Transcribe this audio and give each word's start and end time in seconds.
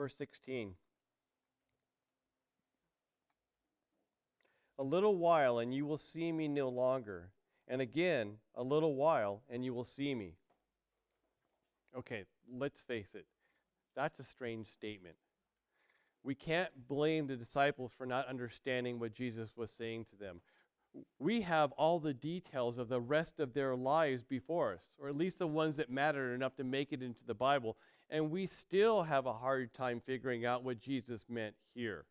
Verse 0.00 0.14
16. 0.16 0.72
A 4.78 4.82
little 4.82 5.14
while, 5.16 5.58
and 5.58 5.74
you 5.74 5.84
will 5.84 5.98
see 5.98 6.32
me 6.32 6.48
no 6.48 6.70
longer. 6.70 7.32
And 7.68 7.82
again, 7.82 8.36
a 8.54 8.62
little 8.62 8.94
while, 8.94 9.42
and 9.50 9.62
you 9.62 9.74
will 9.74 9.84
see 9.84 10.14
me. 10.14 10.36
Okay, 11.94 12.24
let's 12.50 12.80
face 12.80 13.10
it. 13.12 13.26
That's 13.94 14.18
a 14.18 14.24
strange 14.24 14.68
statement. 14.68 15.16
We 16.24 16.34
can't 16.34 16.70
blame 16.88 17.26
the 17.26 17.36
disciples 17.36 17.92
for 17.98 18.06
not 18.06 18.26
understanding 18.26 18.98
what 18.98 19.12
Jesus 19.12 19.50
was 19.54 19.70
saying 19.70 20.06
to 20.06 20.16
them. 20.16 20.40
We 21.18 21.42
have 21.42 21.72
all 21.72 22.00
the 22.00 22.14
details 22.14 22.78
of 22.78 22.88
the 22.88 23.02
rest 23.02 23.38
of 23.38 23.52
their 23.52 23.76
lives 23.76 24.24
before 24.24 24.72
us, 24.72 24.84
or 24.98 25.10
at 25.10 25.16
least 25.18 25.38
the 25.38 25.46
ones 25.46 25.76
that 25.76 25.90
matter 25.90 26.34
enough 26.34 26.56
to 26.56 26.64
make 26.64 26.90
it 26.94 27.02
into 27.02 27.20
the 27.26 27.34
Bible, 27.34 27.76
and 28.10 28.30
we 28.30 28.46
still 28.46 29.02
have 29.02 29.26
a 29.26 29.32
hard 29.32 29.72
time 29.72 30.02
figuring 30.04 30.44
out 30.44 30.64
what 30.64 30.80
Jesus 30.80 31.24
meant 31.28 31.54
here 31.74 32.04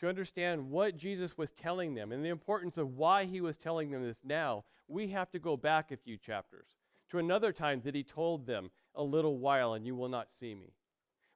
to 0.00 0.08
understand 0.08 0.70
what 0.70 0.96
Jesus 0.96 1.36
was 1.36 1.52
telling 1.52 1.94
them 1.94 2.10
and 2.10 2.24
the 2.24 2.30
importance 2.30 2.78
of 2.78 2.96
why 2.96 3.26
he 3.26 3.40
was 3.40 3.58
telling 3.58 3.90
them 3.90 4.02
this 4.02 4.22
now, 4.24 4.64
we 4.88 5.08
have 5.08 5.30
to 5.30 5.38
go 5.38 5.56
back 5.56 5.92
a 5.92 5.96
few 5.96 6.16
chapters 6.16 6.68
to 7.10 7.18
another 7.18 7.52
time 7.52 7.82
that 7.84 7.94
he 7.94 8.02
told 8.02 8.46
them, 8.46 8.70
A 8.94 9.02
little 9.02 9.38
while 9.38 9.74
and 9.74 9.86
you 9.86 9.94
will 9.94 10.08
not 10.08 10.32
see 10.32 10.54
me. 10.54 10.72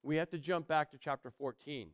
We 0.02 0.16
have 0.16 0.30
to 0.30 0.38
jump 0.38 0.66
back 0.66 0.90
to 0.90 0.98
chapter 0.98 1.30
14. 1.30 1.90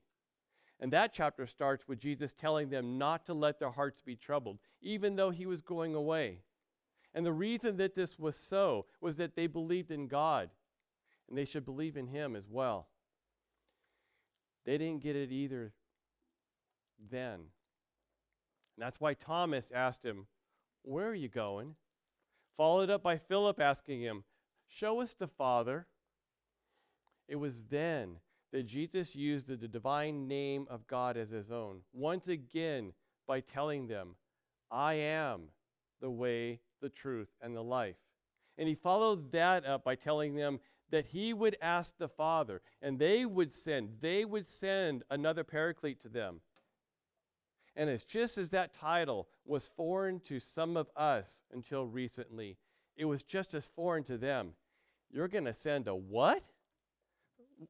And 0.78 0.92
that 0.92 1.12
chapter 1.12 1.46
starts 1.46 1.86
with 1.86 1.98
Jesus 1.98 2.32
telling 2.32 2.70
them 2.70 2.96
not 2.98 3.26
to 3.26 3.34
let 3.34 3.58
their 3.58 3.70
hearts 3.70 4.00
be 4.00 4.16
troubled, 4.16 4.58
even 4.80 5.16
though 5.16 5.30
he 5.30 5.46
was 5.46 5.60
going 5.60 5.94
away. 5.94 6.38
And 7.12 7.26
the 7.26 7.32
reason 7.32 7.76
that 7.78 7.96
this 7.96 8.18
was 8.18 8.36
so 8.36 8.86
was 9.00 9.16
that 9.16 9.34
they 9.34 9.48
believed 9.48 9.90
in 9.90 10.06
God, 10.06 10.50
and 11.30 11.38
they 11.38 11.44
should 11.44 11.64
believe 11.64 11.96
in 11.96 12.08
him 12.08 12.36
as 12.36 12.44
well. 12.50 12.88
They 14.66 14.76
didn't 14.76 15.02
get 15.02 15.16
it 15.16 15.32
either 15.32 15.72
then. 17.10 17.34
And 17.34 17.48
that's 18.78 19.00
why 19.00 19.14
Thomas 19.14 19.70
asked 19.74 20.04
him, 20.04 20.26
Where 20.82 21.08
are 21.08 21.14
you 21.14 21.28
going? 21.28 21.76
Followed 22.56 22.90
up 22.90 23.02
by 23.02 23.16
Philip 23.16 23.60
asking 23.60 24.00
him, 24.00 24.24
Show 24.68 25.00
us 25.00 25.14
the 25.14 25.28
Father. 25.28 25.86
It 27.28 27.36
was 27.36 27.62
then 27.70 28.16
that 28.52 28.66
Jesus 28.66 29.14
used 29.14 29.46
the 29.46 29.68
divine 29.68 30.26
name 30.26 30.66
of 30.68 30.86
God 30.86 31.16
as 31.16 31.30
his 31.30 31.50
own, 31.50 31.80
once 31.92 32.28
again 32.28 32.92
by 33.26 33.40
telling 33.40 33.86
them, 33.86 34.16
I 34.70 34.94
am 34.94 35.42
the 36.00 36.10
way, 36.10 36.60
the 36.80 36.88
truth, 36.88 37.28
and 37.40 37.54
the 37.54 37.62
life. 37.62 37.96
And 38.58 38.68
he 38.68 38.74
followed 38.74 39.32
that 39.32 39.64
up 39.64 39.84
by 39.84 39.94
telling 39.94 40.34
them 40.34 40.60
that 40.90 41.06
he 41.06 41.32
would 41.32 41.56
ask 41.60 41.96
the 41.98 42.08
Father, 42.08 42.60
and 42.82 42.98
they 42.98 43.24
would 43.24 43.52
send, 43.52 43.96
they 44.00 44.24
would 44.24 44.46
send 44.46 45.04
another 45.10 45.44
paraclete 45.44 46.00
to 46.02 46.08
them. 46.08 46.40
And 47.76 47.88
it's 47.88 48.04
just 48.04 48.36
as 48.36 48.50
that 48.50 48.74
title 48.74 49.28
was 49.44 49.70
foreign 49.76 50.20
to 50.20 50.40
some 50.40 50.76
of 50.76 50.88
us 50.96 51.44
until 51.52 51.86
recently, 51.86 52.56
it 52.96 53.04
was 53.04 53.22
just 53.22 53.54
as 53.54 53.68
foreign 53.68 54.04
to 54.04 54.18
them. 54.18 54.50
You're 55.10 55.28
going 55.28 55.44
to 55.44 55.54
send 55.54 55.88
a 55.88 55.94
what? 55.94 56.42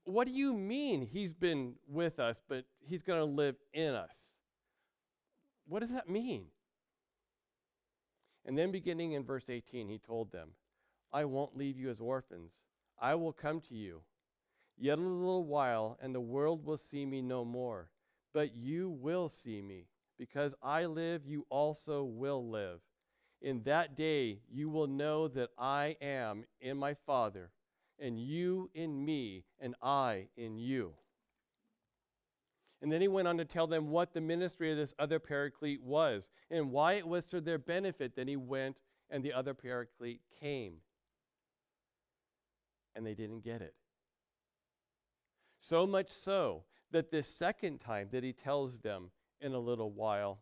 What 0.05 0.27
do 0.27 0.33
you 0.33 0.55
mean 0.55 1.03
he's 1.03 1.35
been 1.35 1.75
with 1.89 2.19
us, 2.19 2.41
but 2.49 2.65
he's 2.81 3.03
going 3.03 3.19
to 3.19 3.25
live 3.25 3.57
in 3.73 3.95
us? 3.95 4.17
What 5.67 5.81
does 5.81 5.91
that 5.91 6.09
mean? 6.09 6.47
And 8.47 8.57
then, 8.57 8.73
beginning 8.73 9.13
in 9.13 9.23
verse 9.23 9.49
18, 9.49 9.89
he 9.89 9.99
told 9.99 10.33
them, 10.33 10.49
I 11.13 11.25
won't 11.25 11.57
leave 11.57 11.77
you 11.77 11.91
as 11.91 12.01
orphans. 12.01 12.53
I 13.01 13.15
will 13.15 13.33
come 13.33 13.61
to 13.63 13.75
you. 13.75 14.03
Yet 14.77 14.99
a 14.99 15.03
little 15.03 15.45
while, 15.45 15.99
and 16.01 16.15
the 16.15 16.21
world 16.21 16.65
will 16.65 16.79
see 16.79 17.05
me 17.05 17.21
no 17.23 17.45
more 17.45 17.91
but 18.33 18.55
you 18.55 18.91
will 18.91 19.29
see 19.29 19.63
me. 19.63 19.87
Because 20.19 20.55
I 20.63 20.85
live, 20.85 21.27
you 21.27 21.47
also 21.49 22.05
will 22.05 22.49
live. 22.49 22.81
In 23.41 23.63
that 23.63 23.97
day, 23.97 24.41
you 24.51 24.69
will 24.69 24.87
know 24.87 25.29
that 25.29 25.51
I 25.57 25.97
am 26.03 26.45
in 26.61 26.77
my 26.77 26.95
Father, 27.07 27.51
and 27.99 28.21
you 28.21 28.71
in 28.75 29.03
me, 29.03 29.45
and 29.59 29.75
I 29.81 30.29
in 30.37 30.59
you. 30.59 30.93
And 32.83 32.93
then 32.93 33.01
he 33.01 33.09
went 33.09 33.29
on 33.29 33.39
to 33.39 33.45
tell 33.45 33.67
them 33.67 33.91
what 33.91 34.13
the 34.13 34.21
ministry 34.21 34.71
of 34.71 34.77
this 34.77 34.95
other 34.99 35.19
paraclete 35.19 35.83
was 35.83 36.31
and 36.51 36.71
why 36.71 36.95
it 36.95 37.07
was 37.07 37.27
to 37.27 37.41
their 37.41 37.59
benefit 37.59 38.17
that 38.17 38.27
he 38.27 38.37
went 38.37 38.77
and 39.11 39.23
the 39.23 39.35
other 39.35 39.53
paraclete 39.53 40.23
came. 40.39 40.77
And 42.95 43.07
they 43.07 43.15
didn't 43.15 43.45
get 43.45 43.63
it. 43.63 43.75
So 45.61 45.87
much 45.87 46.11
so 46.11 46.65
that 46.91 47.11
this 47.11 47.29
second 47.29 47.79
time 47.79 48.09
that 48.13 48.25
he 48.25 48.33
tells 48.33 48.79
them 48.79 49.11
in 49.41 49.53
a 49.53 49.59
little 49.59 49.91
while, 49.91 50.41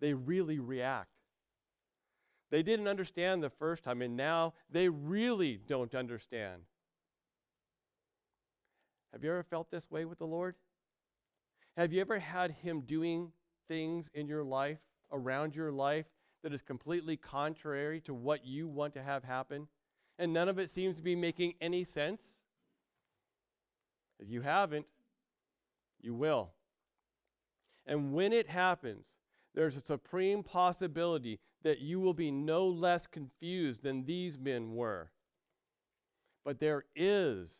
they 0.00 0.14
really 0.14 0.58
react. 0.58 1.10
They 2.50 2.62
didn't 2.62 2.88
understand 2.88 3.42
the 3.42 3.50
first 3.50 3.84
time, 3.84 4.00
and 4.00 4.16
now 4.16 4.54
they 4.70 4.88
really 4.88 5.58
don't 5.66 5.94
understand. 5.94 6.62
Have 9.12 9.22
you 9.22 9.30
ever 9.30 9.42
felt 9.42 9.70
this 9.70 9.90
way 9.90 10.04
with 10.04 10.18
the 10.18 10.26
Lord? 10.26 10.54
Have 11.76 11.92
you 11.92 12.00
ever 12.00 12.18
had 12.18 12.50
Him 12.50 12.80
doing 12.80 13.32
things 13.68 14.08
in 14.14 14.26
your 14.26 14.44
life, 14.44 14.78
around 15.12 15.54
your 15.54 15.70
life, 15.70 16.06
that 16.42 16.52
is 16.52 16.62
completely 16.62 17.16
contrary 17.16 18.00
to 18.02 18.14
what 18.14 18.46
you 18.46 18.66
want 18.66 18.94
to 18.94 19.02
have 19.02 19.24
happen? 19.24 19.68
And 20.18 20.32
none 20.32 20.48
of 20.48 20.58
it 20.58 20.70
seems 20.70 20.96
to 20.96 21.02
be 21.02 21.14
making 21.14 21.54
any 21.60 21.84
sense? 21.84 22.22
If 24.18 24.28
you 24.28 24.40
haven't, 24.40 24.86
you 26.00 26.14
will. 26.14 26.50
And 27.86 28.12
when 28.12 28.32
it 28.32 28.48
happens, 28.48 29.06
there's 29.54 29.76
a 29.76 29.80
supreme 29.80 30.42
possibility 30.42 31.38
that 31.62 31.80
you 31.80 32.00
will 32.00 32.14
be 32.14 32.30
no 32.30 32.66
less 32.66 33.06
confused 33.06 33.82
than 33.82 34.04
these 34.04 34.38
men 34.38 34.74
were. 34.74 35.10
But 36.44 36.60
there 36.60 36.84
is 36.94 37.50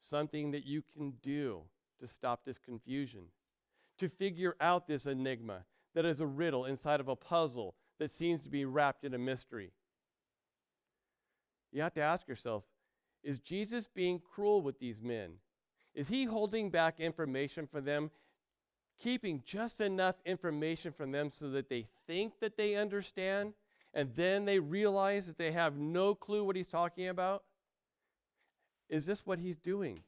something 0.00 0.50
that 0.52 0.64
you 0.64 0.82
can 0.94 1.14
do 1.22 1.62
to 2.00 2.06
stop 2.06 2.44
this 2.44 2.58
confusion, 2.58 3.24
to 3.98 4.08
figure 4.08 4.56
out 4.60 4.86
this 4.86 5.06
enigma 5.06 5.64
that 5.94 6.04
is 6.04 6.20
a 6.20 6.26
riddle 6.26 6.64
inside 6.64 7.00
of 7.00 7.08
a 7.08 7.16
puzzle 7.16 7.74
that 7.98 8.10
seems 8.10 8.42
to 8.42 8.50
be 8.50 8.64
wrapped 8.64 9.04
in 9.04 9.14
a 9.14 9.18
mystery. 9.18 9.72
You 11.72 11.82
have 11.82 11.94
to 11.94 12.02
ask 12.02 12.28
yourself 12.28 12.64
is 13.22 13.38
Jesus 13.38 13.86
being 13.86 14.20
cruel 14.20 14.62
with 14.62 14.78
these 14.78 15.00
men? 15.00 15.34
Is 15.94 16.08
he 16.08 16.24
holding 16.24 16.70
back 16.70 16.98
information 16.98 17.66
from 17.66 17.84
them, 17.84 18.10
keeping 19.00 19.42
just 19.44 19.80
enough 19.80 20.16
information 20.24 20.92
from 20.92 21.12
them 21.12 21.30
so 21.30 21.50
that 21.50 21.68
they 21.68 21.86
think 22.06 22.40
that 22.40 22.56
they 22.56 22.74
understand, 22.74 23.52
and 23.94 24.10
then 24.16 24.44
they 24.44 24.58
realize 24.58 25.26
that 25.26 25.38
they 25.38 25.52
have 25.52 25.76
no 25.76 26.14
clue 26.14 26.44
what 26.44 26.56
he's 26.56 26.68
talking 26.68 27.08
about? 27.08 27.44
Is 28.88 29.06
this 29.06 29.24
what 29.24 29.38
he's 29.38 29.56
doing? 29.56 30.00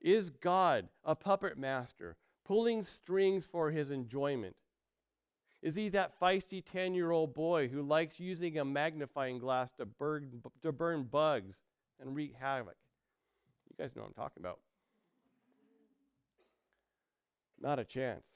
Is 0.00 0.30
God 0.30 0.88
a 1.02 1.14
puppet 1.14 1.58
master, 1.58 2.16
pulling 2.44 2.84
strings 2.84 3.46
for 3.46 3.70
his 3.70 3.90
enjoyment? 3.90 4.54
Is 5.64 5.74
he 5.74 5.88
that 5.88 6.20
feisty 6.20 6.62
10 6.62 6.92
year 6.92 7.10
old 7.10 7.32
boy 7.32 7.68
who 7.68 7.80
likes 7.80 8.20
using 8.20 8.58
a 8.58 8.64
magnifying 8.66 9.38
glass 9.38 9.72
to 9.78 9.86
burn, 9.86 10.42
to 10.60 10.72
burn 10.72 11.04
bugs 11.04 11.56
and 11.98 12.14
wreak 12.14 12.34
havoc? 12.38 12.76
You 13.70 13.82
guys 13.82 13.96
know 13.96 14.02
what 14.02 14.08
I'm 14.08 14.14
talking 14.14 14.42
about. 14.42 14.60
Not 17.58 17.78
a 17.78 17.84
chance. 17.84 18.26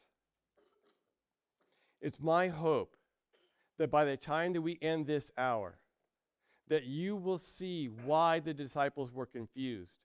It's 2.01 2.19
my 2.19 2.49
hope 2.49 2.97
that 3.77 3.91
by 3.91 4.07
the 4.07 4.17
time 4.17 4.55
that 4.55 4.63
we 4.63 4.79
end 4.81 5.07
this 5.07 5.31
hour, 5.37 5.77
that 6.69 6.85
you 6.85 7.15
will 7.15 7.39
see 7.39 7.91
why 8.07 8.41
the 8.41 8.55
disciples 8.55 9.13
were 9.13 9.27
confused 9.27 9.99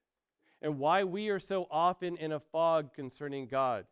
and 0.61 0.77
why 0.77 1.05
we 1.05 1.29
are 1.29 1.39
so 1.39 1.67
often 1.71 2.17
in 2.17 2.33
a 2.33 2.39
fog 2.41 2.93
concerning 2.93 3.47
God 3.47 3.85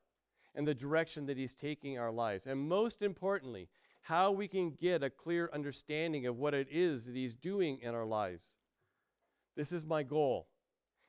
and 0.55 0.67
the 0.67 0.73
direction 0.73 1.25
that 1.27 1.37
He's 1.37 1.55
taking 1.55 1.97
our 1.97 2.11
lives. 2.11 2.47
And 2.47 2.59
most 2.59 3.01
importantly, 3.01 3.69
how 4.01 4.31
we 4.31 4.47
can 4.47 4.71
get 4.71 5.03
a 5.03 5.09
clear 5.09 5.49
understanding 5.53 6.25
of 6.25 6.37
what 6.37 6.53
it 6.53 6.67
is 6.71 7.05
that 7.05 7.15
He's 7.15 7.35
doing 7.35 7.79
in 7.81 7.93
our 7.93 8.05
lives. 8.05 8.43
This 9.55 9.71
is 9.71 9.85
my 9.85 10.03
goal 10.03 10.47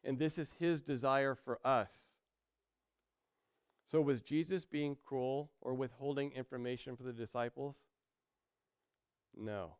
and 0.05 0.19
this 0.19 0.39
is 0.39 0.53
his 0.59 0.81
desire 0.81 1.35
for 1.35 1.59
us. 1.65 1.93
So, 3.87 4.01
was 4.01 4.21
Jesus 4.21 4.65
being 4.65 4.97
cruel 5.05 5.51
or 5.61 5.75
withholding 5.75 6.33
information 6.33 6.97
for 6.97 7.03
the 7.03 7.13
disciples? 7.13 7.77
No. 9.37 9.77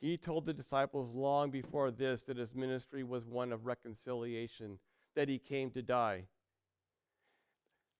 He 0.00 0.16
told 0.16 0.46
the 0.46 0.52
disciples 0.52 1.12
long 1.12 1.50
before 1.50 1.90
this 1.90 2.24
that 2.24 2.36
his 2.36 2.54
ministry 2.54 3.02
was 3.02 3.26
one 3.26 3.52
of 3.52 3.66
reconciliation, 3.66 4.78
that 5.14 5.28
he 5.28 5.38
came 5.38 5.70
to 5.70 5.82
die. 5.82 6.24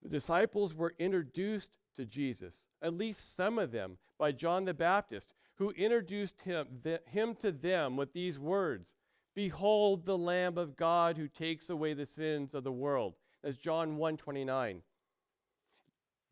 The 0.02 0.08
disciples 0.08 0.74
were 0.74 0.94
introduced 0.98 1.72
to 1.96 2.04
Jesus, 2.06 2.66
at 2.80 2.94
least 2.94 3.36
some 3.36 3.58
of 3.58 3.70
them, 3.70 3.98
by 4.18 4.32
John 4.32 4.64
the 4.64 4.74
Baptist, 4.74 5.34
who 5.56 5.70
introduced 5.70 6.40
him, 6.42 6.66
the, 6.82 7.00
him 7.06 7.34
to 7.36 7.52
them 7.52 7.96
with 7.96 8.12
these 8.12 8.38
words 8.38 8.94
Behold 9.34 10.04
the 10.04 10.18
Lamb 10.18 10.58
of 10.58 10.76
God 10.76 11.16
who 11.16 11.28
takes 11.28 11.70
away 11.70 11.94
the 11.94 12.06
sins 12.06 12.54
of 12.54 12.64
the 12.64 12.72
world. 12.72 13.14
That's 13.42 13.56
John 13.56 13.96
1:29. 13.96 14.82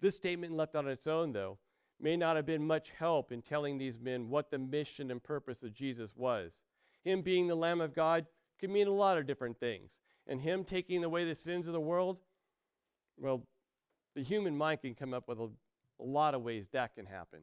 This 0.01 0.17
statement 0.17 0.55
left 0.55 0.75
on 0.75 0.89
its 0.89 1.07
own, 1.07 1.33
though, 1.33 1.59
may 2.01 2.17
not 2.17 2.37
have 2.37 2.47
been 2.47 2.67
much 2.67 2.91
help 2.91 3.33
in 3.33 3.43
telling 3.43 3.79
these 3.79 4.01
men 4.01 4.29
what 4.29 4.51
the 4.51 4.59
mission 4.59 5.11
and 5.11 5.23
purpose 5.23 5.63
of 5.63 5.73
Jesus 5.73 6.17
was. 6.17 6.63
Him 7.03 7.23
being 7.23 7.47
the 7.47 7.55
Lamb 7.55 7.81
of 7.81 7.95
God 7.95 8.27
could 8.59 8.71
mean 8.71 8.87
a 8.87 8.93
lot 8.93 9.19
of 9.19 9.27
different 9.27 9.59
things. 9.59 9.91
And 10.27 10.41
him 10.41 10.65
taking 10.65 11.05
away 11.05 11.25
the 11.25 11.35
sins 11.35 11.67
of 11.67 11.73
the 11.73 11.81
world, 11.81 12.19
well, 13.17 13.47
the 14.15 14.23
human 14.23 14.57
mind 14.57 14.81
can 14.81 14.95
come 14.95 15.15
up 15.15 15.29
with 15.29 15.39
a, 15.39 15.49
a 16.01 16.05
lot 16.05 16.35
of 16.35 16.43
ways 16.43 16.69
that 16.73 16.95
can 16.95 17.07
happen. 17.07 17.41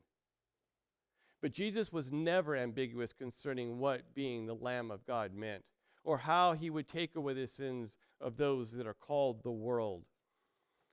But 1.41 1.53
Jesus 1.53 1.91
was 1.91 2.11
never 2.11 2.55
ambiguous 2.55 3.13
concerning 3.13 3.77
what 3.77 4.15
being 4.15 4.45
the 4.45 4.55
Lamb 4.55 4.89
of 4.89 5.05
God 5.05 5.33
meant, 5.33 5.63
or 6.03 6.17
how 6.17 6.53
he 6.53 6.69
would 6.69 6.87
take 6.87 7.15
away 7.15 7.33
the 7.33 7.47
sins 7.47 7.95
of 8.19 8.37
those 8.37 8.71
that 8.71 8.87
are 8.87 8.95
called 8.95 9.43
the 9.43 9.51
world. 9.51 10.03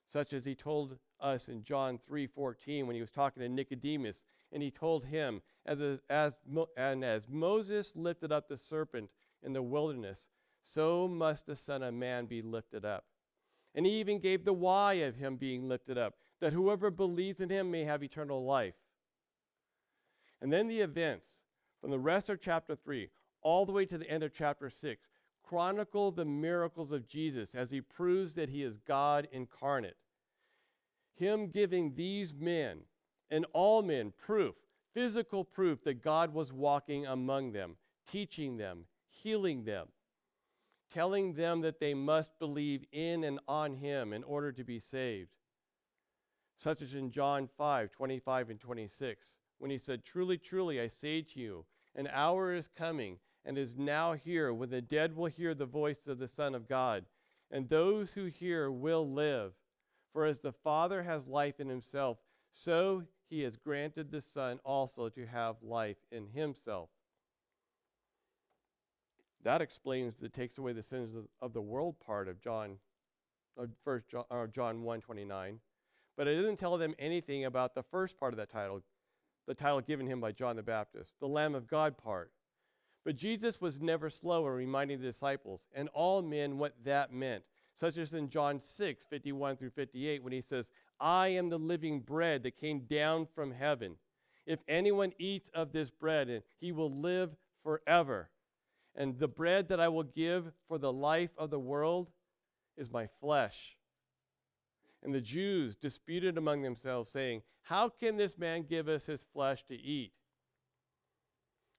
Such 0.09 0.33
as 0.35 0.45
he 0.45 0.55
told 0.55 0.99
us 1.21 1.49
in 1.49 1.63
John 1.63 1.99
3:14 1.99 2.87
when 2.87 2.95
he 2.95 3.01
was 3.01 3.11
talking 3.11 3.43
to 3.43 3.49
Nicodemus, 3.49 4.25
and 4.53 4.63
he 4.63 4.71
told 4.71 5.07
him, 5.07 5.41
as, 5.65 5.81
a, 5.81 6.01
as, 6.11 6.35
and 6.77 7.05
as 7.05 7.29
Moses 7.29 7.97
lifted 7.97 8.31
up 8.31 8.49
the 8.49 8.59
serpent 8.59 9.11
in 9.43 9.55
the 9.55 9.63
wilderness, 9.63 10.29
so 10.63 11.09
must 11.09 11.47
the 11.47 11.57
Son 11.57 11.83
of 11.83 11.95
Man 11.95 12.27
be 12.27 12.43
lifted 12.43 12.85
up. 12.85 13.07
And 13.75 13.87
he 13.87 14.01
even 14.01 14.19
gave 14.19 14.45
the 14.45 14.53
why 14.53 14.95
of 14.95 15.17
him 15.17 15.37
being 15.37 15.69
lifted 15.69 15.97
up, 15.97 16.15
that 16.41 16.53
whoever 16.53 16.91
believes 16.91 17.41
in 17.41 17.49
him 17.49 17.71
may 17.71 17.85
have 17.85 18.03
eternal 18.03 18.45
life. 18.45 18.75
And 20.41 20.53
then 20.53 20.69
the 20.69 20.81
events 20.81 21.27
from 21.81 21.91
the 21.91 21.99
rest 21.99 22.29
of 22.29 22.41
chapter 22.41 22.75
3 22.75 23.09
all 23.43 23.65
the 23.65 23.73
way 23.73 23.87
to 23.87 23.99
the 23.99 24.09
end 24.11 24.23
of 24.23 24.33
chapter 24.33 24.71
6 24.71 25.09
chronicle 25.43 26.11
the 26.11 26.25
miracles 26.25 26.93
of 26.93 27.07
Jesus 27.07 27.55
as 27.55 27.71
he 27.71 27.81
proves 27.81 28.35
that 28.35 28.49
he 28.49 28.63
is 28.63 28.79
God 28.87 29.29
incarnate. 29.33 29.97
Him 31.15 31.49
giving 31.49 31.95
these 31.95 32.33
men 32.33 32.81
and 33.31 33.45
all 33.53 33.83
men 33.83 34.13
proof, 34.17 34.55
physical 34.95 35.45
proof 35.45 35.85
that 35.85 36.03
God 36.03 36.33
was 36.33 36.53
walking 36.53 37.07
among 37.07 37.53
them, 37.53 37.77
teaching 38.11 38.57
them, 38.57 38.87
healing 39.09 39.65
them, 39.65 39.89
telling 40.93 41.35
them 41.35 41.61
that 41.63 41.81
they 41.81 41.95
must 41.95 42.39
believe 42.39 42.85
in 42.93 43.25
and 43.25 43.41
on 43.49 43.75
him 43.75 44.13
in 44.13 44.23
order 44.25 44.53
to 44.53 44.65
be 44.65 44.79
saved. 44.79 45.31
Such 46.59 46.83
as 46.83 46.95
in 46.95 47.11
John 47.11 47.49
5 47.57 47.91
25 47.91 48.51
and 48.51 48.61
26, 48.61 49.27
when 49.59 49.71
he 49.71 49.79
said, 49.79 50.05
Truly, 50.05 50.39
truly, 50.39 50.81
I 50.81 50.89
say 50.89 51.23
to 51.23 51.41
you, 51.41 51.65
an 51.95 52.09
hour 52.13 52.53
is 52.53 52.69
coming 52.69 53.19
and 53.45 53.59
is 53.59 53.77
now 53.77 54.13
here 54.13 54.53
when 54.53 54.71
the 54.71 54.81
dead 54.81 55.17
will 55.17 55.27
hear 55.27 55.55
the 55.55 55.67
voice 55.67 56.07
of 56.07 56.19
the 56.19 56.29
Son 56.29 56.55
of 56.55 56.69
God, 56.69 57.05
and 57.51 57.69
those 57.69 58.13
who 58.13 58.27
hear 58.27 58.71
will 58.71 59.11
live. 59.11 59.53
For 60.13 60.25
as 60.27 60.41
the 60.41 60.53
Father 60.53 61.03
has 61.03 61.27
life 61.27 61.59
in 61.59 61.69
himself, 61.69 62.19
so 62.53 63.03
he 63.29 63.41
has 63.43 63.57
granted 63.57 64.11
the 64.11 64.21
Son 64.21 64.61
also 64.65 65.09
to 65.09 65.27
have 65.27 65.57
life 65.63 65.97
in 66.11 66.27
himself. 66.29 66.91
That 69.45 69.61
explains 69.61 70.15
that 70.17 70.33
takes 70.33 70.59
away 70.59 70.73
the 70.73 70.83
sins 70.83 71.15
of, 71.15 71.25
of 71.41 71.53
the 71.53 71.61
world 71.61 71.97
part 72.05 72.29
of 72.29 72.41
John, 72.41 72.77
uh, 73.61 73.67
first 73.85 74.09
John, 74.09 74.25
uh, 74.31 74.47
John 74.47 74.83
1 74.83 75.01
29. 75.01 75.59
But 76.17 76.29
it 76.29 76.37
doesn't 76.37 76.59
tell 76.59 76.77
them 76.77 76.95
anything 76.99 77.45
about 77.45 77.75
the 77.75 77.83
first 77.83 78.19
part 78.19 78.33
of 78.33 78.37
that 78.37 78.51
title, 78.51 78.83
the 79.47 79.55
title 79.55 79.81
given 79.81 80.07
him 80.07 80.21
by 80.21 80.33
John 80.33 80.57
the 80.57 80.63
Baptist, 80.63 81.15
the 81.21 81.29
Lamb 81.29 81.55
of 81.55 81.67
God 81.67 81.97
part. 81.97 82.31
But 83.05 83.17
Jesus 83.17 83.61
was 83.61 83.81
never 83.81 84.11
slow 84.11 84.47
in 84.47 84.53
reminding 84.53 85.01
the 85.01 85.07
disciples 85.07 85.67
and 85.75 85.89
all 85.89 86.23
men 86.23 86.59
what 86.59 86.75
that 86.85 87.13
meant, 87.13 87.43
such 87.75 87.97
as 87.97 88.13
in 88.13 88.29
John 88.29 88.61
6 88.61 89.05
51 89.07 89.57
through 89.57 89.71
58, 89.71 90.23
when 90.23 90.33
he 90.33 90.41
says, 90.41 90.71
I 91.01 91.29
am 91.29 91.49
the 91.49 91.59
living 91.59 92.01
bread 92.01 92.45
that 92.45 92.57
came 92.57 92.81
down 92.81 93.27
from 93.35 93.51
heaven. 93.51 93.97
If 94.47 94.61
anyone 94.69 95.13
eats 95.19 95.51
of 95.55 95.73
this 95.73 95.91
bread, 95.91 96.43
he 96.61 96.71
will 96.71 96.93
live 96.93 97.35
forever. 97.65 98.29
And 98.95 99.19
the 99.19 99.29
bread 99.29 99.69
that 99.69 99.81
I 99.81 99.89
will 99.89 100.03
give 100.03 100.53
for 100.69 100.79
the 100.79 100.93
life 100.93 101.31
of 101.39 101.51
the 101.51 101.59
world 101.59 102.11
is 102.77 102.91
my 102.91 103.07
flesh. 103.21 103.77
And 105.03 105.15
the 105.15 105.21
Jews 105.21 105.77
disputed 105.77 106.39
among 106.39 106.63
themselves, 106.63 107.11
saying, 107.11 107.43
How 107.63 107.89
can 107.89 108.17
this 108.17 108.39
man 108.39 108.65
give 108.69 108.89
us 108.89 109.07
his 109.07 109.25
flesh 109.33 109.65
to 109.69 109.75
eat? 109.75 110.13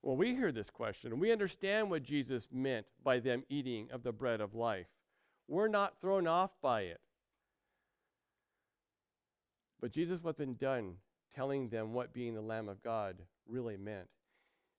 Well, 0.02 0.16
we 0.16 0.34
hear 0.34 0.52
this 0.52 0.68
question 0.68 1.12
and 1.12 1.20
we 1.20 1.32
understand 1.32 1.88
what 1.88 2.02
Jesus 2.02 2.48
meant 2.52 2.84
by 3.02 3.20
them 3.20 3.42
eating 3.48 3.88
of 3.90 4.02
the 4.02 4.12
bread 4.12 4.42
of 4.42 4.54
life. 4.54 4.88
We're 5.48 5.68
not 5.68 5.98
thrown 5.98 6.26
off 6.26 6.50
by 6.60 6.82
it. 6.82 7.00
But 9.80 9.92
Jesus 9.92 10.22
wasn't 10.22 10.58
done 10.58 10.96
telling 11.34 11.70
them 11.70 11.94
what 11.94 12.12
being 12.12 12.34
the 12.34 12.42
Lamb 12.42 12.68
of 12.68 12.82
God 12.82 13.16
really 13.48 13.78
meant. 13.78 14.08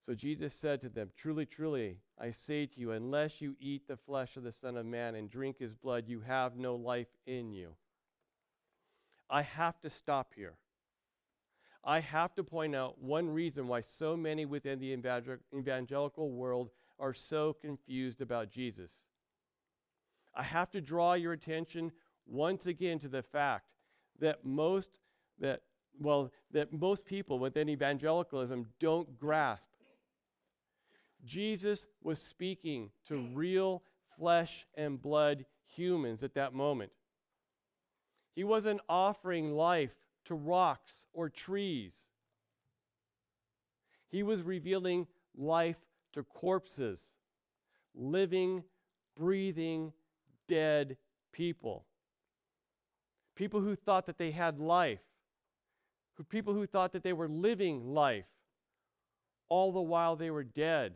So 0.06 0.14
Jesus 0.14 0.54
said 0.54 0.82
to 0.82 0.90
them, 0.90 1.10
Truly, 1.18 1.48
truly, 1.48 1.98
I 2.20 2.30
say 2.30 2.68
to 2.68 2.80
you, 2.80 2.92
unless 2.92 3.42
you 3.42 3.56
eat 3.60 3.88
the 3.88 3.98
flesh 3.98 4.38
of 4.38 4.44
the 4.44 4.52
Son 4.52 4.78
of 4.78 4.86
Man 4.86 5.16
and 5.16 5.32
drink 5.32 5.58
his 5.58 5.74
blood, 5.74 6.04
you 6.08 6.22
have 6.22 6.58
no 6.58 6.76
life 6.76 7.08
in 7.26 7.52
you. 7.52 7.72
I 9.32 9.42
have 9.42 9.82
to 9.82 9.90
stop 9.90 10.34
here. 10.36 10.54
I 11.84 12.02
have 12.02 12.36
to 12.36 12.44
point 12.44 12.76
out 12.76 13.02
one 13.02 13.30
reason 13.30 13.68
why 13.68 13.82
so 13.82 14.16
many 14.16 14.46
within 14.46 14.80
the 14.80 14.94
evangelical 14.94 16.30
world 16.30 16.70
are 17.00 17.14
so 17.14 17.54
confused 17.54 18.22
about 18.22 18.52
Jesus. 18.52 18.92
I 20.36 20.44
have 20.44 20.70
to 20.72 20.82
draw 20.82 21.14
your 21.14 21.34
attention 21.34 21.92
once 22.28 22.68
again 22.68 23.00
to 23.00 23.08
the 23.08 23.24
fact 23.24 23.66
that 24.20 24.46
most 24.46 25.00
that 25.40 25.62
well 26.00 26.32
that 26.52 26.72
most 26.72 27.06
people 27.06 27.40
within 27.40 27.70
evangelicalism 27.70 28.68
don't 28.80 29.18
grasp 29.18 29.70
Jesus 31.26 31.88
was 32.04 32.22
speaking 32.22 32.92
to 33.08 33.16
mm. 33.16 33.32
real 33.34 33.84
flesh 34.18 34.66
and 34.76 35.02
blood 35.02 35.46
humans 35.68 36.24
at 36.24 36.36
that 36.36 36.54
moment. 36.54 36.92
He 38.36 38.44
wasn't 38.44 38.82
offering 38.88 39.54
life 39.54 39.96
to 40.26 40.36
rocks 40.36 41.06
or 41.14 41.30
trees. 41.30 41.94
He 44.10 44.24
was 44.24 44.44
revealing 44.44 45.08
life 45.38 45.78
to 46.14 46.24
corpses, 46.24 47.02
living, 47.94 48.64
breathing, 49.18 49.94
dead 50.48 50.98
people. 51.32 51.86
People 53.36 53.60
who 53.60 53.76
thought 53.76 54.06
that 54.06 54.18
they 54.18 54.32
had 54.32 54.60
life, 54.60 55.02
who, 56.16 56.24
people 56.24 56.54
who 56.54 56.66
thought 56.66 56.94
that 56.94 57.04
they 57.04 57.14
were 57.14 57.28
living 57.28 57.94
life, 57.94 58.26
all 59.50 59.72
the 59.72 59.82
while 59.82 60.16
they 60.16 60.32
were 60.32 60.44
dead. 60.44 60.94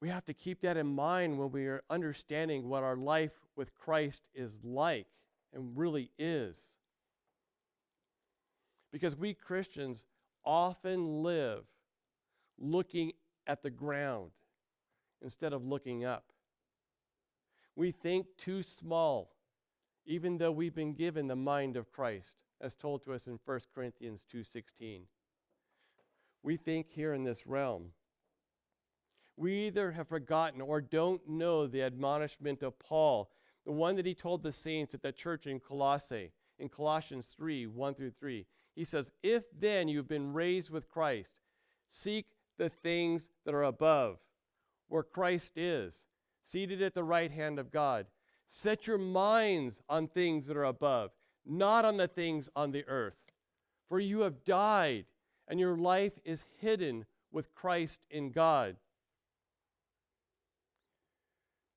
We 0.00 0.08
have 0.08 0.24
to 0.26 0.34
keep 0.34 0.62
that 0.62 0.76
in 0.76 0.86
mind 0.86 1.38
when 1.38 1.50
we 1.50 1.66
are 1.66 1.82
understanding 1.90 2.68
what 2.68 2.82
our 2.82 2.96
life 2.96 3.32
with 3.54 3.76
Christ 3.76 4.28
is 4.34 4.58
like 4.64 5.06
and 5.52 5.76
really 5.76 6.10
is. 6.18 6.56
Because 8.92 9.14
we 9.14 9.34
Christians 9.34 10.04
often 10.44 11.22
live 11.22 11.64
looking 12.58 13.12
at 13.46 13.62
the 13.62 13.70
ground 13.70 14.30
instead 15.22 15.52
of 15.52 15.66
looking 15.66 16.04
up. 16.04 16.24
We 17.76 17.92
think 17.92 18.26
too 18.36 18.62
small, 18.62 19.32
even 20.06 20.38
though 20.38 20.52
we've 20.52 20.74
been 20.74 20.94
given 20.94 21.26
the 21.26 21.36
mind 21.36 21.76
of 21.76 21.92
Christ, 21.92 22.42
as 22.60 22.74
told 22.74 23.02
to 23.04 23.12
us 23.12 23.26
in 23.26 23.38
1 23.44 23.60
Corinthians 23.74 24.24
2:16. 24.32 25.06
We 26.42 26.56
think 26.56 26.88
here 26.88 27.12
in 27.12 27.24
this 27.24 27.46
realm 27.46 27.92
we 29.40 29.68
either 29.68 29.92
have 29.92 30.06
forgotten 30.06 30.60
or 30.60 30.82
don't 30.82 31.26
know 31.26 31.66
the 31.66 31.82
admonishment 31.82 32.62
of 32.62 32.78
Paul, 32.78 33.30
the 33.64 33.72
one 33.72 33.96
that 33.96 34.04
he 34.04 34.14
told 34.14 34.42
the 34.42 34.52
saints 34.52 34.92
at 34.92 35.00
the 35.00 35.12
church 35.12 35.46
in 35.46 35.60
Colossae, 35.60 36.30
in 36.58 36.68
Colossians 36.68 37.34
3 37.38 37.66
1 37.66 37.94
through 37.94 38.10
3. 38.20 38.44
He 38.76 38.84
says, 38.84 39.12
If 39.22 39.44
then 39.58 39.88
you've 39.88 40.06
been 40.06 40.34
raised 40.34 40.68
with 40.68 40.90
Christ, 40.90 41.32
seek 41.88 42.26
the 42.58 42.68
things 42.68 43.30
that 43.46 43.54
are 43.54 43.62
above, 43.62 44.18
where 44.88 45.02
Christ 45.02 45.52
is, 45.56 46.04
seated 46.42 46.82
at 46.82 46.92
the 46.92 47.02
right 47.02 47.30
hand 47.30 47.58
of 47.58 47.72
God. 47.72 48.04
Set 48.50 48.86
your 48.86 48.98
minds 48.98 49.80
on 49.88 50.06
things 50.06 50.48
that 50.48 50.56
are 50.58 50.64
above, 50.64 51.12
not 51.46 51.86
on 51.86 51.96
the 51.96 52.08
things 52.08 52.50
on 52.54 52.72
the 52.72 52.86
earth. 52.86 53.16
For 53.88 54.00
you 54.00 54.20
have 54.20 54.44
died, 54.44 55.06
and 55.48 55.58
your 55.58 55.78
life 55.78 56.18
is 56.26 56.44
hidden 56.58 57.06
with 57.32 57.54
Christ 57.54 58.04
in 58.10 58.32
God. 58.32 58.76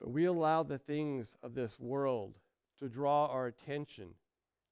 We 0.06 0.26
allow 0.26 0.62
the 0.62 0.78
things 0.78 1.36
of 1.42 1.54
this 1.54 1.80
world 1.80 2.34
to 2.78 2.88
draw 2.88 3.26
our 3.26 3.46
attention 3.46 4.08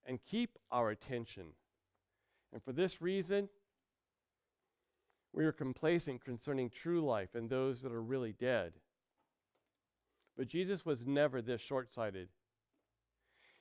and 0.05 0.19
keep 0.23 0.59
our 0.71 0.91
attention. 0.91 1.55
And 2.53 2.63
for 2.63 2.73
this 2.73 3.01
reason, 3.01 3.49
We 5.33 5.47
are 5.47 5.53
complacent 5.53 6.25
concerning 6.25 6.69
true 6.69 7.01
life 7.01 7.35
and 7.35 7.49
those 7.49 7.81
that 7.83 7.93
are 7.93 8.03
really 8.03 8.33
dead. 8.33 8.75
But 10.37 10.49
Jesus 10.49 10.85
was 10.85 11.07
never 11.07 11.41
this 11.41 11.61
short 11.61 11.93
sighted. 11.93 12.29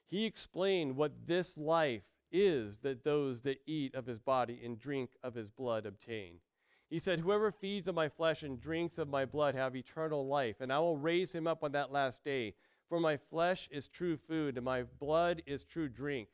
He 0.06 0.26
explained 0.26 0.98
what 0.98 1.28
this 1.28 1.58
life 1.58 2.04
is 2.32 2.78
that 2.80 3.04
those 3.04 3.42
that 3.42 3.62
eat 3.66 3.96
of 3.96 4.06
his 4.06 4.20
body 4.20 4.60
and 4.64 4.78
drink 4.78 5.12
of 5.24 5.36
his 5.36 5.50
blood 5.50 5.86
obtain. 5.86 6.36
He 6.92 7.00
said, 7.00 7.20
Whoever 7.20 7.54
feeds 7.54 7.88
on 7.88 7.96
my 7.96 8.10
flesh 8.10 8.44
and 8.44 8.60
drinks 8.60 8.98
of 8.98 9.08
my 9.08 9.24
blood 9.24 9.56
have 9.56 9.78
eternal 9.78 10.28
life, 10.28 10.60
and 10.60 10.74
I 10.74 10.80
will 10.80 10.98
raise 10.98 11.34
him 11.34 11.48
up 11.48 11.64
on 11.64 11.72
that 11.72 11.94
last 11.94 12.22
day. 12.26 12.54
For 12.90 13.00
my 13.00 13.16
flesh 13.16 13.70
is 13.72 13.88
true 13.88 14.18
food, 14.18 14.58
and 14.58 14.66
my 14.66 14.84
blood 15.00 15.42
is 15.46 15.64
true 15.64 15.88
drink. 15.88 16.28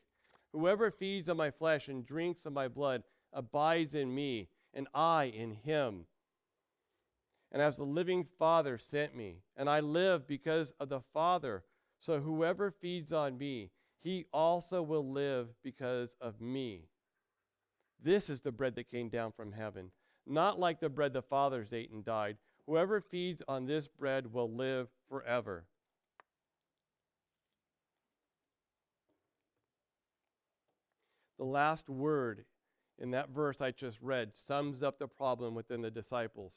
Whoever 0.51 0.89
feeds 0.89 1.29
on 1.29 1.37
my 1.37 1.51
flesh 1.51 1.89
and 1.89 2.03
drinks 2.03 2.47
of 2.47 2.53
my 2.53 2.67
blood 2.67 3.03
abides 3.31 3.93
in 3.93 4.15
me, 4.15 4.49
and 4.73 4.87
I 4.95 5.25
in 5.25 5.51
him. 5.51 6.07
And 7.51 7.61
as 7.61 7.77
the 7.77 7.83
living 7.83 8.25
Father 8.39 8.79
sent 8.79 9.15
me, 9.15 9.43
and 9.55 9.69
I 9.69 9.79
live 9.79 10.27
because 10.27 10.73
of 10.79 10.89
the 10.89 11.01
Father, 11.13 11.63
so 11.99 12.19
whoever 12.19 12.71
feeds 12.71 13.13
on 13.13 13.37
me, 13.37 13.69
he 13.99 14.25
also 14.33 14.81
will 14.81 15.07
live 15.07 15.49
because 15.63 16.15
of 16.19 16.41
me. 16.41 16.87
This 18.01 18.27
is 18.27 18.41
the 18.41 18.51
bread 18.51 18.73
that 18.73 18.89
came 18.89 19.09
down 19.09 19.31
from 19.31 19.51
heaven, 19.51 19.91
not 20.27 20.59
like 20.59 20.79
the 20.79 20.89
bread 20.89 21.13
the 21.13 21.21
fathers 21.21 21.73
ate 21.73 21.91
and 21.91 22.03
died. 22.03 22.37
Whoever 22.65 23.01
feeds 23.01 23.41
on 23.47 23.65
this 23.65 23.87
bread 23.87 24.33
will 24.33 24.51
live 24.51 24.89
forever. 25.09 25.65
The 31.37 31.45
last 31.45 31.87
word 31.89 32.45
in 32.99 33.11
that 33.11 33.29
verse 33.29 33.61
I 33.61 33.71
just 33.71 33.99
read 34.01 34.35
sums 34.35 34.81
up 34.81 34.99
the 34.99 35.07
problem 35.07 35.53
within 35.53 35.81
the 35.81 35.91
disciples. 35.91 36.53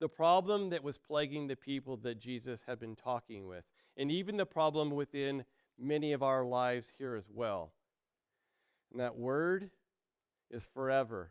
The 0.00 0.08
problem 0.08 0.70
that 0.70 0.82
was 0.82 0.98
plaguing 0.98 1.46
the 1.46 1.56
people 1.56 1.96
that 1.98 2.18
Jesus 2.18 2.60
had 2.66 2.78
been 2.78 2.96
talking 2.96 3.46
with, 3.46 3.64
and 3.96 4.10
even 4.10 4.36
the 4.36 4.44
problem 4.44 4.90
within 4.90 5.44
many 5.78 6.12
of 6.12 6.22
our 6.22 6.44
lives 6.44 6.88
here 6.98 7.14
as 7.14 7.24
well. 7.32 7.72
And 8.90 9.00
that 9.00 9.16
word 9.16 9.70
is 10.50 10.64
forever. 10.74 11.30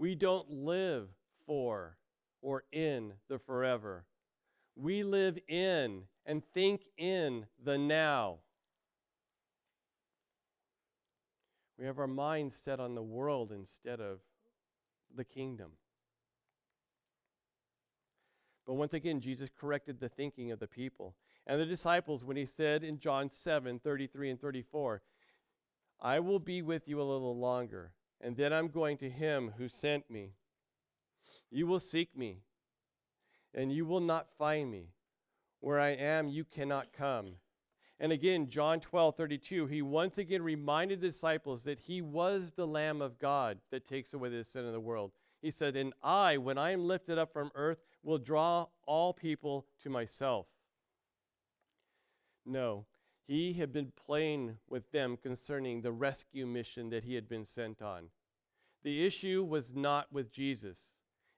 We 0.00 0.14
don't 0.14 0.48
live 0.50 1.10
for 1.44 1.98
or 2.40 2.64
in 2.72 3.12
the 3.28 3.38
forever. 3.38 4.06
We 4.74 5.02
live 5.02 5.38
in 5.46 6.04
and 6.24 6.42
think 6.54 6.86
in 6.96 7.44
the 7.62 7.76
now. 7.76 8.38
We 11.78 11.84
have 11.84 11.98
our 11.98 12.06
minds 12.06 12.56
set 12.56 12.80
on 12.80 12.94
the 12.94 13.02
world 13.02 13.52
instead 13.52 14.00
of 14.00 14.20
the 15.14 15.24
kingdom. 15.24 15.72
But 18.66 18.76
once 18.76 18.94
again, 18.94 19.20
Jesus 19.20 19.50
corrected 19.54 20.00
the 20.00 20.08
thinking 20.08 20.50
of 20.50 20.60
the 20.60 20.66
people 20.66 21.14
and 21.46 21.60
the 21.60 21.66
disciples 21.66 22.24
when 22.24 22.38
he 22.38 22.46
said 22.46 22.84
in 22.84 23.00
John 23.00 23.28
7 23.28 23.78
33 23.80 24.30
and 24.30 24.40
34, 24.40 25.02
I 26.00 26.20
will 26.20 26.38
be 26.38 26.62
with 26.62 26.88
you 26.88 27.02
a 27.02 27.04
little 27.04 27.38
longer, 27.38 27.92
and 28.20 28.36
then 28.36 28.52
I'm 28.52 28.68
going 28.68 28.96
to 28.98 29.10
him 29.10 29.52
who 29.56 29.68
sent 29.68 30.10
me. 30.10 30.32
You 31.50 31.66
will 31.66 31.80
seek 31.80 32.16
me, 32.16 32.38
and 33.54 33.72
you 33.72 33.84
will 33.84 34.00
not 34.00 34.28
find 34.38 34.70
me. 34.70 34.88
Where 35.60 35.80
I 35.80 35.90
am, 35.90 36.28
you 36.28 36.44
cannot 36.44 36.92
come. 36.92 37.34
And 37.98 38.12
again, 38.12 38.48
John 38.48 38.80
12, 38.80 39.16
32, 39.16 39.66
he 39.66 39.82
once 39.82 40.16
again 40.16 40.42
reminded 40.42 41.00
the 41.02 41.08
disciples 41.08 41.64
that 41.64 41.78
he 41.80 42.00
was 42.00 42.52
the 42.52 42.66
Lamb 42.66 43.02
of 43.02 43.18
God 43.18 43.58
that 43.70 43.86
takes 43.86 44.14
away 44.14 44.30
the 44.30 44.42
sin 44.42 44.64
of 44.64 44.72
the 44.72 44.80
world. 44.80 45.12
He 45.42 45.50
said, 45.50 45.76
And 45.76 45.92
I, 46.02 46.38
when 46.38 46.56
I 46.56 46.70
am 46.70 46.86
lifted 46.86 47.18
up 47.18 47.30
from 47.30 47.50
earth, 47.54 47.78
will 48.02 48.16
draw 48.16 48.66
all 48.86 49.12
people 49.12 49.66
to 49.82 49.90
myself. 49.90 50.46
No, 52.46 52.86
he 53.30 53.52
had 53.52 53.72
been 53.72 53.92
playing 53.94 54.56
with 54.68 54.90
them 54.90 55.16
concerning 55.16 55.80
the 55.80 55.92
rescue 55.92 56.44
mission 56.44 56.90
that 56.90 57.04
he 57.04 57.14
had 57.14 57.28
been 57.28 57.44
sent 57.44 57.80
on. 57.80 58.06
The 58.82 59.06
issue 59.06 59.46
was 59.48 59.72
not 59.72 60.12
with 60.12 60.32
Jesus, 60.32 60.80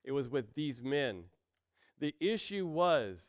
it 0.03 0.13
was 0.13 0.27
with 0.31 0.55
these 0.55 0.83
men. 0.83 1.25
The 2.01 2.15
issue 2.19 2.67
was 2.67 3.21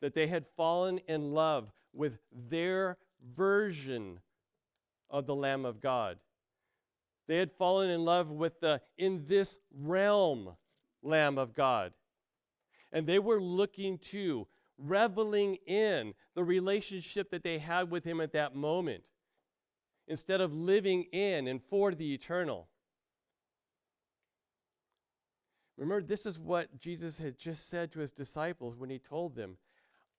that 0.00 0.12
they 0.12 0.26
had 0.26 0.44
fallen 0.56 0.98
in 1.06 1.34
love 1.34 1.70
with 1.92 2.18
their 2.50 2.98
version 3.36 4.18
of 5.08 5.26
the 5.26 5.36
Lamb 5.36 5.64
of 5.64 5.80
God. 5.80 6.18
They 7.28 7.36
had 7.36 7.52
fallen 7.52 7.90
in 7.90 8.04
love 8.04 8.28
with 8.28 8.58
the 8.58 8.80
in 8.98 9.24
this 9.28 9.56
realm 9.72 10.56
Lamb 11.00 11.38
of 11.38 11.54
God. 11.54 11.92
And 12.90 13.06
they 13.06 13.20
were 13.20 13.40
looking 13.40 13.98
to, 13.98 14.48
reveling 14.78 15.56
in 15.66 16.14
the 16.34 16.44
relationship 16.44 17.30
that 17.30 17.42
they 17.42 17.58
had 17.58 17.90
with 17.90 18.04
Him 18.04 18.20
at 18.20 18.32
that 18.32 18.54
moment, 18.54 19.04
instead 20.06 20.40
of 20.40 20.52
living 20.52 21.04
in 21.12 21.48
and 21.48 21.62
for 21.62 21.94
the 21.94 22.12
eternal. 22.12 22.68
Remember, 25.76 26.06
this 26.06 26.24
is 26.24 26.38
what 26.38 26.78
Jesus 26.78 27.18
had 27.18 27.38
just 27.38 27.68
said 27.68 27.90
to 27.92 28.00
his 28.00 28.12
disciples 28.12 28.76
when 28.76 28.90
he 28.90 28.98
told 28.98 29.34
them, 29.34 29.56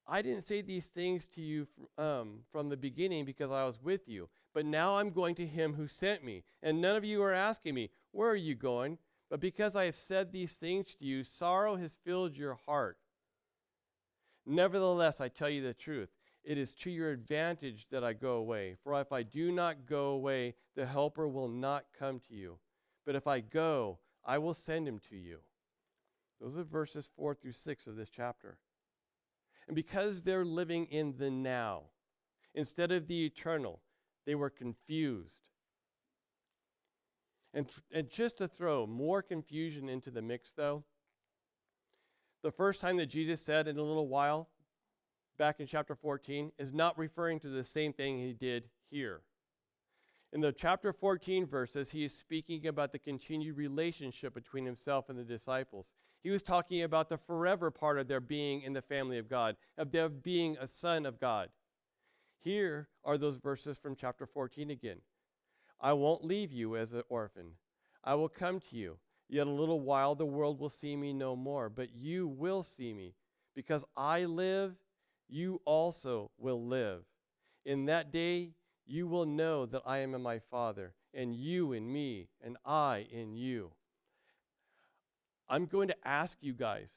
I 0.08 0.22
didn't 0.22 0.44
say 0.44 0.62
these 0.62 0.88
things 0.88 1.26
to 1.36 1.42
you 1.42 1.68
um, 1.98 2.40
from 2.52 2.70
the 2.70 2.78
beginning 2.78 3.26
because 3.26 3.52
I 3.52 3.66
was 3.66 3.82
with 3.82 4.08
you, 4.08 4.30
but 4.54 4.66
now 4.66 4.98
I'm 4.98 5.10
going 5.10 5.34
to 5.36 5.48
him 5.48 5.74
who 5.74 5.88
sent 5.88 6.24
me. 6.24 6.44
And 6.62 6.82
none 6.82 6.96
of 6.96 7.04
you 7.06 7.24
are 7.24 7.34
asking 7.34 7.74
me, 7.74 7.90
Where 8.12 8.30
are 8.30 8.36
you 8.36 8.54
going? 8.54 9.00
But 9.30 9.40
because 9.40 9.76
I 9.76 9.86
have 9.86 9.96
said 9.96 10.32
these 10.32 10.54
things 10.54 10.94
to 10.96 11.06
you, 11.06 11.24
sorrow 11.24 11.76
has 11.78 11.98
filled 12.04 12.38
your 12.38 12.60
heart. 12.66 12.98
Nevertheless, 14.46 15.22
I 15.22 15.28
tell 15.28 15.50
you 15.50 15.62
the 15.62 15.74
truth. 15.74 16.10
It 16.44 16.58
is 16.58 16.76
to 16.76 16.92
your 16.92 17.12
advantage 17.12 17.88
that 17.90 18.04
I 18.04 18.14
go 18.14 18.34
away. 18.34 18.76
For 18.84 19.00
if 19.02 19.12
I 19.12 19.24
do 19.24 19.52
not 19.52 19.88
go 19.88 20.10
away, 20.10 20.54
the 20.76 20.86
Helper 20.86 21.28
will 21.28 21.48
not 21.48 21.86
come 21.98 22.20
to 22.28 22.36
you. 22.36 22.60
But 23.06 23.16
if 23.16 23.26
I 23.26 23.40
go, 23.40 24.00
I 24.24 24.38
will 24.38 24.54
send 24.54 24.88
him 24.88 25.00
to 25.10 25.16
you. 25.16 25.40
Those 26.40 26.58
are 26.58 26.64
verses 26.64 27.10
4 27.16 27.34
through 27.34 27.54
6 27.54 27.88
of 27.88 27.96
this 27.96 28.10
chapter. 28.10 28.58
And 29.68 29.76
because 29.76 30.22
they're 30.22 30.46
living 30.46 30.86
in 30.86 31.16
the 31.18 31.32
now 31.32 31.84
instead 32.54 32.92
of 32.92 33.08
the 33.08 33.26
eternal, 33.26 33.82
they 34.26 34.36
were 34.36 34.50
confused. 34.50 35.42
And, 37.54 37.68
and 37.92 38.10
just 38.10 38.38
to 38.40 38.48
throw 38.48 38.86
more 38.86 39.22
confusion 39.22 39.88
into 39.90 40.12
the 40.12 40.22
mix, 40.22 40.52
though, 40.56 40.84
the 42.46 42.52
first 42.52 42.80
time 42.80 42.98
that 42.98 43.08
Jesus 43.08 43.42
said 43.42 43.68
in 43.68 43.80
a 43.80 43.82
little 43.82 44.08
while, 44.08 44.50
back 45.40 45.60
in 45.60 45.66
chapter 45.66 45.96
14, 45.96 46.52
is 46.60 46.72
not 46.72 46.96
referring 46.96 47.40
to 47.40 47.50
the 47.50 47.64
same 47.64 47.92
thing 47.92 48.20
he 48.20 48.34
did 48.34 48.66
here. 48.92 49.22
In 50.32 50.42
the 50.42 50.52
chapter 50.52 50.94
14 50.94 51.48
verses, 51.48 51.90
he 51.90 52.04
is 52.04 52.16
speaking 52.16 52.68
about 52.68 52.92
the 52.92 53.00
continued 53.00 53.58
relationship 53.58 54.36
between 54.36 54.64
himself 54.64 55.10
and 55.10 55.18
the 55.18 55.24
disciples. 55.24 55.88
He 56.22 56.30
was 56.30 56.44
talking 56.44 56.84
about 56.84 57.10
the 57.10 57.18
forever 57.18 57.72
part 57.72 57.98
of 57.98 58.08
their 58.08 58.20
being 58.20 58.62
in 58.62 58.74
the 58.74 58.82
family 58.84 59.18
of 59.18 59.28
God, 59.28 59.56
of 59.80 59.92
their 59.92 60.08
being 60.08 60.56
a 60.62 60.68
son 60.68 61.08
of 61.08 61.20
God. 61.20 61.50
Here 62.42 62.90
are 63.04 63.18
those 63.18 63.38
verses 63.38 63.76
from 63.76 63.96
chapter 63.96 64.28
14 64.28 64.70
again. 64.70 64.98
I 65.82 65.94
won't 65.94 66.24
leave 66.24 66.52
you 66.52 66.78
as 66.78 66.94
an 66.94 67.02
orphan. 67.10 67.54
I 68.04 68.14
will 68.14 68.30
come 68.30 68.60
to 68.70 68.76
you. 68.76 69.00
Yet 69.28 69.48
a 69.48 69.52
little 69.52 69.80
while 69.80 70.16
the 70.16 70.26
world 70.26 70.60
will 70.60 70.70
see 70.70 70.96
me 70.96 71.14
no 71.14 71.36
more, 71.36 71.70
but 71.70 71.96
you 71.96 72.28
will 72.28 72.64
see 72.64 72.94
me. 72.94 73.16
Because 73.56 73.84
I 73.98 74.26
live, 74.26 74.76
you 75.28 75.62
also 75.66 76.32
will 76.38 76.64
live. 76.66 77.04
In 77.66 77.86
that 77.86 78.12
day 78.12 78.52
you 78.86 79.08
will 79.08 79.26
know 79.26 79.66
that 79.66 79.82
I 79.86 80.00
am 80.00 80.14
in 80.14 80.22
my 80.22 80.40
Father, 80.40 80.94
and 81.14 81.34
you 81.34 81.74
in 81.74 81.92
me, 81.92 82.28
and 82.44 82.58
I 82.66 83.08
in 83.12 83.34
you. 83.34 83.72
I'm 85.50 85.66
going 85.66 85.88
to 85.88 86.08
ask 86.08 86.38
you 86.42 86.54
guys 86.54 86.90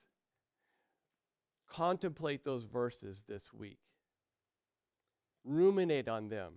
contemplate 1.71 2.45
those 2.45 2.65
verses 2.65 3.23
this 3.29 3.53
week. 3.53 3.79
Ruminate 5.45 6.09
on 6.09 6.29
them 6.29 6.55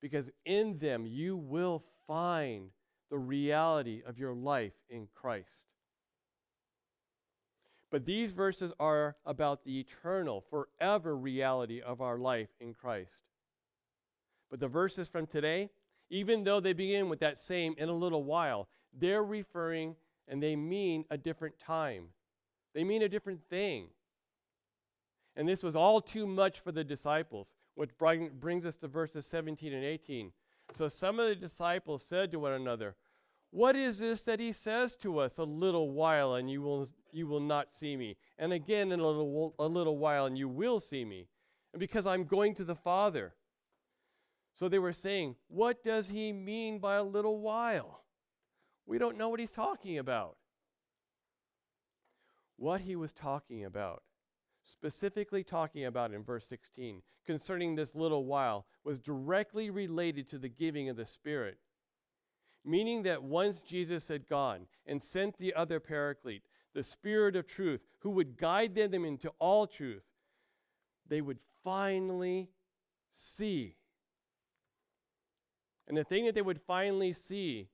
because 0.00 0.30
in 0.44 0.78
them 0.78 1.06
you 1.06 1.36
will 1.36 1.82
find 2.06 2.70
the 3.10 3.18
reality 3.18 4.02
of 4.06 4.18
your 4.18 4.32
life 4.32 4.72
in 4.88 5.08
Christ. 5.14 5.66
But 7.90 8.04
these 8.04 8.30
verses 8.30 8.72
are 8.78 9.16
about 9.26 9.64
the 9.64 9.80
eternal, 9.80 10.44
forever 10.48 11.16
reality 11.16 11.80
of 11.80 12.00
our 12.00 12.18
life 12.18 12.50
in 12.60 12.72
Christ. 12.72 13.24
But 14.48 14.60
the 14.60 14.68
verses 14.68 15.08
from 15.08 15.26
today, 15.26 15.70
even 16.08 16.44
though 16.44 16.60
they 16.60 16.72
begin 16.72 17.08
with 17.08 17.20
that 17.20 17.38
same 17.38 17.74
in 17.78 17.88
a 17.88 17.92
little 17.92 18.22
while, 18.22 18.68
they're 18.96 19.24
referring 19.24 19.96
and 20.28 20.40
they 20.40 20.54
mean 20.54 21.04
a 21.10 21.18
different 21.18 21.58
time. 21.58 22.04
They 22.74 22.84
mean 22.84 23.02
a 23.02 23.08
different 23.08 23.40
thing. 23.50 23.88
And 25.34 25.48
this 25.48 25.62
was 25.62 25.74
all 25.74 26.00
too 26.00 26.26
much 26.26 26.60
for 26.60 26.70
the 26.70 26.84
disciples, 26.84 27.54
which 27.74 27.90
brings 27.98 28.66
us 28.66 28.76
to 28.76 28.88
verses 28.88 29.26
17 29.26 29.72
and 29.72 29.84
18. 29.84 30.30
So 30.74 30.88
some 30.88 31.18
of 31.18 31.28
the 31.28 31.34
disciples 31.34 32.04
said 32.04 32.30
to 32.32 32.38
one 32.38 32.52
another, 32.52 32.96
what 33.50 33.74
is 33.74 33.98
this 33.98 34.22
that 34.24 34.38
he 34.38 34.52
says 34.52 34.96
to 34.96 35.18
us? 35.18 35.38
A 35.38 35.44
little 35.44 35.90
while 35.90 36.34
and 36.34 36.50
you 36.50 36.62
will, 36.62 36.88
you 37.12 37.26
will 37.26 37.40
not 37.40 37.74
see 37.74 37.96
me. 37.96 38.16
And 38.38 38.52
again 38.52 38.92
in 38.92 39.00
a 39.00 39.06
little, 39.06 39.54
a 39.58 39.66
little 39.66 39.98
while 39.98 40.26
and 40.26 40.38
you 40.38 40.48
will 40.48 40.78
see 40.78 41.04
me. 41.04 41.26
And 41.72 41.80
because 41.80 42.06
I'm 42.06 42.24
going 42.24 42.54
to 42.56 42.64
the 42.64 42.74
Father. 42.74 43.34
So 44.54 44.68
they 44.68 44.78
were 44.78 44.92
saying, 44.92 45.36
What 45.48 45.82
does 45.82 46.08
he 46.08 46.32
mean 46.32 46.78
by 46.78 46.96
a 46.96 47.02
little 47.02 47.40
while? 47.40 48.04
We 48.86 48.98
don't 48.98 49.16
know 49.16 49.28
what 49.28 49.40
he's 49.40 49.52
talking 49.52 49.98
about. 49.98 50.36
What 52.56 52.82
he 52.82 52.94
was 52.94 53.12
talking 53.12 53.64
about, 53.64 54.02
specifically 54.64 55.42
talking 55.42 55.84
about 55.84 56.12
in 56.12 56.22
verse 56.22 56.46
16, 56.46 57.02
concerning 57.26 57.74
this 57.74 57.94
little 57.94 58.24
while, 58.24 58.66
was 58.84 59.00
directly 59.00 59.70
related 59.70 60.28
to 60.28 60.38
the 60.38 60.48
giving 60.48 60.88
of 60.88 60.96
the 60.96 61.06
Spirit 61.06 61.58
meaning 62.64 63.02
that 63.04 63.22
once 63.22 63.62
Jesus 63.62 64.08
had 64.08 64.28
gone 64.28 64.66
and 64.86 65.02
sent 65.02 65.38
the 65.38 65.54
other 65.54 65.80
paraclete, 65.80 66.42
the 66.74 66.82
Spirit 66.82 67.36
of 67.36 67.46
truth, 67.46 67.80
who 68.00 68.10
would 68.10 68.36
guide 68.36 68.74
them 68.74 69.04
into 69.04 69.30
all 69.38 69.66
truth, 69.66 70.04
they 71.08 71.20
would 71.20 71.38
finally 71.64 72.50
see. 73.10 73.76
And 75.88 75.96
the 75.96 76.04
thing 76.04 76.26
that 76.26 76.34
they 76.34 76.42
would 76.42 76.60
finally 76.60 77.12
see 77.12 77.68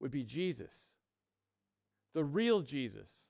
would 0.00 0.10
be 0.10 0.24
Jesus, 0.24 0.74
the 2.12 2.24
real 2.24 2.60
Jesus, 2.60 3.23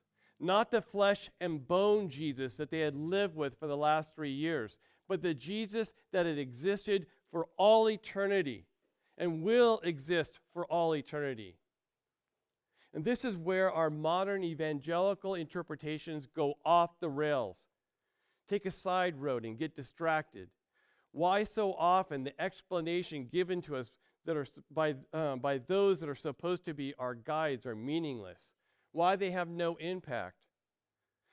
not 0.44 0.70
the 0.70 0.82
flesh 0.82 1.30
and 1.40 1.66
bone 1.66 2.08
Jesus 2.08 2.56
that 2.58 2.70
they 2.70 2.80
had 2.80 2.94
lived 2.94 3.34
with 3.34 3.58
for 3.58 3.66
the 3.66 3.76
last 3.76 4.14
three 4.14 4.32
years, 4.32 4.78
but 5.08 5.22
the 5.22 5.34
Jesus 5.34 5.92
that 6.12 6.26
had 6.26 6.38
existed 6.38 7.06
for 7.30 7.48
all 7.56 7.90
eternity 7.90 8.66
and 9.18 9.42
will 9.42 9.80
exist 9.82 10.38
for 10.52 10.64
all 10.66 10.94
eternity. 10.94 11.56
And 12.92 13.04
this 13.04 13.24
is 13.24 13.36
where 13.36 13.72
our 13.72 13.90
modern 13.90 14.44
evangelical 14.44 15.34
interpretations 15.34 16.26
go 16.26 16.54
off 16.64 17.00
the 17.00 17.08
rails, 17.08 17.58
take 18.48 18.66
a 18.66 18.70
side 18.70 19.16
road, 19.20 19.44
and 19.44 19.58
get 19.58 19.74
distracted. 19.74 20.48
Why 21.10 21.44
so 21.44 21.74
often 21.74 22.22
the 22.22 22.40
explanation 22.40 23.28
given 23.30 23.62
to 23.62 23.76
us 23.76 23.92
that 24.26 24.36
are 24.36 24.46
by, 24.70 24.94
uh, 25.12 25.36
by 25.36 25.58
those 25.58 26.00
that 26.00 26.08
are 26.08 26.14
supposed 26.14 26.64
to 26.66 26.74
be 26.74 26.94
our 26.98 27.14
guides 27.14 27.66
are 27.66 27.74
meaningless? 27.74 28.53
Why 28.94 29.16
they 29.16 29.32
have 29.32 29.48
no 29.48 29.74
impact? 29.80 30.36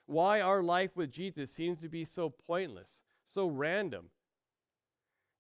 Why 0.08 0.42
our 0.42 0.64
life 0.64 0.96
with 0.96 1.12
Jesus 1.12 1.52
seems 1.52 1.80
to 1.82 1.90
be 1.90 2.06
so 2.06 2.32
pointless, 2.48 3.02
so 3.24 3.46
random, 3.46 4.08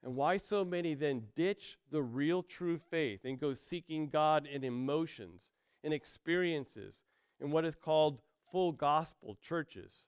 and 0.03 0.15
why 0.15 0.37
so 0.37 0.63
many 0.63 0.93
then 0.93 1.23
ditch 1.35 1.79
the 1.89 2.03
real 2.03 2.43
true 2.43 2.77
faith 2.77 3.21
and 3.25 3.39
go 3.39 3.55
seeking 3.55 4.07
God 4.07 4.45
in 4.45 4.63
emotions 4.63 5.49
and 5.83 5.95
experiences 5.95 7.05
in 7.39 7.49
what 7.49 7.65
is 7.65 7.73
called 7.73 8.21
full 8.51 8.71
gospel 8.71 9.35
churches. 9.41 10.05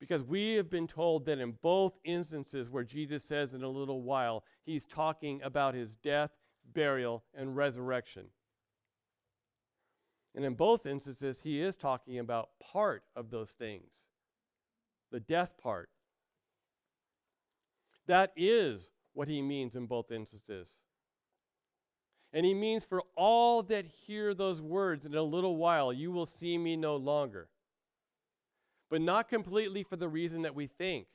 Because 0.00 0.24
we 0.24 0.54
have 0.54 0.68
been 0.68 0.88
told 0.88 1.24
that 1.26 1.38
in 1.38 1.52
both 1.62 2.00
instances 2.02 2.68
where 2.68 2.82
Jesus 2.82 3.22
says 3.22 3.54
in 3.54 3.62
a 3.62 3.68
little 3.68 4.02
while, 4.02 4.42
he's 4.64 4.86
talking 4.86 5.40
about 5.42 5.76
his 5.76 5.94
death, 5.94 6.32
burial, 6.74 7.22
and 7.32 7.56
resurrection. 7.56 8.24
And 10.34 10.44
in 10.44 10.54
both 10.54 10.86
instances, 10.86 11.40
he 11.42 11.60
is 11.60 11.76
talking 11.76 12.18
about 12.18 12.50
part 12.60 13.04
of 13.14 13.30
those 13.30 13.50
things 13.50 13.90
the 15.10 15.20
death 15.20 15.58
part 15.62 15.90
that 18.06 18.32
is 18.36 18.90
what 19.14 19.28
he 19.28 19.42
means 19.42 19.76
in 19.76 19.86
both 19.86 20.10
instances. 20.10 20.74
And 22.32 22.46
he 22.46 22.54
means 22.54 22.84
for 22.84 23.02
all 23.14 23.62
that 23.64 23.84
hear 23.86 24.32
those 24.34 24.60
words 24.60 25.04
in 25.04 25.14
a 25.14 25.22
little 25.22 25.56
while, 25.56 25.92
you 25.92 26.10
will 26.10 26.26
see 26.26 26.56
me 26.56 26.76
no 26.76 26.96
longer. 26.96 27.48
But 28.90 29.02
not 29.02 29.28
completely 29.28 29.82
for 29.82 29.96
the 29.96 30.08
reason 30.08 30.42
that 30.42 30.54
we 30.54 30.66
think. 30.66 31.06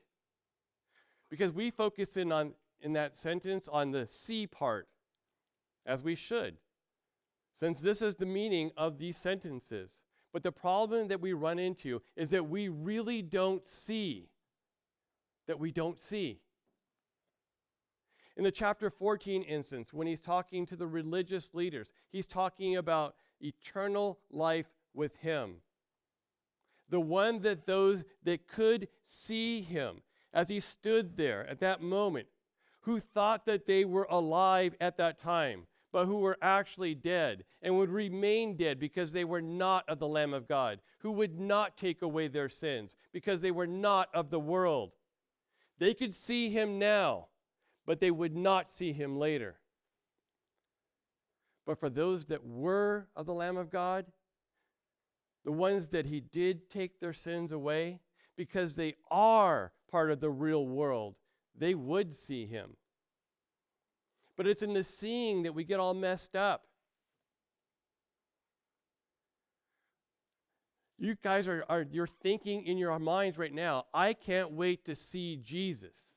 Because 1.30 1.51
we 1.51 1.72
focus 1.72 2.18
in 2.18 2.32
on 2.32 2.53
in 2.80 2.94
that 2.94 3.18
sentence 3.18 3.68
on 3.68 3.90
the 3.90 4.06
see 4.06 4.46
part, 4.46 4.88
as 5.86 6.03
we 6.03 6.14
should, 6.14 6.58
since 7.59 7.79
this 7.79 8.01
is 8.01 8.15
the 8.15 8.25
meaning 8.25 8.72
of 8.77 8.98
these 8.98 9.17
sentences. 9.17 10.01
But 10.31 10.43
the 10.43 10.51
problem 10.51 11.07
that 11.07 11.22
we 11.22 11.33
run 11.33 11.59
into 11.59 12.01
is 12.15 12.29
that 12.29 12.48
we 12.48 12.70
really 12.70 13.22
don't 13.22 13.65
see. 13.65 14.29
That 15.48 15.59
we 15.59 15.72
don't 15.72 16.00
see. 16.00 16.39
In 18.35 18.43
the 18.43 18.51
chapter 18.51 18.91
14 18.91 19.41
instance, 19.41 19.91
when 19.91 20.05
he's 20.05 20.22
talking 20.22 20.67
to 20.67 20.75
the 20.75 20.85
religious 20.85 21.55
leaders, 21.55 21.91
he's 22.11 22.27
talking 22.27 22.77
about 22.77 23.15
eternal 23.41 24.20
life 24.29 24.67
with 24.93 25.15
him. 25.17 25.55
The 26.89 27.00
one 27.00 27.41
that 27.41 27.65
those 27.65 28.03
that 28.24 28.48
could 28.48 28.87
see 29.03 29.61
him 29.61 30.01
as 30.33 30.50
he 30.50 30.59
stood 30.59 31.17
there 31.17 31.48
at 31.48 31.59
that 31.61 31.81
moment, 31.81 32.27
who 32.81 33.00
thought 33.00 33.46
that 33.48 33.65
they 33.65 33.83
were 33.83 34.07
alive 34.09 34.75
at 34.79 34.98
that 34.98 35.17
time, 35.17 35.65
but 35.98 36.05
who 36.05 36.20
were 36.20 36.38
actually 36.44 36.94
dead 36.94 37.44
and 37.64 37.75
would 37.75 37.90
remain 37.90 38.55
dead 38.55 38.79
because 38.79 39.12
they 39.12 39.25
were 39.25 39.42
not 39.42 39.83
of 39.90 39.98
the 39.98 40.07
Lamb 40.07 40.31
of 40.31 40.48
God, 40.48 40.79
who 41.00 41.12
would 41.12 41.40
not 41.40 41.75
take 41.75 42.03
away 42.03 42.27
their 42.27 42.50
sins 42.50 42.96
because 43.12 43.42
they 43.42 43.50
were 43.50 43.66
not 43.66 44.07
of 44.14 44.29
the 44.29 44.40
world. 44.40 44.92
They 45.79 45.96
could 45.96 46.14
see 46.14 46.51
him 46.51 46.77
now 46.77 47.29
but 47.88 48.01
they 48.01 48.12
would 48.12 48.36
not 48.36 48.70
see 48.70 48.94
him 48.94 49.18
later. 49.18 49.55
But 51.66 51.79
for 51.79 51.90
those 51.90 52.25
that 52.25 52.46
were 52.46 53.07
of 53.16 53.25
the 53.25 53.33
Lamb 53.33 53.57
of 53.57 53.72
God, 53.72 54.05
the 55.46 55.51
ones 55.51 55.88
that 55.90 56.05
he 56.05 56.20
did 56.20 56.70
take 56.70 57.00
their 57.00 57.14
sins 57.14 57.51
away, 57.51 58.01
because 58.36 58.75
they 58.75 58.96
are 59.10 59.72
part 59.90 60.12
of 60.12 60.20
the 60.20 60.29
real 60.29 60.68
world, 60.68 61.16
they 61.57 61.74
would 61.74 62.14
see 62.14 62.46
him. 62.46 62.75
But 64.38 64.48
it's 64.48 64.62
in 64.62 64.74
the 64.74 64.84
seeing 64.84 65.44
that 65.44 65.54
we 65.54 65.64
get 65.64 65.80
all 65.80 65.94
messed 65.94 66.36
up. 66.36 66.64
You 71.00 71.16
guys 71.24 71.48
are, 71.48 71.66
are 71.68 71.86
you're 71.92 72.08
thinking 72.08 72.66
in 72.66 72.78
your 72.78 72.98
minds 72.98 73.38
right 73.38 73.54
now, 73.54 73.86
I 73.94 74.14
can't 74.14 74.52
wait 74.52 74.86
to 74.86 74.96
see 74.96 75.38
Jesus 75.38 76.08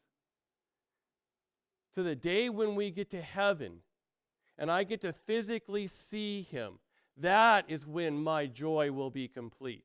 to 1.94 2.02
the 2.02 2.14
day 2.14 2.48
when 2.48 2.74
we 2.74 2.90
get 2.90 3.10
to 3.10 3.20
heaven 3.20 3.80
and 4.58 4.70
I 4.70 4.84
get 4.84 5.00
to 5.02 5.12
physically 5.12 5.86
see 5.86 6.42
him, 6.42 6.78
that 7.16 7.64
is 7.68 7.86
when 7.86 8.22
my 8.22 8.46
joy 8.46 8.92
will 8.92 9.10
be 9.10 9.26
complete. 9.26 9.84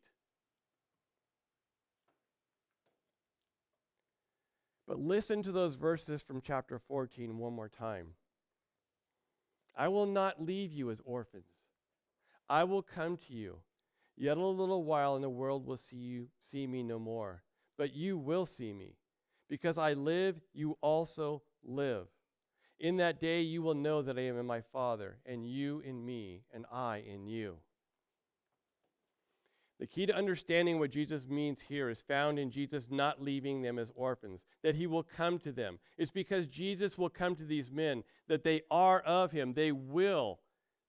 But 4.87 4.99
listen 4.99 5.41
to 5.43 5.51
those 5.51 5.75
verses 5.75 6.21
from 6.21 6.41
chapter 6.41 6.77
14 6.77 7.37
one 7.37 7.53
more 7.53 7.69
time. 7.69 8.07
I 9.75 9.87
will 9.87 10.05
not 10.05 10.41
leave 10.41 10.71
you 10.71 10.91
as 10.91 11.01
orphans. 11.03 11.47
I 12.49 12.63
will 12.63 12.81
come 12.81 13.17
to 13.27 13.33
you. 13.33 13.57
Yet 14.17 14.37
a 14.37 14.45
little 14.45 14.85
while, 14.85 15.15
and 15.15 15.23
the 15.23 15.29
world 15.29 15.65
will 15.65 15.77
see 15.77 15.97
you 15.97 16.27
see 16.39 16.65
me 16.67 16.83
no 16.83 16.97
more. 16.99 17.43
But 17.77 17.93
you 17.93 18.17
will 18.17 18.45
see 18.45 18.71
me. 18.71 18.95
Because 19.49 19.77
I 19.77 19.93
live, 19.93 20.39
you 20.53 20.77
also 20.81 21.43
live. 21.63 22.07
In 22.79 22.97
that 22.97 23.19
day 23.19 23.41
you 23.41 23.61
will 23.61 23.73
know 23.73 24.01
that 24.01 24.17
I 24.17 24.21
am 24.21 24.37
in 24.37 24.45
my 24.45 24.61
Father, 24.61 25.17
and 25.25 25.45
you 25.45 25.79
in 25.79 26.05
me, 26.05 26.43
and 26.53 26.65
I 26.71 27.03
in 27.07 27.27
you. 27.27 27.57
The 29.79 29.87
key 29.87 30.05
to 30.05 30.15
understanding 30.15 30.79
what 30.79 30.91
Jesus 30.91 31.27
means 31.27 31.61
here 31.61 31.89
is 31.89 32.01
found 32.01 32.39
in 32.39 32.49
Jesus 32.49 32.87
not 32.89 33.21
leaving 33.21 33.61
them 33.61 33.77
as 33.77 33.91
orphans, 33.93 34.45
that 34.63 34.75
he 34.75 34.87
will 34.87 35.03
come 35.03 35.37
to 35.39 35.51
them. 35.51 35.79
It's 35.97 36.11
because 36.11 36.47
Jesus 36.47 36.97
will 36.97 37.09
come 37.09 37.35
to 37.35 37.43
these 37.43 37.71
men 37.71 38.03
that 38.27 38.43
they 38.43 38.61
are 38.71 39.01
of 39.01 39.31
him, 39.31 39.53
they 39.53 39.73
will 39.73 40.39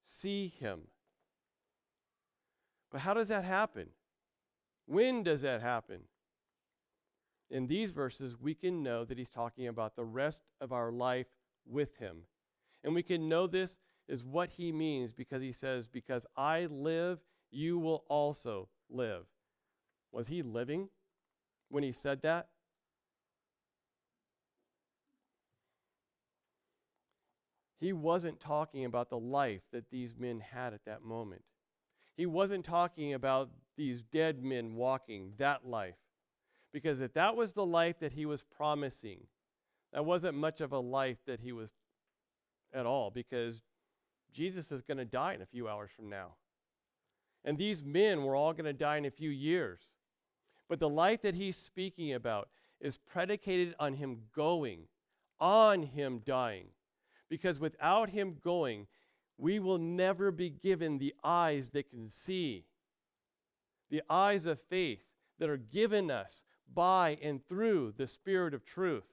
see 0.05 0.53
him. 0.59 0.83
But 2.89 3.01
how 3.01 3.13
does 3.13 3.27
that 3.27 3.43
happen? 3.43 3.89
When 4.85 5.21
does 5.21 5.41
that 5.41 5.61
happen? 5.61 5.99
In 7.49 7.67
these 7.67 7.91
verses, 7.91 8.37
we 8.39 8.53
can 8.53 8.83
know 8.83 9.03
that 9.03 9.17
he's 9.17 9.29
talking 9.29 9.67
about 9.67 9.95
the 9.95 10.05
rest 10.05 10.43
of 10.61 10.71
our 10.71 10.91
life 10.91 11.27
with 11.65 11.97
him. 11.97 12.19
And 12.83 12.93
we 12.93 13.03
can 13.03 13.27
know 13.27 13.47
this 13.47 13.77
is 14.07 14.23
what 14.23 14.49
he 14.51 14.71
means 14.71 15.11
because 15.11 15.41
he 15.41 15.51
says, 15.51 15.87
Because 15.87 16.25
I 16.37 16.67
live, 16.67 17.19
you 17.51 17.77
will 17.79 18.05
also 18.07 18.69
live. 18.89 19.25
Was 20.11 20.27
he 20.27 20.41
living 20.41 20.89
when 21.69 21.83
he 21.83 21.91
said 21.91 22.21
that? 22.23 22.47
He 27.79 27.93
wasn't 27.93 28.39
talking 28.39 28.85
about 28.85 29.09
the 29.09 29.19
life 29.19 29.61
that 29.71 29.91
these 29.91 30.15
men 30.17 30.39
had 30.39 30.73
at 30.73 30.85
that 30.85 31.03
moment. 31.03 31.43
He 32.15 32.25
wasn't 32.25 32.65
talking 32.65 33.13
about 33.13 33.49
these 33.75 34.01
dead 34.01 34.43
men 34.43 34.75
walking 34.75 35.33
that 35.37 35.67
life. 35.67 35.95
Because 36.73 36.99
if 36.99 37.13
that 37.13 37.35
was 37.35 37.53
the 37.53 37.65
life 37.65 37.99
that 37.99 38.13
he 38.13 38.25
was 38.25 38.43
promising, 38.43 39.19
that 39.93 40.05
wasn't 40.05 40.35
much 40.35 40.59
of 40.59 40.71
a 40.71 40.79
life 40.79 41.17
that 41.27 41.39
he 41.39 41.51
was 41.51 41.69
at 42.73 42.85
all 42.85 43.11
because 43.11 43.61
Jesus 44.33 44.71
is 44.71 44.81
going 44.81 44.97
to 44.97 45.05
die 45.05 45.33
in 45.33 45.41
a 45.41 45.45
few 45.45 45.67
hours 45.67 45.91
from 45.95 46.09
now. 46.09 46.33
And 47.47 47.57
these 47.57 47.81
men 47.81 48.25
were 48.25 48.35
all 48.35 48.51
going 48.51 48.65
to 48.65 48.73
die 48.73 48.97
in 48.97 49.05
a 49.05 49.09
few 49.09 49.29
years. 49.29 49.79
But 50.67 50.81
the 50.81 50.89
life 50.89 51.21
that 51.21 51.33
he's 51.33 51.55
speaking 51.55 52.13
about 52.13 52.49
is 52.81 52.97
predicated 52.97 53.73
on 53.79 53.93
him 53.93 54.17
going, 54.35 54.81
on 55.39 55.81
him 55.81 56.21
dying. 56.25 56.65
Because 57.29 57.57
without 57.57 58.09
him 58.09 58.35
going, 58.43 58.85
we 59.37 59.59
will 59.59 59.77
never 59.77 60.29
be 60.29 60.49
given 60.49 60.97
the 60.97 61.15
eyes 61.23 61.69
that 61.69 61.89
can 61.89 62.09
see, 62.09 62.65
the 63.89 64.03
eyes 64.09 64.45
of 64.45 64.59
faith 64.59 65.05
that 65.39 65.49
are 65.49 65.55
given 65.55 66.11
us 66.11 66.43
by 66.73 67.17
and 67.21 67.47
through 67.47 67.93
the 67.95 68.07
Spirit 68.07 68.53
of 68.53 68.65
truth. 68.65 69.07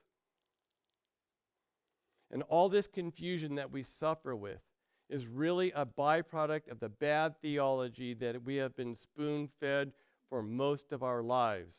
And 2.32 2.42
all 2.48 2.68
this 2.68 2.88
confusion 2.88 3.54
that 3.54 3.70
we 3.70 3.84
suffer 3.84 4.34
with 4.34 4.60
is 5.08 5.26
really 5.26 5.70
a 5.72 5.84
byproduct 5.84 6.70
of 6.70 6.80
the 6.80 6.88
bad 6.88 7.34
theology 7.40 8.14
that 8.14 8.42
we 8.42 8.56
have 8.56 8.76
been 8.76 8.94
spoon 8.94 9.48
fed 9.60 9.92
for 10.28 10.42
most 10.42 10.92
of 10.92 11.02
our 11.02 11.22
lives. 11.22 11.76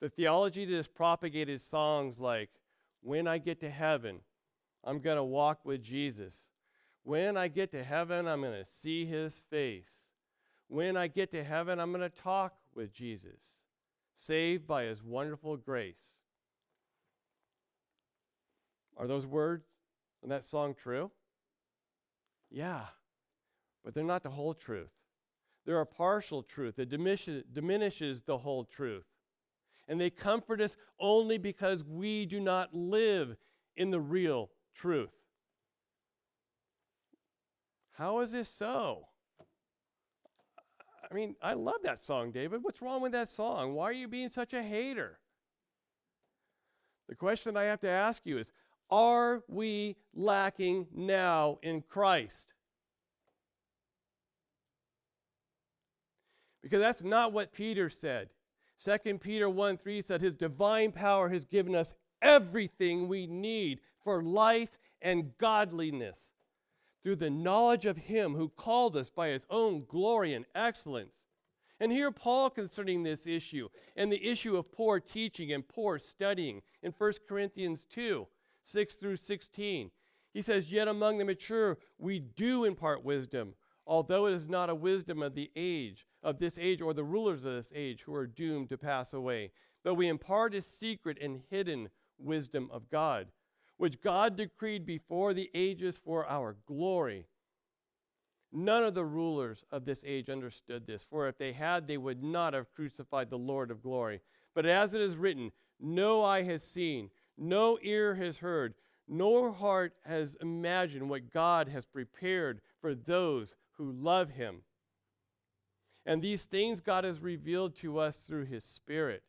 The 0.00 0.08
theology 0.08 0.64
that 0.64 0.74
has 0.74 0.88
propagated 0.88 1.60
songs 1.60 2.18
like, 2.18 2.50
When 3.02 3.28
I 3.28 3.38
get 3.38 3.60
to 3.60 3.70
heaven, 3.70 4.20
I'm 4.82 5.00
going 5.00 5.16
to 5.16 5.24
walk 5.24 5.60
with 5.64 5.82
Jesus. 5.82 6.34
When 7.02 7.36
I 7.36 7.48
get 7.48 7.70
to 7.72 7.84
heaven, 7.84 8.26
I'm 8.26 8.40
going 8.40 8.64
to 8.64 8.70
see 8.70 9.06
his 9.06 9.42
face. 9.50 9.90
When 10.68 10.96
I 10.96 11.06
get 11.06 11.30
to 11.32 11.44
heaven, 11.44 11.80
I'm 11.80 11.92
going 11.92 12.08
to 12.08 12.22
talk 12.22 12.54
with 12.74 12.92
Jesus, 12.92 13.42
saved 14.16 14.66
by 14.66 14.84
his 14.84 15.02
wonderful 15.02 15.56
grace. 15.56 16.12
Are 18.96 19.06
those 19.06 19.26
words 19.26 19.64
in 20.22 20.28
that 20.28 20.44
song 20.44 20.74
true? 20.74 21.10
Yeah, 22.50 22.86
but 23.84 23.94
they're 23.94 24.04
not 24.04 24.22
the 24.22 24.30
whole 24.30 24.54
truth. 24.54 24.90
They're 25.66 25.80
a 25.80 25.86
partial 25.86 26.42
truth 26.42 26.76
that 26.76 26.88
diminishes, 26.88 27.44
diminishes 27.52 28.22
the 28.22 28.38
whole 28.38 28.64
truth. 28.64 29.04
And 29.86 30.00
they 30.00 30.10
comfort 30.10 30.60
us 30.60 30.76
only 30.98 31.38
because 31.38 31.84
we 31.84 32.26
do 32.26 32.40
not 32.40 32.74
live 32.74 33.36
in 33.76 33.90
the 33.90 34.00
real 34.00 34.50
truth. 34.74 35.10
How 37.92 38.20
is 38.20 38.32
this 38.32 38.48
so? 38.48 39.06
I 41.10 41.14
mean, 41.14 41.34
I 41.42 41.54
love 41.54 41.82
that 41.82 42.02
song, 42.02 42.30
David. 42.30 42.62
What's 42.62 42.80
wrong 42.80 43.02
with 43.02 43.12
that 43.12 43.28
song? 43.28 43.74
Why 43.74 43.84
are 43.84 43.92
you 43.92 44.08
being 44.08 44.30
such 44.30 44.54
a 44.54 44.62
hater? 44.62 45.18
The 47.08 47.16
question 47.16 47.56
I 47.56 47.64
have 47.64 47.80
to 47.80 47.88
ask 47.88 48.22
you 48.24 48.38
is 48.38 48.52
Are 48.90 49.42
we 49.48 49.96
lacking 50.14 50.86
now 50.92 51.58
in 51.62 51.82
Christ? 51.82 52.54
Because 56.62 56.80
that's 56.80 57.02
not 57.02 57.32
what 57.32 57.52
Peter 57.52 57.88
said. 57.88 58.30
2 58.84 59.18
Peter 59.18 59.48
1 59.48 59.76
3 59.78 60.02
said, 60.02 60.20
His 60.20 60.34
divine 60.34 60.92
power 60.92 61.28
has 61.28 61.44
given 61.44 61.74
us 61.74 61.94
everything 62.22 63.08
we 63.08 63.26
need 63.26 63.80
for 64.02 64.22
life 64.22 64.78
and 65.02 65.36
godliness 65.38 66.30
through 67.02 67.16
the 67.16 67.30
knowledge 67.30 67.86
of 67.86 67.96
Him 67.96 68.34
who 68.34 68.48
called 68.48 68.96
us 68.96 69.10
by 69.10 69.28
His 69.28 69.46
own 69.50 69.84
glory 69.86 70.34
and 70.34 70.44
excellence. 70.54 71.14
And 71.78 71.90
here, 71.90 72.10
Paul 72.10 72.50
concerning 72.50 73.02
this 73.02 73.26
issue 73.26 73.68
and 73.96 74.12
the 74.12 74.28
issue 74.28 74.56
of 74.56 74.70
poor 74.70 75.00
teaching 75.00 75.52
and 75.52 75.66
poor 75.66 75.98
studying 75.98 76.60
in 76.82 76.92
1 76.92 77.12
Corinthians 77.26 77.86
2 77.86 78.26
6 78.70 78.94
through 78.94 79.16
16. 79.16 79.90
He 80.32 80.42
says, 80.42 80.70
Yet 80.70 80.88
among 80.88 81.18
the 81.18 81.24
mature 81.24 81.78
we 81.98 82.18
do 82.18 82.64
impart 82.64 83.04
wisdom, 83.04 83.54
although 83.86 84.26
it 84.26 84.34
is 84.34 84.48
not 84.48 84.70
a 84.70 84.74
wisdom 84.74 85.22
of 85.22 85.34
the 85.34 85.50
age, 85.56 86.06
of 86.22 86.38
this 86.38 86.58
age, 86.58 86.80
or 86.80 86.94
the 86.94 87.04
rulers 87.04 87.44
of 87.44 87.54
this 87.54 87.72
age 87.74 88.02
who 88.02 88.14
are 88.14 88.26
doomed 88.26 88.68
to 88.68 88.78
pass 88.78 89.12
away. 89.12 89.50
But 89.82 89.94
we 89.94 90.08
impart 90.08 90.54
a 90.54 90.62
secret 90.62 91.18
and 91.20 91.40
hidden 91.50 91.88
wisdom 92.18 92.68
of 92.72 92.90
God 92.90 93.28
which 93.80 94.02
God 94.02 94.36
decreed 94.36 94.84
before 94.84 95.32
the 95.32 95.50
ages 95.54 95.96
for 95.96 96.28
our 96.28 96.54
glory. 96.66 97.24
None 98.52 98.84
of 98.84 98.92
the 98.92 99.06
rulers 99.06 99.64
of 99.72 99.86
this 99.86 100.04
age 100.06 100.28
understood 100.28 100.86
this, 100.86 101.06
for 101.08 101.28
if 101.28 101.38
they 101.38 101.54
had, 101.54 101.86
they 101.86 101.96
would 101.96 102.22
not 102.22 102.52
have 102.52 102.70
crucified 102.74 103.30
the 103.30 103.38
Lord 103.38 103.70
of 103.70 103.82
glory. 103.82 104.20
But 104.54 104.66
as 104.66 104.92
it 104.92 105.00
is 105.00 105.16
written, 105.16 105.50
no 105.80 106.22
eye 106.22 106.42
has 106.42 106.62
seen, 106.62 107.08
no 107.40 107.78
ear 107.82 108.14
has 108.14 108.38
heard, 108.38 108.74
nor 109.08 109.50
heart 109.50 109.94
has 110.04 110.36
imagined 110.40 111.08
what 111.08 111.32
God 111.32 111.68
has 111.68 111.86
prepared 111.86 112.60
for 112.80 112.94
those 112.94 113.56
who 113.72 113.90
love 113.90 114.30
him. 114.30 114.62
And 116.06 116.22
these 116.22 116.44
things 116.44 116.80
God 116.80 117.02
has 117.02 117.20
revealed 117.20 117.74
to 117.76 117.98
us 117.98 118.20
through 118.20 118.44
his 118.44 118.64
Spirit. 118.64 119.22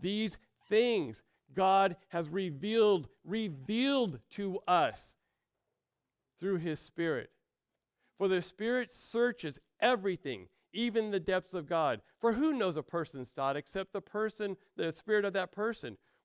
These 0.00 0.38
things 0.68 1.22
God 1.54 1.96
has 2.08 2.28
revealed 2.28 3.08
revealed 3.24 4.20
to 4.30 4.60
us 4.68 5.14
through 6.38 6.58
his 6.58 6.78
spirit. 6.78 7.30
For 8.16 8.28
the 8.28 8.42
spirit 8.42 8.92
searches 8.92 9.58
everything, 9.80 10.48
even 10.72 11.10
the 11.10 11.20
depths 11.20 11.54
of 11.54 11.68
God. 11.68 12.00
For 12.20 12.32
who 12.32 12.52
knows 12.52 12.76
a 12.76 12.82
person's 12.82 13.30
thought 13.30 13.56
except 13.56 13.92
the 13.92 14.00
person, 14.00 14.56
the 14.76 14.92
spirit 14.92 15.24
of 15.24 15.32
that 15.32 15.52
person, 15.52 15.96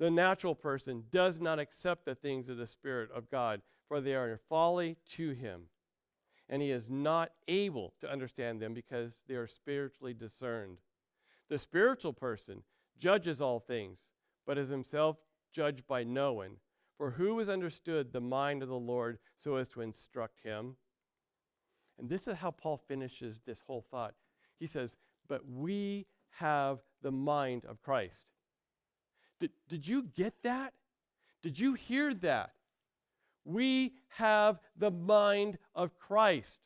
The 0.00 0.10
natural 0.10 0.56
person 0.56 1.04
does 1.12 1.38
not 1.38 1.60
accept 1.60 2.04
the 2.04 2.16
things 2.16 2.48
of 2.48 2.56
the 2.56 2.66
Spirit 2.66 3.10
of 3.14 3.30
God, 3.30 3.62
for 3.86 4.00
they 4.00 4.14
are 4.14 4.40
folly 4.48 4.96
to 5.10 5.30
him. 5.30 5.66
And 6.48 6.60
he 6.60 6.72
is 6.72 6.90
not 6.90 7.30
able 7.46 7.94
to 8.00 8.10
understand 8.10 8.60
them 8.60 8.74
because 8.74 9.20
they 9.28 9.34
are 9.34 9.46
spiritually 9.46 10.14
discerned. 10.14 10.78
The 11.48 11.58
spiritual 11.58 12.12
person 12.12 12.64
judges 12.98 13.40
all 13.40 13.60
things 13.60 14.10
but 14.50 14.58
is 14.58 14.68
himself 14.68 15.16
judged 15.52 15.86
by 15.86 16.02
no 16.02 16.32
one. 16.32 16.56
For 16.96 17.12
who 17.12 17.38
has 17.38 17.48
understood 17.48 18.12
the 18.12 18.20
mind 18.20 18.64
of 18.64 18.68
the 18.68 18.74
Lord 18.74 19.18
so 19.36 19.54
as 19.54 19.68
to 19.68 19.80
instruct 19.80 20.40
him? 20.42 20.74
And 21.98 22.08
this 22.08 22.26
is 22.26 22.36
how 22.38 22.50
Paul 22.50 22.76
finishes 22.88 23.40
this 23.46 23.60
whole 23.60 23.84
thought. 23.92 24.14
He 24.58 24.66
says, 24.66 24.96
But 25.28 25.48
we 25.48 26.06
have 26.38 26.80
the 27.00 27.12
mind 27.12 27.64
of 27.64 27.80
Christ. 27.80 28.26
Did, 29.40 29.50
did 29.68 29.88
you 29.88 30.04
get 30.14 30.34
that? 30.42 30.72
Did 31.42 31.58
you 31.58 31.74
hear 31.74 32.14
that? 32.14 32.52
We 33.44 33.94
have 34.08 34.60
the 34.76 34.90
mind 34.90 35.58
of 35.74 35.98
Christ. 35.98 36.58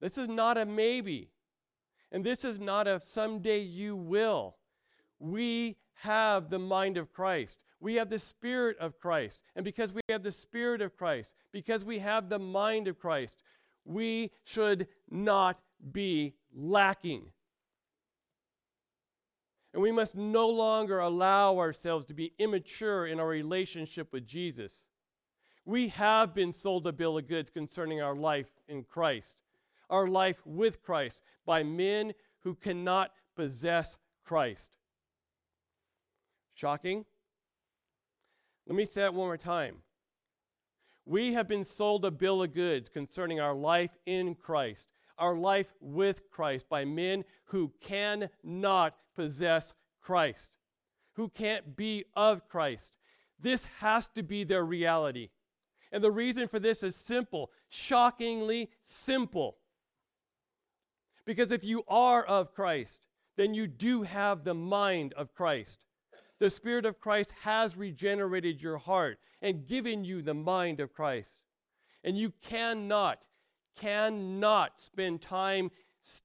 This 0.00 0.16
is 0.18 0.28
not 0.28 0.56
a 0.56 0.64
maybe. 0.64 1.30
And 2.10 2.24
this 2.24 2.44
is 2.44 2.58
not 2.58 2.88
a 2.88 3.00
someday 3.00 3.60
you 3.60 3.94
will 3.94 4.56
we 5.20 5.76
have 5.96 6.50
the 6.50 6.58
mind 6.58 6.96
of 6.96 7.12
Christ. 7.12 7.58
We 7.78 7.94
have 7.94 8.10
the 8.10 8.18
Spirit 8.18 8.76
of 8.78 8.98
Christ. 8.98 9.42
And 9.54 9.64
because 9.64 9.92
we 9.92 10.00
have 10.08 10.22
the 10.22 10.32
Spirit 10.32 10.80
of 10.80 10.96
Christ, 10.96 11.34
because 11.52 11.84
we 11.84 11.98
have 12.00 12.28
the 12.28 12.38
mind 12.38 12.88
of 12.88 12.98
Christ, 12.98 13.42
we 13.84 14.32
should 14.44 14.88
not 15.10 15.60
be 15.92 16.34
lacking. 16.54 17.30
And 19.72 19.82
we 19.82 19.92
must 19.92 20.16
no 20.16 20.48
longer 20.48 20.98
allow 20.98 21.58
ourselves 21.58 22.06
to 22.06 22.14
be 22.14 22.32
immature 22.38 23.06
in 23.06 23.20
our 23.20 23.28
relationship 23.28 24.12
with 24.12 24.26
Jesus. 24.26 24.86
We 25.64 25.88
have 25.88 26.34
been 26.34 26.52
sold 26.52 26.86
a 26.86 26.92
bill 26.92 27.18
of 27.18 27.28
goods 27.28 27.50
concerning 27.50 28.00
our 28.02 28.16
life 28.16 28.50
in 28.68 28.82
Christ, 28.82 29.36
our 29.88 30.08
life 30.08 30.40
with 30.44 30.82
Christ, 30.82 31.22
by 31.46 31.62
men 31.62 32.14
who 32.40 32.54
cannot 32.54 33.12
possess 33.36 33.96
Christ. 34.24 34.76
Shocking? 36.54 37.04
Let 38.66 38.76
me 38.76 38.84
say 38.84 39.02
that 39.02 39.14
one 39.14 39.28
more 39.28 39.36
time. 39.36 39.76
We 41.06 41.32
have 41.32 41.48
been 41.48 41.64
sold 41.64 42.04
a 42.04 42.10
bill 42.10 42.42
of 42.42 42.54
goods 42.54 42.88
concerning 42.88 43.40
our 43.40 43.54
life 43.54 43.90
in 44.06 44.34
Christ, 44.34 44.86
our 45.20 45.36
life 45.36 45.72
with 45.80 46.28
Christ, 46.30 46.68
by 46.68 46.84
men 46.84 47.24
who 47.44 47.72
cannot 47.80 48.96
possess 49.14 49.74
Christ, 50.00 50.50
who 51.14 51.28
can't 51.28 51.76
be 51.76 52.04
of 52.16 52.48
Christ. 52.48 52.90
This 53.38 53.66
has 53.78 54.08
to 54.10 54.22
be 54.22 54.44
their 54.44 54.64
reality. 54.64 55.28
And 55.92 56.02
the 56.02 56.10
reason 56.10 56.48
for 56.48 56.58
this 56.58 56.82
is 56.82 56.96
simple, 56.96 57.50
shockingly 57.68 58.70
simple. 58.82 59.56
Because 61.24 61.52
if 61.52 61.64
you 61.64 61.84
are 61.88 62.24
of 62.24 62.54
Christ, 62.54 63.00
then 63.36 63.54
you 63.54 63.66
do 63.66 64.02
have 64.02 64.44
the 64.44 64.54
mind 64.54 65.12
of 65.14 65.34
Christ. 65.34 65.78
The 66.38 66.50
Spirit 66.50 66.86
of 66.86 67.00
Christ 67.00 67.32
has 67.42 67.76
regenerated 67.76 68.62
your 68.62 68.78
heart 68.78 69.18
and 69.42 69.66
given 69.66 70.04
you 70.04 70.22
the 70.22 70.34
mind 70.34 70.80
of 70.80 70.92
Christ. 70.92 71.40
And 72.02 72.16
you 72.16 72.32
cannot, 72.42 73.20
cannot 73.78 74.80
spend 74.80 75.20
time 75.20 75.70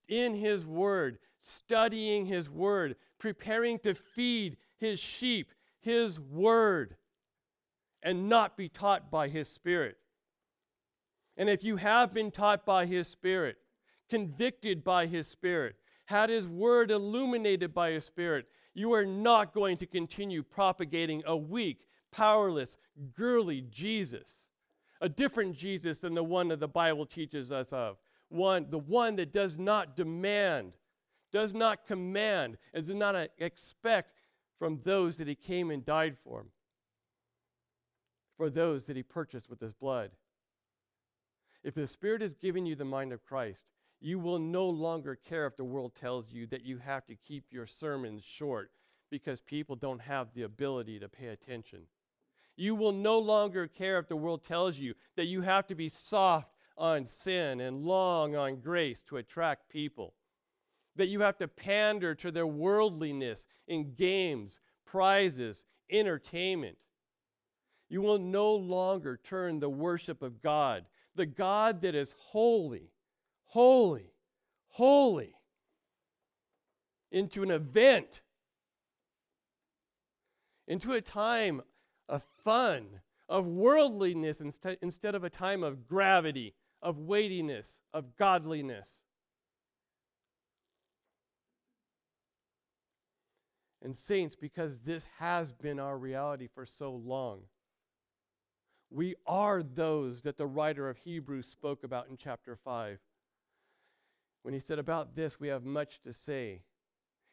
in 0.07 0.35
His 0.35 0.65
Word, 0.65 1.17
studying 1.39 2.25
His 2.25 2.49
Word, 2.49 2.95
preparing 3.19 3.79
to 3.79 3.93
feed 3.93 4.57
His 4.77 4.99
sheep, 4.99 5.51
His 5.81 6.19
Word, 6.19 6.95
and 8.01 8.29
not 8.29 8.57
be 8.57 8.69
taught 8.69 9.09
by 9.11 9.27
His 9.27 9.47
Spirit. 9.47 9.97
And 11.37 11.49
if 11.49 11.63
you 11.63 11.75
have 11.77 12.13
been 12.13 12.31
taught 12.31 12.65
by 12.65 12.85
His 12.85 13.07
Spirit, 13.07 13.57
convicted 14.09 14.83
by 14.83 15.07
His 15.07 15.27
Spirit, 15.27 15.75
had 16.05 16.29
His 16.29 16.47
Word 16.47 16.91
illuminated 16.91 17.73
by 17.73 17.91
His 17.91 18.05
Spirit, 18.05 18.45
you 18.73 18.93
are 18.93 19.05
not 19.05 19.53
going 19.53 19.77
to 19.77 19.85
continue 19.85 20.43
propagating 20.43 21.23
a 21.25 21.35
weak, 21.35 21.87
powerless, 22.11 22.77
girly 23.13 23.61
Jesus. 23.61 24.47
A 25.01 25.09
different 25.09 25.55
Jesus 25.55 25.99
than 25.99 26.13
the 26.13 26.23
one 26.23 26.47
that 26.49 26.59
the 26.59 26.67
Bible 26.67 27.05
teaches 27.05 27.51
us 27.51 27.73
of. 27.73 27.97
One, 28.29 28.67
the 28.69 28.79
one 28.79 29.15
that 29.17 29.31
does 29.31 29.57
not 29.57 29.95
demand, 29.95 30.73
does 31.31 31.53
not 31.53 31.85
command, 31.85 32.57
and 32.73 32.85
does 32.85 32.95
not 32.95 33.15
uh, 33.15 33.27
expect 33.37 34.21
from 34.57 34.79
those 34.83 35.17
that 35.17 35.27
he 35.27 35.35
came 35.35 35.69
and 35.69 35.85
died 35.85 36.17
for, 36.17 36.45
for 38.37 38.49
those 38.49 38.85
that 38.85 38.95
he 38.95 39.03
purchased 39.03 39.49
with 39.49 39.59
his 39.59 39.73
blood. 39.73 40.11
If 41.63 41.73
the 41.73 41.87
Spirit 41.87 42.21
has 42.21 42.33
given 42.33 42.65
you 42.65 42.75
the 42.75 42.85
mind 42.85 43.11
of 43.11 43.25
Christ, 43.25 43.65
you 43.99 44.19
will 44.19 44.39
no 44.39 44.67
longer 44.67 45.15
care 45.15 45.47
if 45.47 45.57
the 45.57 45.63
world 45.63 45.93
tells 45.95 46.31
you 46.31 46.45
that 46.47 46.63
you 46.63 46.77
have 46.77 47.05
to 47.07 47.15
keep 47.15 47.45
your 47.51 47.65
sermons 47.65 48.23
short 48.23 48.71
because 49.09 49.41
people 49.41 49.75
don't 49.75 50.01
have 50.01 50.27
the 50.33 50.43
ability 50.43 50.99
to 50.99 51.09
pay 51.09 51.27
attention. 51.27 51.81
You 52.57 52.75
will 52.75 52.91
no 52.91 53.19
longer 53.19 53.67
care 53.67 53.99
if 53.99 54.07
the 54.07 54.15
world 54.15 54.43
tells 54.43 54.77
you 54.77 54.93
that 55.15 55.25
you 55.25 55.41
have 55.41 55.67
to 55.67 55.75
be 55.75 55.89
soft 55.89 56.55
on 56.77 57.05
sin 57.05 57.61
and 57.61 57.85
long 57.85 58.35
on 58.35 58.57
grace 58.57 59.01
to 59.03 59.17
attract 59.17 59.69
people. 59.69 60.13
That 60.95 61.07
you 61.07 61.21
have 61.21 61.37
to 61.37 61.47
pander 61.47 62.15
to 62.15 62.31
their 62.31 62.47
worldliness 62.47 63.45
in 63.67 63.93
games, 63.95 64.59
prizes, 64.85 65.65
entertainment. 65.89 66.77
You 67.89 68.01
will 68.01 68.17
no 68.17 68.55
longer 68.55 69.19
turn 69.21 69.59
the 69.59 69.69
worship 69.69 70.21
of 70.21 70.41
God, 70.41 70.85
the 71.15 71.25
God 71.25 71.81
that 71.81 71.95
is 71.95 72.15
holy, 72.17 72.91
holy, 73.43 74.13
holy, 74.67 75.35
into 77.11 77.43
an 77.43 77.51
event, 77.51 78.21
into 80.67 80.93
a 80.93 81.01
time 81.01 81.61
of 82.07 82.23
fun, 82.43 83.01
of 83.27 83.45
worldliness 83.45 84.41
instead, 84.41 84.77
instead 84.81 85.15
of 85.15 85.23
a 85.23 85.29
time 85.29 85.63
of 85.63 85.87
gravity, 85.87 86.53
of 86.81 86.99
weightiness, 86.99 87.81
of 87.93 88.15
godliness. 88.15 89.01
And, 93.81 93.95
saints, 93.95 94.35
because 94.35 94.79
this 94.79 95.05
has 95.19 95.53
been 95.53 95.79
our 95.79 95.97
reality 95.97 96.47
for 96.47 96.65
so 96.65 96.91
long, 96.91 97.41
we 98.89 99.15
are 99.27 99.61
those 99.61 100.21
that 100.21 100.37
the 100.37 100.47
writer 100.47 100.89
of 100.89 100.97
Hebrews 100.97 101.47
spoke 101.47 101.83
about 101.83 102.07
in 102.09 102.17
chapter 102.17 102.55
5. 102.55 102.99
When 104.43 104.53
he 104.53 104.59
said, 104.59 104.79
About 104.79 105.15
this 105.15 105.39
we 105.39 105.47
have 105.49 105.65
much 105.65 106.01
to 106.03 106.13
say, 106.13 106.61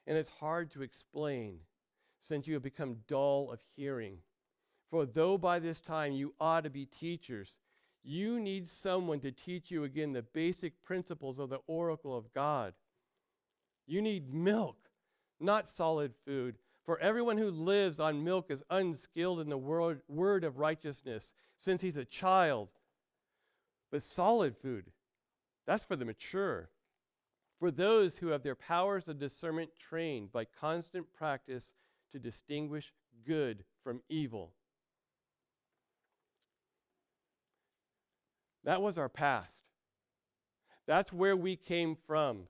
and 0.06 0.18
it's 0.18 0.28
hard 0.28 0.70
to 0.72 0.82
explain, 0.82 1.58
since 2.20 2.46
you 2.46 2.54
have 2.54 2.62
become 2.62 2.98
dull 3.06 3.50
of 3.52 3.60
hearing. 3.76 4.18
For 4.92 5.06
though 5.06 5.38
by 5.38 5.58
this 5.58 5.80
time 5.80 6.12
you 6.12 6.34
ought 6.38 6.64
to 6.64 6.70
be 6.70 6.84
teachers, 6.84 7.58
you 8.04 8.38
need 8.38 8.68
someone 8.68 9.20
to 9.20 9.32
teach 9.32 9.70
you 9.70 9.84
again 9.84 10.12
the 10.12 10.20
basic 10.20 10.82
principles 10.82 11.38
of 11.38 11.48
the 11.48 11.60
oracle 11.66 12.14
of 12.14 12.30
God. 12.34 12.74
You 13.86 14.02
need 14.02 14.34
milk, 14.34 14.76
not 15.40 15.66
solid 15.66 16.12
food. 16.26 16.56
For 16.84 16.98
everyone 16.98 17.38
who 17.38 17.50
lives 17.50 18.00
on 18.00 18.22
milk 18.22 18.50
is 18.50 18.62
unskilled 18.68 19.40
in 19.40 19.48
the 19.48 19.56
word, 19.56 20.02
word 20.08 20.44
of 20.44 20.58
righteousness, 20.58 21.32
since 21.56 21.80
he's 21.80 21.96
a 21.96 22.04
child. 22.04 22.68
But 23.90 24.02
solid 24.02 24.58
food, 24.58 24.90
that's 25.66 25.84
for 25.84 25.96
the 25.96 26.04
mature. 26.04 26.68
For 27.60 27.70
those 27.70 28.18
who 28.18 28.26
have 28.26 28.42
their 28.42 28.56
powers 28.56 29.08
of 29.08 29.18
discernment 29.18 29.70
trained 29.78 30.32
by 30.32 30.44
constant 30.44 31.10
practice 31.14 31.72
to 32.12 32.18
distinguish 32.18 32.92
good 33.24 33.64
from 33.82 34.02
evil. 34.10 34.52
That 38.64 38.82
was 38.82 38.98
our 38.98 39.08
past. 39.08 39.60
That's 40.86 41.12
where 41.12 41.36
we 41.36 41.56
came 41.56 41.96
from. 42.06 42.44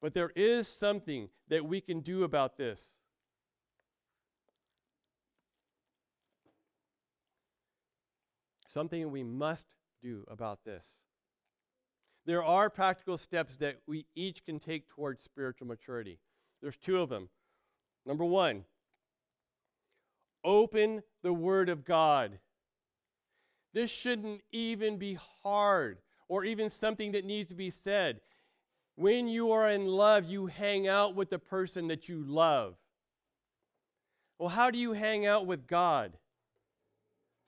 But 0.00 0.14
there 0.14 0.30
is 0.36 0.68
something 0.68 1.28
that 1.48 1.64
we 1.64 1.80
can 1.80 2.00
do 2.00 2.24
about 2.24 2.56
this. 2.56 2.82
Something 8.68 9.10
we 9.10 9.24
must 9.24 9.66
do 10.02 10.24
about 10.28 10.64
this. 10.64 10.86
There 12.26 12.44
are 12.44 12.68
practical 12.68 13.16
steps 13.16 13.56
that 13.56 13.78
we 13.86 14.06
each 14.14 14.44
can 14.44 14.60
take 14.60 14.88
towards 14.88 15.24
spiritual 15.24 15.66
maturity. 15.66 16.18
There's 16.60 16.76
two 16.76 17.00
of 17.00 17.08
them. 17.08 17.30
Number 18.04 18.24
one, 18.24 18.64
open 20.44 21.02
the 21.22 21.32
Word 21.32 21.70
of 21.70 21.84
God. 21.84 22.38
This 23.74 23.90
shouldn't 23.90 24.42
even 24.50 24.96
be 24.96 25.18
hard 25.42 25.98
or 26.28 26.44
even 26.44 26.68
something 26.70 27.12
that 27.12 27.24
needs 27.24 27.48
to 27.50 27.54
be 27.54 27.70
said. 27.70 28.20
When 28.96 29.28
you 29.28 29.52
are 29.52 29.70
in 29.70 29.86
love, 29.86 30.24
you 30.24 30.46
hang 30.46 30.88
out 30.88 31.14
with 31.14 31.30
the 31.30 31.38
person 31.38 31.88
that 31.88 32.08
you 32.08 32.22
love. 32.26 32.76
Well, 34.38 34.48
how 34.48 34.70
do 34.70 34.78
you 34.78 34.92
hang 34.92 35.26
out 35.26 35.46
with 35.46 35.66
God? 35.66 36.16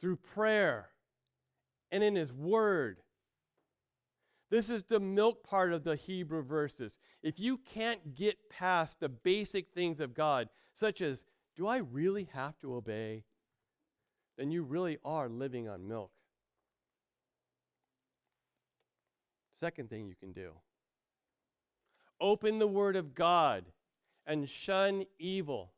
Through 0.01 0.17
prayer 0.17 0.89
and 1.91 2.03
in 2.03 2.15
His 2.15 2.33
Word. 2.33 3.01
This 4.51 4.71
is 4.71 4.85
the 4.85 5.01
milk 5.01 5.45
part 5.45 5.73
of 5.73 5.85
the 5.85 5.95
Hebrew 5.95 6.43
verses. 6.43 6.99
If 7.23 7.39
you 7.39 7.59
can't 7.59 8.15
get 8.15 8.51
past 8.51 8.99
the 8.99 9.09
basic 9.09 9.71
things 9.73 10.01
of 10.01 10.15
God, 10.15 10.49
such 10.75 11.01
as, 11.01 11.25
do 11.57 11.67
I 11.67 11.79
really 11.79 12.29
have 12.33 12.59
to 12.59 12.75
obey? 12.75 13.25
Then 14.41 14.51
you 14.51 14.63
really 14.63 14.97
are 15.05 15.29
living 15.29 15.69
on 15.69 15.87
milk. 15.87 16.11
Second 19.53 19.91
thing 19.91 20.07
you 20.07 20.15
can 20.19 20.33
do 20.33 20.53
open 22.23 22.59
the 22.59 22.67
Word 22.67 22.97
of 22.97 23.15
God 23.15 23.67
and 24.27 24.49
shun 24.49 25.05
evil. 25.19 25.73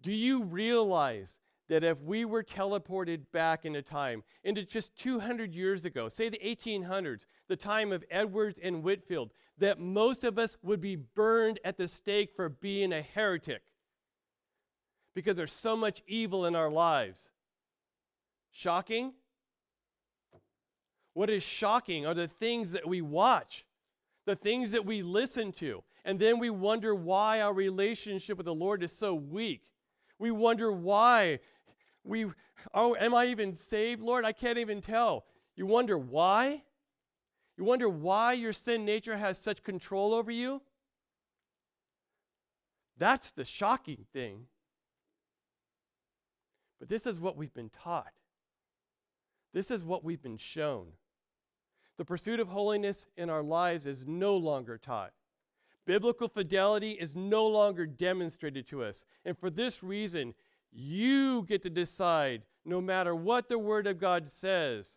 Do 0.00 0.12
you 0.12 0.44
realize 0.44 1.40
that 1.68 1.82
if 1.82 2.00
we 2.02 2.24
were 2.24 2.44
teleported 2.44 3.22
back 3.32 3.64
into 3.64 3.82
time, 3.82 4.22
into 4.44 4.64
just 4.64 4.96
200 4.96 5.52
years 5.52 5.84
ago, 5.84 6.08
say 6.08 6.28
the 6.28 6.38
1800s, 6.38 7.26
the 7.48 7.56
time 7.56 7.90
of 7.90 8.04
Edwards 8.12 8.60
and 8.62 8.84
Whitefield, 8.84 9.32
that 9.58 9.80
most 9.80 10.22
of 10.22 10.38
us 10.38 10.56
would 10.62 10.80
be 10.80 10.94
burned 10.94 11.58
at 11.64 11.76
the 11.76 11.88
stake 11.88 12.30
for 12.32 12.48
being 12.48 12.92
a 12.92 13.02
heretic? 13.02 13.62
Because 15.20 15.36
there's 15.36 15.52
so 15.52 15.76
much 15.76 16.02
evil 16.06 16.46
in 16.46 16.56
our 16.56 16.70
lives. 16.70 17.28
Shocking? 18.52 19.12
What 21.12 21.28
is 21.28 21.42
shocking 21.42 22.06
are 22.06 22.14
the 22.14 22.26
things 22.26 22.70
that 22.70 22.88
we 22.88 23.02
watch, 23.02 23.66
the 24.24 24.34
things 24.34 24.70
that 24.70 24.86
we 24.86 25.02
listen 25.02 25.52
to, 25.52 25.82
and 26.06 26.18
then 26.18 26.38
we 26.38 26.48
wonder 26.48 26.94
why 26.94 27.42
our 27.42 27.52
relationship 27.52 28.38
with 28.38 28.46
the 28.46 28.54
Lord 28.54 28.82
is 28.82 28.92
so 28.92 29.12
weak. 29.12 29.60
We 30.18 30.30
wonder 30.30 30.72
why 30.72 31.40
we 32.02 32.24
oh 32.72 32.96
am 32.98 33.14
I 33.14 33.26
even 33.26 33.56
saved, 33.56 34.00
Lord? 34.00 34.24
I 34.24 34.32
can't 34.32 34.56
even 34.56 34.80
tell. 34.80 35.26
You 35.54 35.66
wonder 35.66 35.98
why? 35.98 36.62
You 37.58 37.64
wonder 37.64 37.90
why 37.90 38.32
your 38.32 38.54
sin 38.54 38.86
nature 38.86 39.18
has 39.18 39.36
such 39.36 39.62
control 39.62 40.14
over 40.14 40.30
you? 40.30 40.62
That's 42.96 43.32
the 43.32 43.44
shocking 43.44 44.06
thing. 44.14 44.46
But 46.80 46.88
this 46.88 47.06
is 47.06 47.20
what 47.20 47.36
we've 47.36 47.52
been 47.52 47.70
taught. 47.70 48.12
This 49.52 49.70
is 49.70 49.84
what 49.84 50.02
we've 50.02 50.22
been 50.22 50.38
shown. 50.38 50.86
The 51.98 52.04
pursuit 52.04 52.40
of 52.40 52.48
holiness 52.48 53.06
in 53.16 53.28
our 53.28 53.42
lives 53.42 53.84
is 53.84 54.06
no 54.06 54.36
longer 54.36 54.78
taught. 54.78 55.12
Biblical 55.86 56.28
fidelity 56.28 56.92
is 56.92 57.14
no 57.14 57.46
longer 57.46 57.86
demonstrated 57.86 58.66
to 58.68 58.82
us. 58.82 59.04
And 59.24 59.36
for 59.36 59.50
this 59.50 59.82
reason, 59.82 60.34
you 60.72 61.42
get 61.42 61.62
to 61.62 61.70
decide 61.70 62.42
no 62.64 62.80
matter 62.80 63.14
what 63.14 63.48
the 63.48 63.58
Word 63.58 63.86
of 63.86 63.98
God 63.98 64.30
says, 64.30 64.88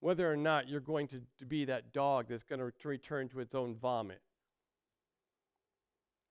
whether 0.00 0.30
or 0.30 0.36
not 0.36 0.68
you're 0.68 0.80
going 0.80 1.08
to, 1.08 1.22
to 1.38 1.46
be 1.46 1.64
that 1.64 1.92
dog 1.92 2.26
that's 2.28 2.42
going 2.42 2.58
to 2.58 2.72
return 2.84 3.28
to 3.30 3.40
its 3.40 3.54
own 3.54 3.74
vomit. 3.74 4.20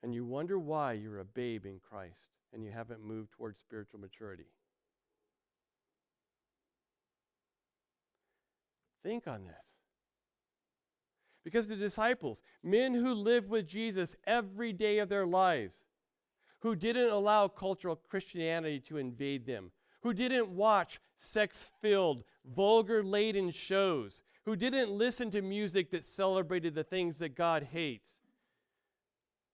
And 0.03 0.13
you 0.13 0.25
wonder 0.25 0.59
why 0.59 0.93
you're 0.93 1.19
a 1.19 1.25
babe 1.25 1.65
in 1.65 1.79
Christ 1.79 2.36
and 2.53 2.63
you 2.63 2.71
haven't 2.71 3.03
moved 3.03 3.31
towards 3.31 3.59
spiritual 3.59 3.99
maturity. 3.99 4.47
Think 9.03 9.27
on 9.27 9.45
this. 9.45 9.77
Because 11.43 11.67
the 11.67 11.75
disciples, 11.75 12.41
men 12.61 12.93
who 12.93 13.13
lived 13.13 13.49
with 13.49 13.67
Jesus 13.67 14.15
every 14.25 14.73
day 14.73 14.99
of 14.99 15.07
their 15.07 15.25
lives, 15.25 15.85
who 16.59 16.75
didn't 16.75 17.09
allow 17.09 17.47
cultural 17.47 17.95
Christianity 17.95 18.81
to 18.81 18.97
invade 18.97 19.45
them, 19.45 19.71
who 20.01 20.13
didn't 20.13 20.49
watch 20.49 20.99
sex 21.17 21.71
filled, 21.81 22.23
vulgar 22.45 23.03
laden 23.03 23.51
shows, 23.51 24.23
who 24.45 24.55
didn't 24.55 24.89
listen 24.89 25.31
to 25.31 25.41
music 25.41 25.91
that 25.91 26.05
celebrated 26.05 26.75
the 26.75 26.83
things 26.83 27.19
that 27.19 27.35
God 27.35 27.67
hates. 27.71 28.11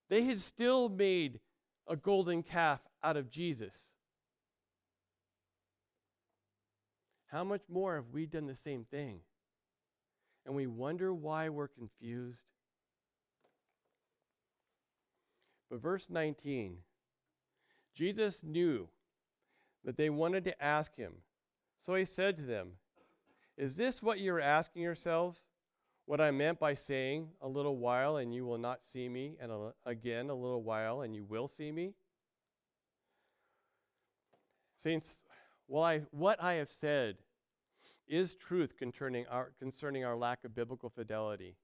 They 0.10 0.24
had 0.24 0.40
still 0.40 0.90
made 0.90 1.40
a 1.88 1.96
golden 1.96 2.44
calf 2.44 2.80
out 3.04 3.18
of 3.18 3.30
Jesus. 3.30 3.76
How 7.28 7.44
much 7.44 7.64
more 7.68 7.96
have 7.96 8.10
we 8.14 8.26
done 8.26 8.46
the 8.46 8.56
same 8.56 8.86
thing? 8.86 9.20
And 10.46 10.56
we 10.56 10.68
wonder 10.68 11.14
why 11.14 11.50
we're 11.50 11.68
confused. 11.68 12.44
But 15.70 15.82
verse 15.82 16.10
19 16.10 16.78
Jesus 17.96 18.44
knew 18.44 18.88
that 19.84 19.98
they 19.98 20.10
wanted 20.10 20.44
to 20.46 20.64
ask 20.64 20.96
him. 20.96 21.14
So 21.82 21.96
he 21.96 22.06
said 22.06 22.38
to 22.38 22.44
them, 22.44 22.74
Is 23.58 23.76
this 23.76 24.02
what 24.02 24.20
you're 24.20 24.40
asking 24.40 24.84
yourselves? 24.84 25.40
What 26.06 26.20
I 26.20 26.32
meant 26.32 26.60
by 26.60 26.74
saying, 26.74 27.30
A 27.42 27.48
little 27.48 27.78
while 27.78 28.18
and 28.18 28.34
you 28.34 28.46
will 28.46 28.58
not 28.58 28.84
see 28.84 29.08
me, 29.08 29.38
and 29.40 29.52
a, 29.52 29.74
again, 29.86 30.30
a 30.30 30.36
little 30.36 30.62
while 30.62 31.02
and 31.02 31.16
you 31.16 31.24
will 31.24 31.48
see 31.48 31.72
me? 31.72 31.94
Saints, 34.78 35.18
I, 35.74 36.02
what 36.12 36.44
I 36.44 36.54
have 36.54 36.70
said 36.70 37.16
is 38.08 38.36
truth 38.36 38.76
concerning 38.78 39.26
our, 39.28 39.52
concerning 39.60 40.04
our 40.04 40.16
lack 40.16 40.44
of 40.44 40.54
biblical 40.54 40.90
fidelity. 40.90 41.56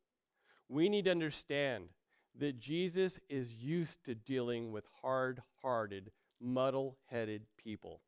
We 0.69 0.88
need 0.88 1.06
to 1.06 1.12
understand 1.12 1.89
that 2.38 2.60
Jesus 2.60 3.19
is 3.28 3.54
used 3.54 4.06
to 4.06 4.15
dealing 4.15 4.71
with 4.71 4.86
hard 5.02 5.41
hearted, 5.62 6.12
muddle 6.39 6.97
headed 7.08 7.41
people. 7.62 8.02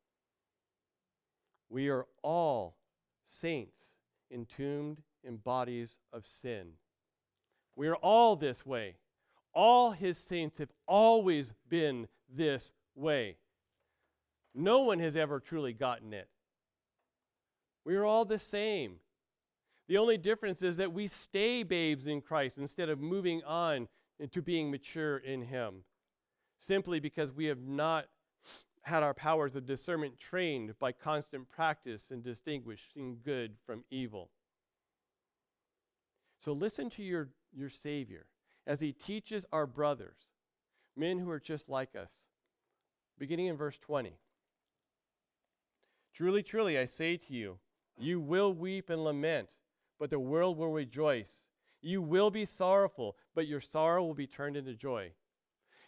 We 1.68 1.88
are 1.88 2.06
all 2.22 2.76
saints 3.26 3.82
entombed 4.30 5.02
in 5.24 5.36
bodies 5.36 5.90
of 6.12 6.26
sin. 6.26 6.72
We 7.76 7.88
are 7.88 7.96
all 7.96 8.36
this 8.36 8.66
way. 8.66 8.96
All 9.54 9.92
his 9.92 10.18
saints 10.18 10.58
have 10.58 10.72
always 10.86 11.52
been 11.68 12.08
this 12.28 12.72
way. 12.94 13.36
No 14.54 14.80
one 14.80 14.98
has 14.98 15.16
ever 15.16 15.40
truly 15.40 15.72
gotten 15.72 16.12
it. 16.12 16.28
We 17.84 17.96
are 17.96 18.04
all 18.04 18.24
the 18.24 18.38
same. 18.38 18.96
The 19.88 19.98
only 19.98 20.16
difference 20.16 20.62
is 20.62 20.76
that 20.76 20.92
we 20.92 21.08
stay 21.08 21.62
babes 21.62 22.06
in 22.06 22.20
Christ 22.20 22.58
instead 22.58 22.88
of 22.88 23.00
moving 23.00 23.42
on 23.44 23.88
into 24.18 24.40
being 24.40 24.70
mature 24.70 25.18
in 25.18 25.42
Him, 25.42 25.84
simply 26.58 27.00
because 27.00 27.32
we 27.32 27.46
have 27.46 27.60
not 27.60 28.06
had 28.82 29.02
our 29.02 29.14
powers 29.14 29.56
of 29.56 29.66
discernment 29.66 30.18
trained 30.18 30.78
by 30.78 30.92
constant 30.92 31.48
practice 31.48 32.10
in 32.10 32.22
distinguishing 32.22 33.18
good 33.24 33.54
from 33.64 33.84
evil. 33.90 34.30
So 36.42 36.52
listen 36.52 36.90
to 36.90 37.04
your, 37.04 37.28
your 37.52 37.70
Savior 37.70 38.26
as 38.66 38.80
he 38.80 38.92
teaches 38.92 39.46
our 39.52 39.66
brothers, 39.66 40.16
men 40.96 41.18
who 41.18 41.30
are 41.30 41.38
just 41.38 41.68
like 41.68 41.94
us. 41.94 42.12
Beginning 43.16 43.46
in 43.46 43.56
verse 43.56 43.78
20. 43.78 44.16
Truly, 46.12 46.42
truly, 46.42 46.78
I 46.78 46.86
say 46.86 47.16
to 47.16 47.32
you, 47.32 47.58
you 47.96 48.20
will 48.20 48.52
weep 48.52 48.90
and 48.90 49.04
lament, 49.04 49.50
but 50.00 50.10
the 50.10 50.18
world 50.18 50.58
will 50.58 50.72
rejoice. 50.72 51.44
You 51.80 52.02
will 52.02 52.30
be 52.30 52.44
sorrowful, 52.44 53.16
but 53.36 53.46
your 53.46 53.60
sorrow 53.60 54.04
will 54.04 54.14
be 54.14 54.26
turned 54.26 54.56
into 54.56 54.74
joy. 54.74 55.12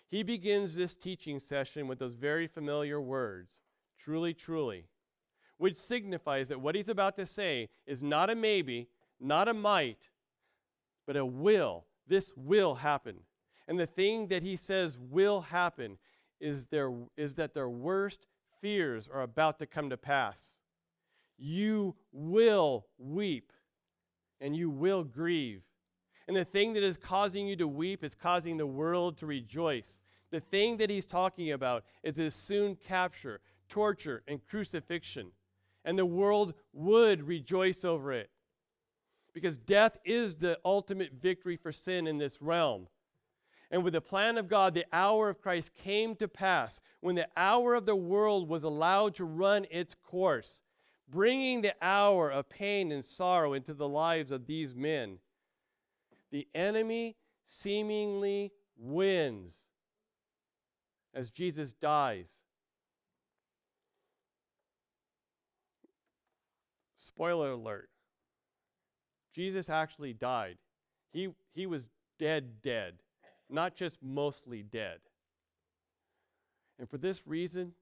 He 0.09 0.23
begins 0.23 0.77
this 0.77 0.95
teaching 0.95 1.41
session 1.41 1.89
with 1.89 1.99
those 1.99 2.15
very 2.15 2.47
familiar 2.47 3.01
words 3.01 3.61
truly, 3.99 4.35
truly, 4.35 4.85
which 5.59 5.77
signifies 5.77 6.47
that 6.49 6.61
what 6.61 6.77
he's 6.77 6.89
about 6.89 7.17
to 7.17 7.27
say 7.27 7.71
is 7.87 8.03
not 8.03 8.31
a 8.31 8.35
maybe, 8.37 8.89
not 9.19 9.49
a 9.49 9.55
might, 9.55 10.11
but 11.07 11.17
a 11.17 11.25
will. 11.25 11.85
This 12.07 12.33
will 12.37 12.75
happen. 12.75 13.17
And 13.69 13.79
the 13.79 13.87
thing 13.87 14.29
that 14.29 14.43
he 14.43 14.57
says 14.57 14.99
will 14.99 15.41
happen 15.41 15.99
is, 16.41 16.67
their, 16.67 16.93
is 17.17 17.35
that 17.37 17.55
their 17.55 17.69
worst 17.69 18.27
fears 18.61 19.09
are 19.13 19.23
about 19.23 19.59
to 19.59 19.67
come 19.67 19.91
to 19.91 19.97
pass. 19.97 20.43
You 21.39 21.95
will 22.13 22.87
weep 22.99 23.53
and 24.41 24.55
you 24.55 24.71
will 24.71 25.05
grieve. 25.05 25.63
And 26.29 26.37
the 26.37 26.45
thing 26.45 26.73
that 26.75 26.83
is 26.83 26.97
causing 26.97 27.47
you 27.47 27.57
to 27.57 27.69
weep 27.69 28.03
is 28.03 28.15
causing 28.15 28.57
the 28.57 28.67
world 28.67 29.19
to 29.19 29.27
rejoice. 29.27 29.99
The 30.31 30.41
thing 30.41 30.79
that 30.79 30.91
he's 30.91 31.07
talking 31.07 31.53
about 31.53 31.85
is 32.03 32.17
his 32.17 32.35
soon 32.35 32.77
capture, 32.77 33.41
torture, 33.69 34.23
and 34.27 34.45
crucifixion. 34.47 35.31
And 35.85 35.99
the 35.99 36.07
world 36.07 36.55
would 36.73 37.27
rejoice 37.27 37.85
over 37.85 38.13
it. 38.13 38.31
Because 39.35 39.57
death 39.57 39.99
is 40.05 40.37
the 40.37 40.59
ultimate 40.65 41.13
victory 41.21 41.57
for 41.57 41.73
sin 41.73 42.07
in 42.07 42.17
this 42.19 42.41
realm. 42.41 42.87
And 43.71 43.83
with 43.83 43.93
the 43.93 44.01
plan 44.01 44.39
of 44.39 44.49
God, 44.49 44.73
the 44.73 44.87
hour 44.93 45.29
of 45.29 45.41
Christ 45.41 45.75
came 45.75 46.15
to 46.17 46.29
pass 46.29 46.81
when 47.01 47.17
the 47.17 47.29
hour 47.37 47.75
of 47.75 47.87
the 47.87 47.97
world 47.97 48.49
was 48.49 48.63
allowed 48.63 49.17
to 49.17 49.25
run 49.25 49.67
its 49.71 49.95
course, 49.95 50.63
bringing 51.09 51.61
the 51.61 51.75
hour 51.83 52.31
of 52.31 52.49
pain 52.49 52.93
and 52.93 53.05
sorrow 53.05 53.53
into 53.53 53.75
the 53.75 53.89
lives 53.89 54.31
of 54.31 54.47
these 54.47 54.75
men 54.75 55.19
the 56.35 56.49
enemy 56.53 57.15
seemingly 57.47 58.51
wins 58.77 59.55
as 61.15 61.31
Jesus 61.31 61.73
dies. 61.73 62.29
Spoiler 66.97 67.53
alert 67.53 67.89
Jesus 69.35 69.69
actually 69.69 70.13
died. 70.13 70.57
He, 71.13 71.31
he 71.55 71.67
was 71.67 71.89
dead, 72.19 72.63
dead, 72.63 72.95
not 73.51 73.75
just 73.75 74.03
mostly 74.03 74.63
dead. 74.63 74.99
And 76.79 76.89
for 76.89 76.99
this 76.99 77.27
reason, 77.27 77.73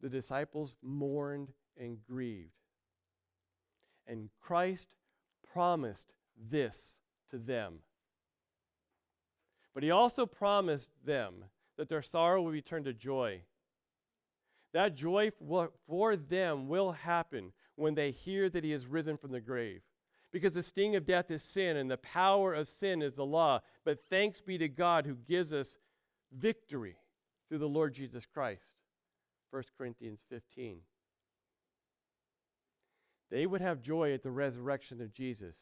the 0.00 0.08
disciples 0.08 0.76
mourned 0.82 1.48
and 1.78 1.98
grieved. 2.06 2.52
And 4.06 4.30
Christ 4.40 4.88
promised 5.52 6.12
this 6.50 7.00
to 7.30 7.38
them. 7.38 7.80
But 9.74 9.82
he 9.82 9.90
also 9.90 10.26
promised 10.26 10.90
them 11.04 11.44
that 11.76 11.88
their 11.88 12.02
sorrow 12.02 12.42
will 12.42 12.52
be 12.52 12.62
turned 12.62 12.86
to 12.86 12.92
joy. 12.92 13.42
That 14.72 14.96
joy 14.96 15.30
for 15.86 16.16
them 16.16 16.68
will 16.68 16.92
happen 16.92 17.52
when 17.76 17.94
they 17.94 18.10
hear 18.10 18.48
that 18.48 18.64
he 18.64 18.72
has 18.72 18.86
risen 18.86 19.16
from 19.16 19.32
the 19.32 19.40
grave. 19.40 19.82
Because 20.32 20.54
the 20.54 20.62
sting 20.62 20.94
of 20.94 21.06
death 21.06 21.30
is 21.30 21.42
sin, 21.42 21.76
and 21.78 21.90
the 21.90 21.96
power 21.96 22.52
of 22.52 22.68
sin 22.68 23.00
is 23.00 23.16
the 23.16 23.24
law. 23.24 23.60
But 23.84 23.98
thanks 24.10 24.40
be 24.40 24.58
to 24.58 24.68
God 24.68 25.06
who 25.06 25.14
gives 25.14 25.52
us 25.52 25.78
victory 26.36 26.96
through 27.48 27.58
the 27.58 27.68
Lord 27.68 27.94
Jesus 27.94 28.26
Christ. 28.26 28.74
1 29.50 29.62
Corinthians 29.78 30.20
15. 30.28 30.80
They 33.30 33.46
would 33.46 33.60
have 33.60 33.82
joy 33.82 34.12
at 34.12 34.22
the 34.22 34.30
resurrection 34.30 35.00
of 35.00 35.12
Jesus. 35.12 35.56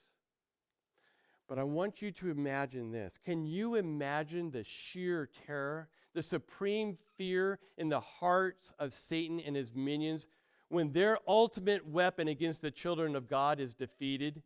But 1.49 1.59
I 1.59 1.63
want 1.63 2.03
you 2.03 2.11
to 2.13 2.31
imagine 2.31 2.91
this. 2.91 3.19
Can 3.25 3.45
you 3.45 3.77
imagine 3.77 4.51
the 4.51 4.65
sheer 4.65 5.29
terror, 5.47 5.89
the 6.13 6.23
supreme 6.23 6.97
fear 7.17 7.61
in 7.79 7.89
the 7.89 8.01
hearts 8.01 8.73
of 8.81 8.93
Satan 8.93 9.41
and 9.41 9.55
his 9.55 9.73
minions 9.73 10.27
when 10.69 10.91
their 10.91 11.19
ultimate 11.29 11.87
weapon 11.87 12.27
against 12.27 12.63
the 12.63 12.71
children 12.71 13.15
of 13.15 13.29
God 13.29 13.61
is 13.61 13.75
defeated? 13.75 14.43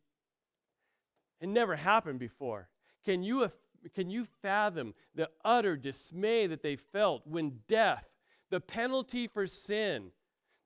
It 1.41 1.49
never 1.49 1.76
happened 1.76 2.18
before. 2.18 2.68
Can 3.05 3.22
you, 3.22 3.51
can 3.95 4.11
you 4.11 4.26
fathom 4.43 4.95
the 5.14 5.30
utter 5.45 5.76
dismay 5.76 6.47
that 6.47 6.62
they 6.62 6.76
felt 6.76 7.26
when 7.26 7.61
death, 7.66 8.05
the 8.51 8.61
penalty 8.61 9.26
for 9.26 9.47
sin, 9.47 10.11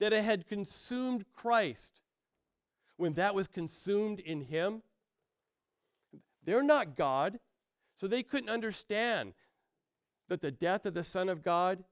that 0.00 0.12
it 0.12 0.24
had 0.24 0.48
consumed 0.48 1.24
Christ, 1.32 2.00
when 2.96 3.14
that 3.14 3.34
was 3.34 3.46
consumed 3.46 4.18
in 4.20 4.40
him? 4.40 4.82
They're 6.44 6.62
not 6.62 6.96
God, 6.96 7.38
so 7.94 8.06
they 8.06 8.22
couldn't 8.22 8.50
understand 8.50 9.34
that 10.28 10.40
the 10.40 10.50
death 10.50 10.86
of 10.86 10.94
the 10.94 11.04
Son 11.04 11.28
of 11.28 11.42
God 11.42 11.84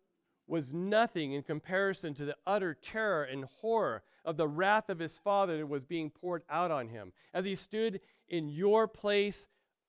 was 0.46 0.74
nothing 0.74 1.32
in 1.32 1.42
comparison 1.42 2.14
to 2.14 2.24
the 2.24 2.36
utter 2.46 2.74
terror 2.74 3.24
and 3.24 3.44
horror 3.44 4.02
of 4.24 4.36
the 4.36 4.48
wrath 4.48 4.88
of 4.88 4.98
his 4.98 5.18
father 5.18 5.56
that 5.56 5.66
was 5.66 5.84
being 5.84 6.10
poured 6.10 6.42
out 6.50 6.70
on 6.70 6.88
him 6.88 7.12
as 7.32 7.44
he 7.44 7.54
stood 7.54 8.00
in 8.32 8.48
your 8.48 8.88
place 8.88 9.46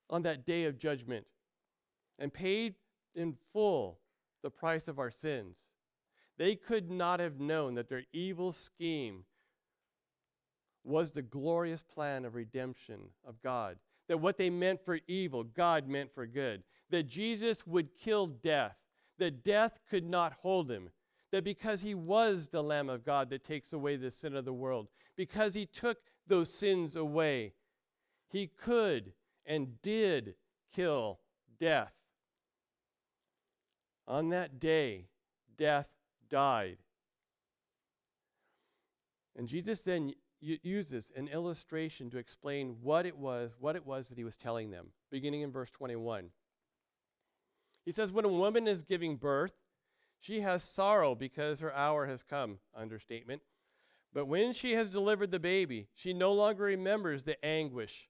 on 0.09 0.21
that 0.21 0.45
day 0.45 0.65
of 0.65 0.77
judgment 0.77 1.25
and 2.19 2.31
paid 2.31 2.75
in 3.15 3.35
full 3.51 3.97
the 4.43 4.51
price 4.51 4.87
of 4.87 4.99
our 4.99 5.09
sins. 5.09 5.57
They 6.37 6.55
could 6.55 6.91
not 6.91 7.19
have 7.19 7.39
known 7.39 7.75
that 7.75 7.89
their 7.89 8.03
evil 8.11 8.51
scheme 8.51 9.23
was 10.83 11.11
the 11.11 11.21
glorious 11.21 11.81
plan 11.81 12.25
of 12.25 12.35
redemption 12.35 12.99
of 13.25 13.41
God. 13.41 13.77
That 14.09 14.19
what 14.19 14.37
they 14.37 14.49
meant 14.49 14.83
for 14.83 14.99
evil, 15.07 15.43
God 15.43 15.87
meant 15.87 16.11
for 16.11 16.27
good. 16.27 16.63
That 16.89 17.07
Jesus 17.07 17.65
would 17.65 17.95
kill 17.97 18.27
death, 18.27 18.75
that 19.17 19.43
death 19.43 19.79
could 19.89 20.05
not 20.05 20.33
hold 20.33 20.69
him. 20.69 20.89
That 21.31 21.45
because 21.45 21.81
he 21.81 21.95
was 21.95 22.49
the 22.49 22.61
Lamb 22.61 22.89
of 22.89 23.05
God 23.05 23.29
that 23.29 23.43
takes 23.43 23.73
away 23.73 23.95
the 23.95 24.11
sin 24.11 24.35
of 24.35 24.45
the 24.45 24.53
world, 24.53 24.89
because 25.15 25.53
he 25.53 25.65
took 25.65 25.97
those 26.27 26.53
sins 26.53 26.95
away, 26.95 27.53
he 28.33 28.47
could 28.47 29.13
and 29.45 29.79
did 29.83 30.33
kill 30.75 31.19
death. 31.59 31.93
On 34.07 34.29
that 34.29 34.59
day, 34.59 35.05
death 35.55 35.87
died. 36.29 36.77
And 39.37 39.47
Jesus 39.47 39.83
then 39.83 40.13
uses 40.41 41.11
an 41.15 41.27
illustration 41.27 42.09
to 42.09 42.17
explain 42.17 42.75
what 42.81 43.05
it 43.05 43.17
was, 43.17 43.55
what 43.59 43.75
it 43.75 43.85
was 43.85 44.09
that 44.09 44.17
he 44.17 44.23
was 44.23 44.35
telling 44.35 44.71
them, 44.71 44.87
beginning 45.11 45.41
in 45.41 45.51
verse 45.51 45.69
21. 45.69 46.29
He 47.85 47.91
says, 47.91 48.11
When 48.11 48.25
a 48.25 48.29
woman 48.29 48.67
is 48.67 48.81
giving 48.81 49.15
birth, 49.15 49.53
she 50.19 50.41
has 50.41 50.63
sorrow 50.63 51.13
because 51.13 51.59
her 51.59 51.73
hour 51.73 52.07
has 52.07 52.23
come, 52.23 52.57
understatement. 52.75 53.43
But 54.11 54.25
when 54.25 54.53
she 54.53 54.73
has 54.73 54.89
delivered 54.89 55.31
the 55.31 55.39
baby, 55.39 55.87
she 55.93 56.13
no 56.13 56.33
longer 56.33 56.63
remembers 56.63 57.23
the 57.23 57.43
anguish 57.45 58.09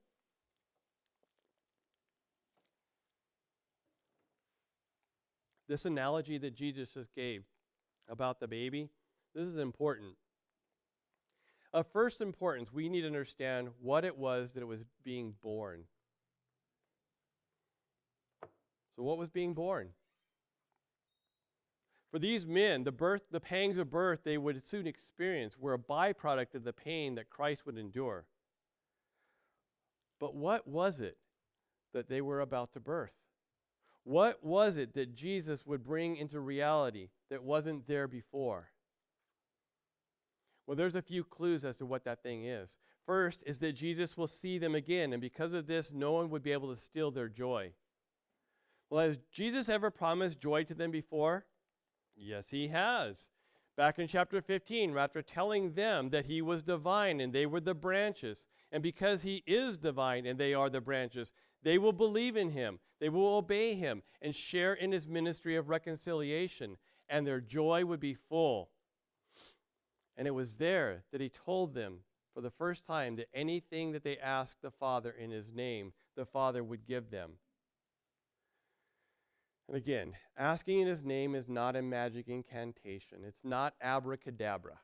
This 5.71 5.85
analogy 5.85 6.37
that 6.39 6.53
Jesus 6.53 6.89
just 6.95 7.15
gave 7.15 7.45
about 8.09 8.41
the 8.41 8.47
baby, 8.49 8.89
this 9.33 9.47
is 9.47 9.55
important. 9.55 10.15
Of 11.71 11.87
first 11.93 12.19
importance, 12.19 12.73
we 12.73 12.89
need 12.89 13.03
to 13.03 13.07
understand 13.07 13.69
what 13.81 14.03
it 14.03 14.17
was 14.17 14.51
that 14.51 14.59
it 14.59 14.65
was 14.65 14.83
being 15.05 15.33
born. 15.41 15.85
So, 18.97 19.03
what 19.03 19.17
was 19.17 19.29
being 19.29 19.53
born? 19.53 19.91
For 22.11 22.19
these 22.19 22.45
men, 22.45 22.83
the 22.83 22.91
birth, 22.91 23.21
the 23.31 23.39
pangs 23.39 23.77
of 23.77 23.89
birth 23.89 24.25
they 24.25 24.37
would 24.37 24.61
soon 24.65 24.85
experience 24.85 25.57
were 25.57 25.75
a 25.75 25.79
byproduct 25.79 26.53
of 26.53 26.65
the 26.65 26.73
pain 26.73 27.15
that 27.15 27.29
Christ 27.29 27.65
would 27.65 27.77
endure. 27.77 28.25
But 30.19 30.35
what 30.35 30.67
was 30.67 30.99
it 30.99 31.15
that 31.93 32.09
they 32.09 32.19
were 32.19 32.41
about 32.41 32.73
to 32.73 32.81
birth? 32.81 33.20
What 34.03 34.43
was 34.43 34.77
it 34.77 34.93
that 34.93 35.13
Jesus 35.13 35.65
would 35.65 35.83
bring 35.83 36.15
into 36.15 36.39
reality 36.39 37.09
that 37.29 37.43
wasn't 37.43 37.87
there 37.87 38.07
before? 38.07 38.71
Well, 40.65 40.75
there's 40.75 40.95
a 40.95 41.01
few 41.01 41.23
clues 41.23 41.65
as 41.65 41.77
to 41.77 41.85
what 41.85 42.05
that 42.05 42.23
thing 42.23 42.45
is. 42.45 42.77
First 43.05 43.43
is 43.45 43.59
that 43.59 43.73
Jesus 43.73 44.15
will 44.15 44.27
see 44.27 44.57
them 44.57 44.75
again, 44.75 45.11
and 45.11 45.21
because 45.21 45.53
of 45.53 45.67
this, 45.67 45.91
no 45.91 46.13
one 46.13 46.29
would 46.29 46.43
be 46.43 46.51
able 46.51 46.73
to 46.73 46.81
steal 46.81 47.11
their 47.11 47.27
joy. 47.27 47.73
Well, 48.89 49.05
has 49.05 49.19
Jesus 49.31 49.69
ever 49.69 49.89
promised 49.89 50.39
joy 50.39 50.63
to 50.65 50.73
them 50.73 50.91
before? 50.91 51.45
Yes, 52.15 52.49
he 52.49 52.67
has. 52.69 53.29
Back 53.77 53.99
in 53.99 54.07
chapter 54.07 54.41
15, 54.41 54.97
after 54.97 55.21
telling 55.21 55.73
them 55.73 56.09
that 56.09 56.25
he 56.25 56.41
was 56.41 56.61
divine 56.61 57.19
and 57.19 57.33
they 57.33 57.45
were 57.45 57.61
the 57.61 57.73
branches, 57.73 58.45
and 58.71 58.83
because 58.83 59.21
he 59.23 59.43
is 59.47 59.77
divine 59.77 60.25
and 60.25 60.39
they 60.39 60.53
are 60.53 60.69
the 60.69 60.81
branches, 60.81 61.31
they 61.63 61.77
will 61.77 61.93
believe 61.93 62.35
in 62.35 62.49
him, 62.49 62.79
they 62.99 63.09
will 63.09 63.35
obey 63.35 63.75
him, 63.75 64.03
and 64.21 64.35
share 64.35 64.73
in 64.73 64.91
his 64.91 65.07
ministry 65.07 65.55
of 65.55 65.69
reconciliation, 65.69 66.77
and 67.09 67.25
their 67.25 67.41
joy 67.41 67.85
would 67.85 67.99
be 67.99 68.13
full. 68.13 68.69
And 70.17 70.27
it 70.27 70.31
was 70.31 70.55
there 70.55 71.03
that 71.11 71.21
he 71.21 71.29
told 71.29 71.73
them 71.73 71.99
for 72.33 72.41
the 72.41 72.49
first 72.49 72.85
time 72.85 73.15
that 73.17 73.29
anything 73.33 73.91
that 73.91 74.03
they 74.03 74.17
asked 74.17 74.61
the 74.61 74.71
Father 74.71 75.11
in 75.11 75.31
his 75.31 75.51
name, 75.51 75.93
the 76.15 76.25
Father 76.25 76.63
would 76.63 76.85
give 76.85 77.09
them. 77.09 77.31
And 79.67 79.77
again, 79.77 80.13
asking 80.37 80.81
in 80.81 80.87
his 80.87 81.03
name 81.03 81.33
is 81.33 81.47
not 81.47 81.75
a 81.75 81.81
magic 81.81 82.27
incantation, 82.27 83.19
it's 83.25 83.43
not 83.43 83.73
abracadabra. 83.81 84.79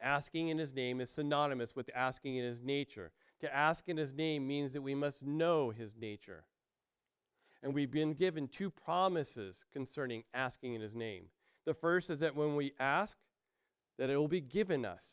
Asking 0.00 0.48
in 0.48 0.58
his 0.58 0.74
name 0.74 1.00
is 1.00 1.10
synonymous 1.10 1.74
with 1.74 1.90
asking 1.94 2.36
in 2.36 2.44
his 2.44 2.62
nature. 2.62 3.10
To 3.40 3.54
ask 3.54 3.88
in 3.88 3.96
his 3.96 4.12
name 4.12 4.46
means 4.46 4.72
that 4.72 4.82
we 4.82 4.94
must 4.94 5.24
know 5.24 5.70
his 5.70 5.94
nature. 5.96 6.44
And 7.62 7.74
we've 7.74 7.90
been 7.90 8.14
given 8.14 8.48
two 8.48 8.70
promises 8.70 9.64
concerning 9.72 10.24
asking 10.32 10.74
in 10.74 10.80
his 10.80 10.94
name. 10.94 11.24
The 11.64 11.74
first 11.74 12.10
is 12.10 12.20
that 12.20 12.36
when 12.36 12.56
we 12.56 12.72
ask, 12.78 13.16
that 13.98 14.10
it 14.10 14.16
will 14.16 14.28
be 14.28 14.40
given 14.40 14.84
us. 14.84 15.04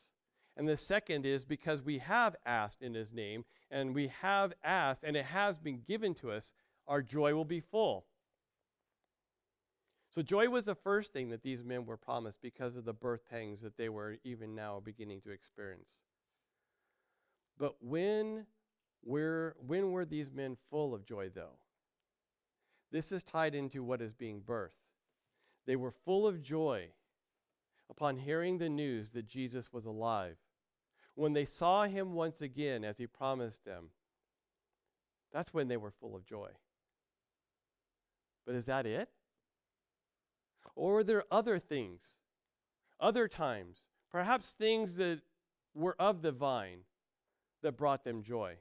And 0.55 0.67
the 0.67 0.77
second 0.77 1.25
is 1.25 1.45
because 1.45 1.81
we 1.81 1.97
have 1.99 2.35
asked 2.45 2.81
in 2.81 2.93
his 2.93 3.11
name, 3.11 3.43
and 3.71 3.95
we 3.95 4.11
have 4.21 4.53
asked, 4.63 5.03
and 5.03 5.17
it 5.17 5.25
has 5.25 5.57
been 5.57 5.81
given 5.87 6.13
to 6.15 6.31
us, 6.31 6.53
our 6.87 7.01
joy 7.01 7.33
will 7.33 7.45
be 7.45 7.59
full. 7.59 8.05
So, 10.11 10.21
joy 10.21 10.47
was 10.47 10.65
the 10.65 10.75
first 10.75 11.11
thing 11.11 11.29
that 11.29 11.41
these 11.41 11.63
men 11.63 11.87
were 11.87 11.97
promised 11.97 12.39
because 12.41 12.75
of 12.75 12.85
the 12.85 12.93
birth 12.93 13.27
pangs 13.27 13.61
that 13.61 13.77
they 13.77 13.89
were 13.89 14.17
even 14.23 14.53
now 14.53 14.79
beginning 14.79 15.21
to 15.21 15.31
experience. 15.31 15.97
But 17.57 17.75
when 17.81 18.45
were, 19.03 19.55
when 19.65 19.91
were 19.91 20.05
these 20.05 20.31
men 20.31 20.57
full 20.69 20.93
of 20.93 21.05
joy, 21.05 21.29
though? 21.33 21.59
This 22.91 23.11
is 23.11 23.23
tied 23.23 23.55
into 23.55 23.83
what 23.83 24.01
is 24.01 24.13
being 24.13 24.41
birthed. 24.41 24.69
They 25.65 25.75
were 25.75 25.91
full 25.91 26.27
of 26.27 26.41
joy 26.41 26.89
upon 27.89 28.17
hearing 28.17 28.57
the 28.57 28.69
news 28.69 29.11
that 29.11 29.27
Jesus 29.27 29.71
was 29.71 29.85
alive. 29.85 30.37
When 31.15 31.33
they 31.33 31.45
saw 31.45 31.85
him 31.85 32.13
once 32.13 32.41
again 32.41 32.83
as 32.83 32.97
he 32.97 33.07
promised 33.07 33.65
them, 33.65 33.89
that's 35.31 35.53
when 35.53 35.67
they 35.67 35.77
were 35.77 35.91
full 35.91 36.15
of 36.15 36.25
joy. 36.25 36.49
But 38.45 38.55
is 38.55 38.65
that 38.65 38.85
it? 38.85 39.09
Or 40.75 40.93
were 40.93 41.03
there 41.03 41.23
other 41.31 41.59
things, 41.59 42.01
other 42.99 43.27
times, 43.27 43.79
perhaps 44.11 44.51
things 44.51 44.95
that 44.97 45.21
were 45.73 45.95
of 45.99 46.21
the 46.21 46.31
vine 46.31 46.79
that 47.63 47.77
brought 47.77 48.03
them 48.03 48.23
joy? 48.23 48.55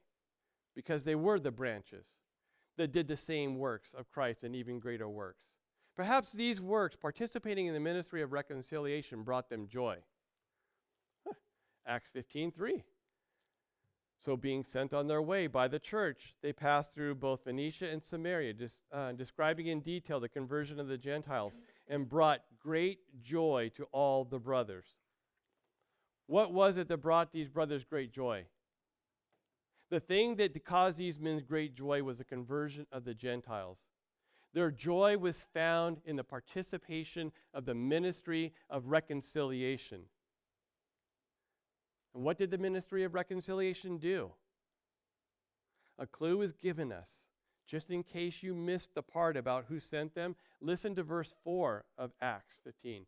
Because 0.74 1.04
they 1.04 1.14
were 1.14 1.38
the 1.38 1.50
branches 1.50 2.16
that 2.76 2.92
did 2.92 3.06
the 3.06 3.16
same 3.16 3.58
works 3.58 3.94
of 3.94 4.10
Christ 4.10 4.44
and 4.44 4.56
even 4.56 4.78
greater 4.78 5.08
works. 5.08 5.50
Perhaps 5.94 6.32
these 6.32 6.60
works, 6.60 6.96
participating 6.96 7.66
in 7.66 7.74
the 7.74 7.80
ministry 7.80 8.22
of 8.22 8.32
reconciliation, 8.32 9.22
brought 9.22 9.50
them 9.50 9.68
joy. 9.68 9.98
Huh. 11.26 11.34
Acts 11.86 12.10
15:3. 12.10 12.82
So, 14.16 14.36
being 14.36 14.62
sent 14.62 14.94
on 14.94 15.08
their 15.08 15.20
way 15.20 15.48
by 15.48 15.66
the 15.66 15.80
church, 15.80 16.36
they 16.42 16.52
passed 16.52 16.94
through 16.94 17.16
both 17.16 17.42
Phoenicia 17.42 17.88
and 17.88 18.02
Samaria, 18.02 18.54
uh, 18.92 19.12
describing 19.12 19.66
in 19.66 19.80
detail 19.80 20.20
the 20.20 20.28
conversion 20.28 20.78
of 20.78 20.86
the 20.86 20.96
Gentiles, 20.96 21.58
and 21.88 22.08
brought 22.08 22.44
great 22.56 23.00
joy 23.20 23.68
to 23.74 23.84
all 23.86 24.24
the 24.24 24.38
brothers. 24.38 24.96
What 26.26 26.52
was 26.52 26.76
it 26.76 26.86
that 26.86 26.98
brought 26.98 27.32
these 27.32 27.48
brothers 27.48 27.84
great 27.84 28.12
joy? 28.12 28.46
The 29.92 30.00
thing 30.00 30.36
that 30.36 30.64
caused 30.64 30.96
these 30.96 31.20
men 31.20 31.44
great 31.46 31.74
joy 31.74 32.02
was 32.02 32.16
the 32.16 32.24
conversion 32.24 32.86
of 32.90 33.04
the 33.04 33.12
Gentiles. 33.12 33.76
Their 34.54 34.70
joy 34.70 35.18
was 35.18 35.44
found 35.52 36.00
in 36.06 36.16
the 36.16 36.24
participation 36.24 37.30
of 37.52 37.66
the 37.66 37.74
ministry 37.74 38.54
of 38.70 38.86
reconciliation. 38.86 40.04
And 42.14 42.24
what 42.24 42.38
did 42.38 42.50
the 42.50 42.56
ministry 42.56 43.04
of 43.04 43.12
reconciliation 43.12 43.98
do? 43.98 44.30
A 45.98 46.06
clue 46.06 46.40
is 46.40 46.54
given 46.54 46.90
us. 46.90 47.10
Just 47.66 47.90
in 47.90 48.02
case 48.02 48.42
you 48.42 48.54
missed 48.54 48.94
the 48.94 49.02
part 49.02 49.36
about 49.36 49.66
who 49.68 49.78
sent 49.78 50.14
them, 50.14 50.36
listen 50.62 50.94
to 50.94 51.02
verse 51.02 51.34
4 51.44 51.84
of 51.98 52.12
Acts 52.18 52.56
15. 52.64 53.04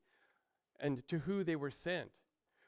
and 0.79 1.09
to 1.09 1.21
who 1.21 1.45
they 1.45 1.57
were 1.57 1.71
sent. 1.71 2.11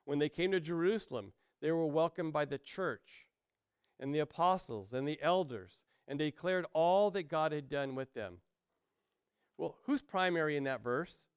When 0.07 0.21
they 0.21 0.31
came 0.31 0.53
to 0.53 0.61
Jerusalem, 0.61 1.35
they 1.61 1.71
were 1.71 1.87
welcomed 1.87 2.33
by 2.33 2.47
the 2.47 2.57
church 2.57 3.27
and 3.99 4.15
the 4.15 4.21
apostles 4.21 4.93
and 4.93 5.07
the 5.07 5.19
elders 5.23 5.83
and 6.09 6.19
declared 6.19 6.67
all 6.73 7.11
that 7.11 7.29
God 7.29 7.53
had 7.53 7.69
done 7.69 7.95
with 7.95 8.15
them. 8.15 8.39
Well, 9.59 9.77
who's 9.85 10.03
primary 10.03 10.57
in 10.57 10.65
that 10.65 10.83
verse? 10.85 11.29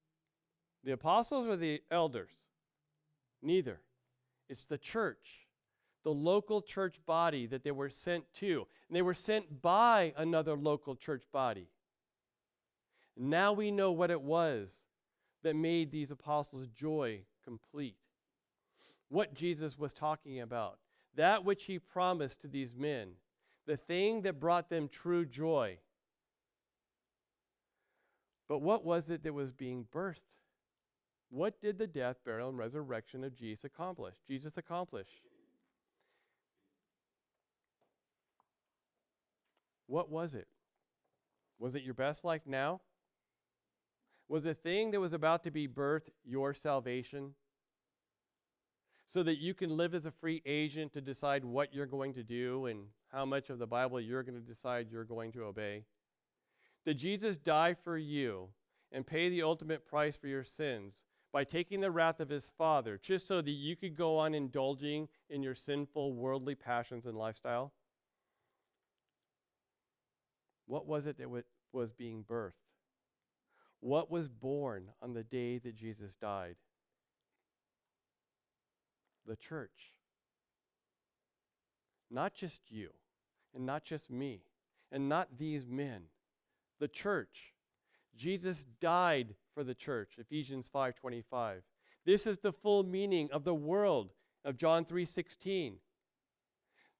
The 0.84 0.92
apostles 0.92 1.48
or 1.48 1.56
the 1.56 1.82
elders? 1.90 2.32
Neither. 3.42 3.80
It's 4.50 4.66
the 4.66 4.78
church, 4.78 5.48
the 6.04 6.14
local 6.14 6.62
church 6.62 6.98
body 7.06 7.46
that 7.48 7.64
they 7.64 7.72
were 7.72 7.90
sent 7.90 8.26
to. 8.36 8.68
And 8.88 8.96
they 8.96 9.02
were 9.02 9.14
sent 9.14 9.62
by 9.62 10.14
another 10.18 10.56
local 10.56 10.96
church 10.96 11.24
body. 11.32 11.68
Now 13.16 13.54
we 13.54 13.72
know 13.72 13.92
what 13.92 14.12
it 14.12 14.22
was 14.22 14.74
that 15.44 15.56
made 15.56 15.92
these 15.92 16.12
apostles' 16.12 16.68
joy 16.68 17.22
complete. 17.44 17.96
What 19.10 19.34
Jesus 19.34 19.78
was 19.78 19.94
talking 19.94 20.42
about. 20.42 20.80
That 21.16 21.44
which 21.44 21.66
he 21.66 21.80
promised 21.80 22.42
to 22.42 22.48
these 22.48 22.76
men. 22.76 23.12
The 23.66 23.78
thing 23.78 24.22
that 24.24 24.40
brought 24.40 24.70
them 24.70 24.88
true 24.88 25.26
joy. 25.26 25.80
But 28.48 28.60
what 28.60 28.84
was 28.84 29.10
it 29.10 29.24
that 29.24 29.34
was 29.34 29.52
being 29.52 29.86
birthed? 29.94 30.22
What 31.30 31.62
did 31.62 31.78
the 31.78 31.86
death, 31.86 32.18
burial, 32.26 32.50
and 32.50 32.58
resurrection 32.58 33.24
of 33.24 33.36
Jesus 33.36 33.64
accomplish? 33.64 34.16
Jesus 34.28 34.58
accomplish? 34.58 35.08
What 39.86 40.10
was 40.10 40.34
it? 40.34 40.48
Was 41.60 41.76
it 41.76 41.84
your 41.84 41.94
best 41.94 42.24
life 42.24 42.44
now? 42.46 42.82
Was 44.28 44.44
the 44.44 44.54
thing 44.54 44.92
that 44.92 45.00
was 45.00 45.14
about 45.14 45.44
to 45.44 45.52
be 45.52 45.68
birthed 45.68 46.10
your 46.24 46.54
salvation? 46.54 47.34
So 49.10 49.24
that 49.24 49.40
you 49.40 49.56
can 49.56 49.76
live 49.76 49.96
as 49.96 50.06
a 50.06 50.12
free 50.12 50.42
agent 50.46 50.94
to 50.94 51.02
decide 51.02 51.44
what 51.44 51.74
you're 51.74 51.88
going 51.88 52.14
to 52.14 52.24
do 52.24 52.68
and 52.68 52.86
how 53.12 53.26
much 53.26 53.50
of 53.50 53.58
the 53.58 53.66
Bible 53.66 54.00
you're 54.00 54.22
going 54.22 54.40
to 54.40 54.54
decide 54.54 54.88
you're 54.92 55.04
going 55.04 55.32
to 55.32 55.46
obey? 55.46 55.84
Did 56.86 57.00
Jesus 57.00 57.36
die 57.36 57.74
for 57.74 57.98
you 57.98 58.50
and 58.92 59.06
pay 59.06 59.30
the 59.30 59.42
ultimate 59.42 59.88
price 59.88 60.16
for 60.16 60.28
your 60.28 60.44
sins 60.44 61.06
by 61.34 61.44
taking 61.44 61.82
the 61.82 61.90
wrath 61.90 62.20
of 62.20 62.30
his 62.30 62.52
Father 62.56 63.00
just 63.02 63.28
so 63.28 63.42
that 63.42 63.50
you 63.50 63.76
could 63.76 63.96
go 63.96 64.16
on 64.16 64.36
indulging 64.36 65.08
in 65.32 65.42
your 65.42 65.56
sinful 65.56 66.14
worldly 66.14 66.54
passions 66.54 67.08
and 67.08 67.18
lifestyle? 67.18 67.74
What 70.68 70.86
was 70.86 71.08
it 71.08 71.18
that 71.18 71.30
was 71.74 71.92
being 71.94 72.24
birthed? 72.30 72.54
What 73.80 74.12
was 74.12 74.30
born 74.30 74.92
on 75.02 75.14
the 75.14 75.24
day 75.24 75.58
that 75.58 75.76
Jesus 75.76 76.16
died? 76.16 76.58
The 79.26 79.36
church. 79.36 79.94
Not 82.10 82.34
just 82.34 82.62
you, 82.70 82.90
and 83.54 83.66
not 83.66 83.84
just 83.84 84.10
me, 84.10 84.42
and 84.92 85.08
not 85.08 85.38
these 85.38 85.68
men. 85.68 86.04
The 86.80 86.88
church. 86.88 87.54
Jesus 88.16 88.66
died 88.80 89.36
for 89.54 89.64
the 89.64 89.76
church, 89.76 90.16
Ephesians 90.18 90.70
5:25. 90.70 91.64
This 92.06 92.26
is 92.26 92.40
the 92.40 92.52
full 92.52 92.84
meaning 92.84 93.30
of 93.32 93.44
the 93.44 93.54
world 93.54 94.14
of 94.44 94.58
John 94.58 94.86
3:16. 94.86 95.80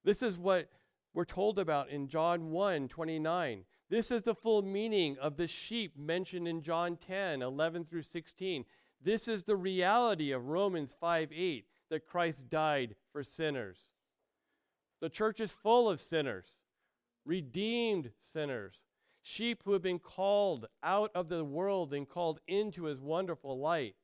This 0.04 0.22
is 0.22 0.38
what 0.38 0.70
we're 1.14 1.26
told 1.26 1.60
about 1.60 1.90
in 1.90 2.08
John 2.08 2.52
1:29. 2.52 3.66
This 3.90 4.12
is 4.12 4.22
the 4.22 4.36
full 4.36 4.62
meaning 4.62 5.18
of 5.18 5.36
the 5.36 5.48
sheep 5.48 5.98
mentioned 5.98 6.48
in 6.48 6.62
John 6.62 6.96
10, 6.96 7.42
11 7.42 7.86
through 7.86 8.04
16. 8.04 8.66
This 9.02 9.28
is 9.28 9.44
the 9.44 9.56
reality 9.56 10.32
of 10.32 10.48
Romans 10.48 10.94
5 10.94 11.32
8, 11.32 11.69
that 11.90 12.08
Christ 12.08 12.50
died 12.50 12.96
for 13.12 13.24
sinners. 13.24 13.78
The 15.02 15.10
church 15.10 15.40
is 15.40 15.52
full 15.52 15.90
of 15.90 16.02
sinners, 16.02 16.60
redeemed 17.26 18.12
sinners, 18.22 18.84
sheep 19.22 19.62
who 19.64 19.74
have 19.74 19.82
been 19.82 20.00
called 20.00 20.68
out 20.84 21.12
of 21.16 21.30
the 21.30 21.44
world 21.44 21.94
and 21.94 22.08
called 22.08 22.40
into 22.48 22.84
his 22.84 23.00
wonderful 23.00 23.60
light. 23.60 23.96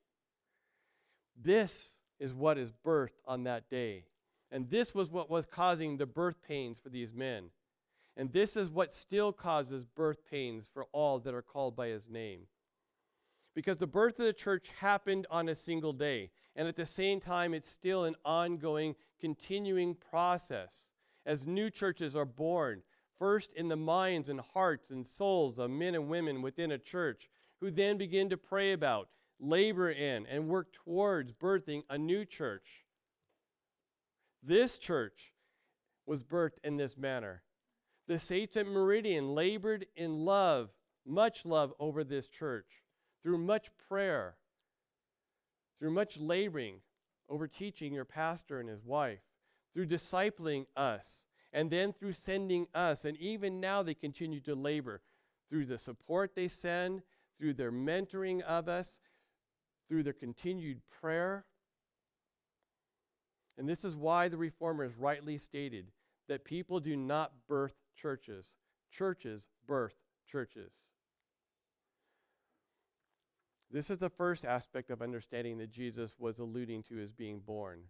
This 1.40 1.90
is 2.20 2.34
what 2.34 2.58
is 2.58 2.72
birthed 2.72 3.20
on 3.26 3.44
that 3.44 3.70
day. 3.70 4.06
And 4.52 4.70
this 4.70 4.94
was 4.94 5.12
what 5.12 5.30
was 5.30 5.46
causing 5.46 5.98
the 5.98 6.06
birth 6.06 6.42
pains 6.48 6.78
for 6.80 6.90
these 6.90 7.14
men. 7.14 7.50
And 8.16 8.32
this 8.32 8.56
is 8.56 8.70
what 8.70 8.94
still 8.94 9.34
causes 9.34 9.84
birth 9.84 10.20
pains 10.30 10.70
for 10.74 10.86
all 10.94 11.20
that 11.20 11.34
are 11.34 11.42
called 11.42 11.76
by 11.76 11.88
his 11.88 12.08
name. 12.08 12.42
Because 13.54 13.78
the 13.78 13.88
birth 13.88 14.20
of 14.20 14.26
the 14.26 14.34
church 14.34 14.70
happened 14.80 15.28
on 15.30 15.50
a 15.50 15.56
single 15.56 15.94
day. 15.94 16.30
And 16.56 16.68
at 16.68 16.76
the 16.76 16.86
same 16.86 17.20
time, 17.20 17.54
it's 17.54 17.70
still 17.70 18.06
an 18.06 18.16
ongoing, 18.24 18.96
continuing 19.20 19.96
process. 19.96 20.88
As 21.26 21.46
new 21.46 21.70
churches 21.70 22.16
are 22.16 22.26
born, 22.26 22.84
first 23.18 23.52
in 23.54 23.68
the 23.68 23.76
minds 23.76 24.30
and 24.30 24.40
hearts 24.40 24.90
and 24.90 25.06
souls 25.06 25.60
of 25.60 25.70
men 25.70 25.96
and 25.96 26.10
women 26.10 26.42
within 26.42 26.72
a 26.72 26.78
church, 26.78 27.30
who 27.60 27.72
then 27.72 27.98
begin 27.98 28.30
to 28.30 28.38
pray 28.38 28.74
about, 28.74 29.10
labor 29.40 29.90
in, 29.90 30.26
and 30.28 30.48
work 30.48 30.72
towards 30.72 31.32
birthing 31.32 31.84
a 31.90 31.98
new 31.98 32.26
church. 32.26 32.86
This 34.44 34.78
church 34.78 35.34
was 36.06 36.24
birthed 36.24 36.60
in 36.64 36.78
this 36.78 36.98
manner. 36.98 37.42
The 38.08 38.20
saints 38.20 38.56
at 38.56 38.68
Meridian 38.68 39.34
labored 39.34 39.88
in 39.96 40.20
love, 40.26 40.70
much 41.06 41.46
love 41.46 41.74
over 41.80 42.04
this 42.04 42.28
church, 42.28 42.84
through 43.24 43.40
much 43.40 43.72
prayer, 43.90 44.36
through 45.80 45.92
much 45.92 46.18
laboring 46.18 46.80
over 47.30 47.48
teaching 47.48 47.94
your 47.94 48.06
pastor 48.06 48.60
and 48.60 48.70
his 48.70 48.84
wife, 48.84 49.20
through 49.74 49.88
discipling 49.88 50.66
us, 50.76 51.26
and 51.52 51.72
then 51.72 51.94
through 51.94 52.14
sending 52.14 52.68
us. 52.74 53.06
And 53.06 53.18
even 53.18 53.60
now 53.60 53.84
they 53.84 53.94
continue 53.94 54.40
to 54.42 54.56
labor 54.56 55.02
through 55.50 55.66
the 55.66 55.78
support 55.78 56.36
they 56.36 56.48
send, 56.48 57.02
through 57.40 57.54
their 57.54 57.72
mentoring 57.72 58.42
of 58.42 58.68
us, 58.68 59.00
through 59.88 60.04
their 60.04 60.14
continued 60.14 60.82
prayer. 60.90 61.46
And 63.58 63.68
this 63.70 63.86
is 63.86 63.96
why 63.96 64.28
the 64.28 64.38
reformers 64.38 64.98
rightly 64.98 65.38
stated 65.38 65.92
that 66.28 66.44
people 66.44 66.80
do 66.80 66.96
not 66.96 67.32
birth 67.48 67.76
churches. 67.96 68.56
Churches 68.92 69.48
birth 69.68 69.96
churches. 70.30 70.74
This 73.72 73.90
is 73.90 73.98
the 73.98 74.10
first 74.10 74.46
aspect 74.46 74.90
of 74.90 75.02
understanding 75.02 75.58
that 75.58 75.72
Jesus 75.72 76.14
was 76.18 76.40
alluding 76.40 76.84
to 76.84 77.00
as 77.02 77.12
being 77.12 77.40
born. 77.40 77.82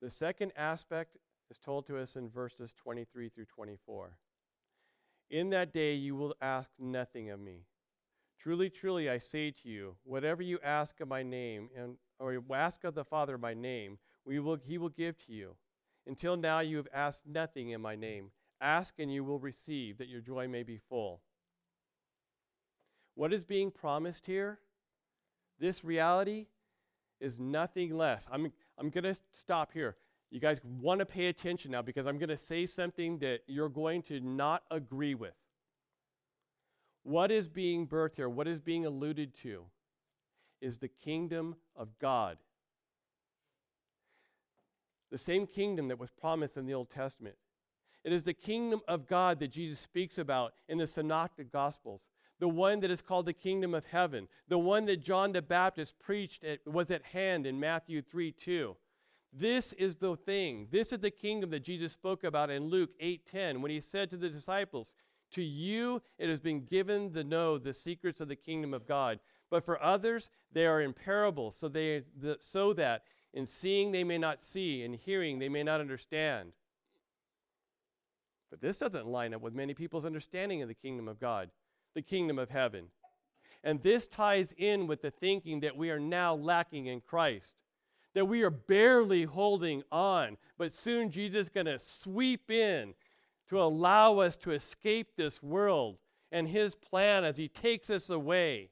The 0.00 0.10
second 0.10 0.52
aspect 0.56 1.16
is 1.50 1.58
told 1.58 1.86
to 1.86 1.98
us 1.98 2.16
in 2.16 2.28
verses 2.28 2.74
23 2.74 3.28
through 3.28 3.44
24. 3.44 4.16
In 5.30 5.50
that 5.50 5.72
day 5.72 5.94
you 5.94 6.16
will 6.16 6.34
ask 6.42 6.70
nothing 6.78 7.30
of 7.30 7.40
me. 7.40 7.66
Truly, 8.38 8.68
truly, 8.68 9.08
I 9.08 9.18
say 9.18 9.52
to 9.62 9.68
you, 9.68 9.94
whatever 10.02 10.42
you 10.42 10.58
ask 10.64 11.00
of 11.00 11.06
my 11.06 11.22
name, 11.22 11.70
and, 11.76 11.96
or 12.18 12.42
ask 12.52 12.82
of 12.82 12.96
the 12.96 13.04
Father 13.04 13.38
my 13.38 13.54
name, 13.54 13.98
we 14.24 14.40
will, 14.40 14.56
he 14.56 14.78
will 14.78 14.88
give 14.88 15.16
to 15.26 15.32
you. 15.32 15.54
Until 16.08 16.36
now, 16.36 16.58
you 16.58 16.76
have 16.78 16.88
asked 16.92 17.24
nothing 17.24 17.70
in 17.70 17.80
my 17.80 17.94
name. 17.94 18.32
Ask 18.60 18.94
and 18.98 19.12
you 19.12 19.22
will 19.22 19.38
receive, 19.38 19.98
that 19.98 20.08
your 20.08 20.20
joy 20.20 20.48
may 20.48 20.64
be 20.64 20.76
full. 20.88 21.20
What 23.14 23.32
is 23.32 23.44
being 23.44 23.70
promised 23.70 24.26
here? 24.26 24.58
This 25.58 25.84
reality 25.84 26.46
is 27.20 27.38
nothing 27.38 27.96
less. 27.96 28.26
I'm, 28.30 28.52
I'm 28.78 28.90
going 28.90 29.04
to 29.04 29.14
stop 29.30 29.72
here. 29.72 29.96
You 30.30 30.40
guys 30.40 30.60
want 30.64 31.00
to 31.00 31.06
pay 31.06 31.26
attention 31.26 31.72
now 31.72 31.82
because 31.82 32.06
I'm 32.06 32.18
going 32.18 32.30
to 32.30 32.36
say 32.36 32.66
something 32.66 33.18
that 33.18 33.40
you're 33.46 33.68
going 33.68 34.02
to 34.04 34.20
not 34.20 34.62
agree 34.70 35.14
with. 35.14 35.34
What 37.02 37.30
is 37.30 37.48
being 37.48 37.86
birthed 37.86 38.16
here, 38.16 38.28
what 38.28 38.48
is 38.48 38.60
being 38.60 38.86
alluded 38.86 39.34
to, 39.42 39.64
is 40.60 40.78
the 40.78 40.88
kingdom 40.88 41.56
of 41.76 41.98
God 41.98 42.38
the 45.12 45.18
same 45.18 45.46
kingdom 45.46 45.88
that 45.88 46.00
was 46.00 46.10
promised 46.10 46.56
in 46.56 46.66
the 46.66 46.72
Old 46.72 46.90
Testament. 46.90 47.36
It 48.02 48.12
is 48.12 48.24
the 48.24 48.32
kingdom 48.32 48.80
of 48.88 49.06
God 49.06 49.38
that 49.40 49.52
Jesus 49.52 49.78
speaks 49.78 50.18
about 50.18 50.54
in 50.68 50.78
the 50.78 50.86
Synoptic 50.86 51.52
Gospels, 51.52 52.00
the 52.42 52.48
one 52.48 52.80
that 52.80 52.90
is 52.90 53.00
called 53.00 53.26
the 53.26 53.32
kingdom 53.32 53.72
of 53.72 53.86
heaven, 53.86 54.26
the 54.48 54.58
one 54.58 54.84
that 54.86 55.00
John 55.00 55.30
the 55.30 55.40
Baptist 55.40 55.96
preached 56.00 56.42
at, 56.42 56.58
was 56.66 56.90
at 56.90 57.04
hand 57.04 57.46
in 57.46 57.60
Matthew 57.60 58.02
3 58.02 58.32
2. 58.32 58.74
This 59.32 59.72
is 59.74 59.94
the 59.94 60.16
thing. 60.16 60.66
This 60.72 60.92
is 60.92 60.98
the 60.98 61.12
kingdom 61.12 61.50
that 61.50 61.62
Jesus 61.62 61.92
spoke 61.92 62.24
about 62.24 62.50
in 62.50 62.66
Luke 62.66 62.90
8:10 63.00 63.62
when 63.62 63.70
he 63.70 63.78
said 63.78 64.10
to 64.10 64.16
the 64.16 64.28
disciples, 64.28 64.96
"To 65.30 65.40
you 65.40 66.02
it 66.18 66.28
has 66.28 66.40
been 66.40 66.64
given 66.64 67.12
to 67.12 67.22
know 67.22 67.58
the 67.58 67.72
secrets 67.72 68.20
of 68.20 68.26
the 68.26 68.34
kingdom 68.34 68.74
of 68.74 68.88
God, 68.88 69.20
but 69.48 69.64
for 69.64 69.80
others 69.80 70.28
they 70.50 70.66
are 70.66 70.80
in 70.80 70.94
parables, 70.94 71.54
so 71.54 71.68
they 71.68 72.02
so 72.40 72.72
that 72.72 73.04
in 73.32 73.46
seeing, 73.46 73.92
they 73.92 74.02
may 74.02 74.18
not 74.18 74.42
see. 74.42 74.82
In 74.82 74.94
hearing, 74.94 75.38
they 75.38 75.48
may 75.48 75.62
not 75.62 75.80
understand. 75.80 76.54
But 78.50 78.60
this 78.60 78.80
doesn't 78.80 79.06
line 79.06 79.32
up 79.32 79.42
with 79.42 79.54
many 79.54 79.74
people's 79.74 80.04
understanding 80.04 80.60
of 80.60 80.66
the 80.66 80.74
kingdom 80.74 81.06
of 81.06 81.20
God, 81.20 81.52
the 81.94 82.02
kingdom 82.02 82.38
of 82.38 82.50
heaven. 82.50 82.86
And 83.64 83.82
this 83.82 84.08
ties 84.08 84.52
in 84.56 84.86
with 84.86 85.02
the 85.02 85.10
thinking 85.10 85.60
that 85.60 85.76
we 85.76 85.90
are 85.90 86.00
now 86.00 86.34
lacking 86.34 86.86
in 86.86 87.00
Christ, 87.00 87.54
that 88.14 88.26
we 88.26 88.42
are 88.42 88.50
barely 88.50 89.24
holding 89.24 89.82
on, 89.92 90.36
but 90.58 90.72
soon 90.72 91.10
Jesus 91.10 91.42
is 91.42 91.48
going 91.48 91.66
to 91.66 91.78
sweep 91.78 92.50
in 92.50 92.94
to 93.48 93.60
allow 93.60 94.18
us 94.18 94.36
to 94.38 94.52
escape 94.52 95.08
this 95.16 95.42
world 95.42 95.98
and 96.32 96.48
his 96.48 96.74
plan 96.74 97.24
as 97.24 97.36
he 97.36 97.48
takes 97.48 97.90
us 97.90 98.10
away. 98.10 98.70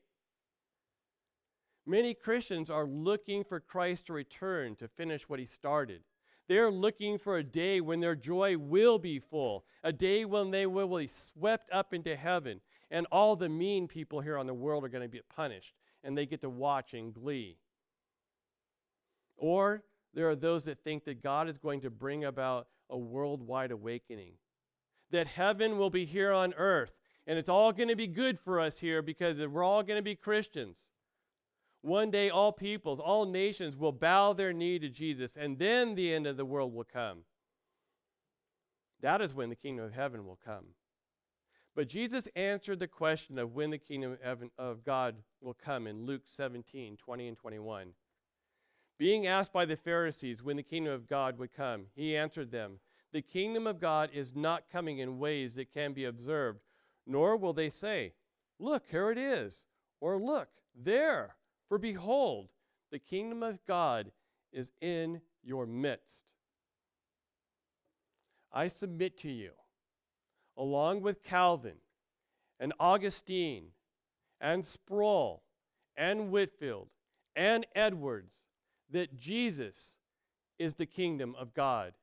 Many 1.86 2.14
Christians 2.14 2.70
are 2.70 2.86
looking 2.86 3.44
for 3.44 3.60
Christ 3.60 4.06
to 4.06 4.12
return 4.12 4.76
to 4.76 4.88
finish 4.88 5.28
what 5.28 5.38
he 5.38 5.46
started. 5.46 6.02
They're 6.48 6.70
looking 6.70 7.16
for 7.16 7.38
a 7.38 7.44
day 7.44 7.80
when 7.80 8.00
their 8.00 8.16
joy 8.16 8.58
will 8.58 8.98
be 8.98 9.18
full, 9.18 9.64
a 9.84 9.92
day 9.92 10.24
when 10.24 10.50
they 10.50 10.66
will 10.66 10.96
be 10.96 11.08
swept 11.08 11.70
up 11.70 11.94
into 11.94 12.16
heaven, 12.16 12.60
and 12.90 13.06
all 13.12 13.36
the 13.36 13.48
mean 13.48 13.86
people 13.86 14.20
here 14.20 14.36
on 14.36 14.46
the 14.46 14.54
world 14.54 14.84
are 14.84 14.88
going 14.88 15.02
to 15.02 15.08
be 15.08 15.20
punished, 15.34 15.74
and 16.02 16.16
they 16.16 16.26
get 16.26 16.40
to 16.40 16.50
watch 16.50 16.94
in 16.94 17.12
glee. 17.12 17.56
Or 19.36 19.82
there 20.12 20.28
are 20.28 20.36
those 20.36 20.64
that 20.64 20.82
think 20.82 21.04
that 21.04 21.22
God 21.22 21.48
is 21.48 21.58
going 21.58 21.80
to 21.82 21.90
bring 21.90 22.24
about 22.24 22.68
a 22.88 22.98
worldwide 22.98 23.70
awakening, 23.70 24.32
that 25.10 25.26
heaven 25.26 25.78
will 25.78 25.90
be 25.90 26.04
here 26.04 26.32
on 26.32 26.52
earth, 26.54 26.92
and 27.26 27.38
it's 27.38 27.48
all 27.48 27.72
going 27.72 27.88
to 27.88 27.96
be 27.96 28.06
good 28.06 28.38
for 28.38 28.58
us 28.60 28.78
here 28.78 29.02
because 29.02 29.38
we're 29.38 29.62
all 29.62 29.82
going 29.82 29.98
to 29.98 30.02
be 30.02 30.16
Christians. 30.16 30.78
One 31.82 32.10
day, 32.10 32.28
all 32.28 32.52
peoples, 32.52 33.00
all 33.00 33.24
nations 33.24 33.76
will 33.76 33.92
bow 33.92 34.32
their 34.32 34.52
knee 34.52 34.78
to 34.80 34.88
Jesus, 34.88 35.36
and 35.36 35.58
then 35.58 35.94
the 35.94 36.12
end 36.12 36.26
of 36.26 36.36
the 36.36 36.44
world 36.44 36.74
will 36.74 36.84
come. 36.84 37.20
That 39.00 39.22
is 39.22 39.32
when 39.32 39.48
the 39.48 39.56
kingdom 39.56 39.86
of 39.86 39.94
heaven 39.94 40.26
will 40.26 40.38
come. 40.44 40.66
But 41.80 41.88
Jesus 41.88 42.28
answered 42.36 42.78
the 42.78 42.86
question 42.86 43.38
of 43.38 43.54
when 43.54 43.70
the 43.70 43.78
kingdom 43.78 44.18
of 44.58 44.84
God 44.84 45.16
will 45.40 45.54
come 45.54 45.86
in 45.86 46.04
Luke 46.04 46.24
17 46.26 46.98
20 46.98 47.28
and 47.28 47.36
21. 47.38 47.94
Being 48.98 49.26
asked 49.26 49.50
by 49.50 49.64
the 49.64 49.76
Pharisees 49.76 50.42
when 50.42 50.58
the 50.58 50.62
kingdom 50.62 50.92
of 50.92 51.08
God 51.08 51.38
would 51.38 51.54
come, 51.54 51.86
he 51.94 52.14
answered 52.14 52.50
them, 52.50 52.80
The 53.14 53.22
kingdom 53.22 53.66
of 53.66 53.80
God 53.80 54.10
is 54.12 54.36
not 54.36 54.68
coming 54.70 54.98
in 54.98 55.18
ways 55.18 55.54
that 55.54 55.72
can 55.72 55.94
be 55.94 56.04
observed, 56.04 56.60
nor 57.06 57.38
will 57.38 57.54
they 57.54 57.70
say, 57.70 58.12
Look, 58.58 58.84
here 58.90 59.10
it 59.10 59.16
is, 59.16 59.64
or 60.02 60.18
look, 60.18 60.48
there. 60.76 61.36
For 61.66 61.78
behold, 61.78 62.50
the 62.92 62.98
kingdom 62.98 63.42
of 63.42 63.58
God 63.66 64.12
is 64.52 64.70
in 64.82 65.22
your 65.42 65.64
midst. 65.64 66.26
I 68.52 68.68
submit 68.68 69.16
to 69.20 69.30
you, 69.30 69.52
along 70.60 71.00
with 71.00 71.24
Calvin 71.24 71.76
and 72.60 72.74
Augustine 72.78 73.68
and 74.42 74.64
Sproul 74.64 75.42
and 75.96 76.30
Whitefield 76.30 76.88
and 77.34 77.66
Edwards, 77.74 78.40
that 78.90 79.16
Jesus 79.16 79.96
is 80.58 80.74
the 80.74 80.84
kingdom 80.84 81.34
of 81.38 81.54
God, 81.54 81.94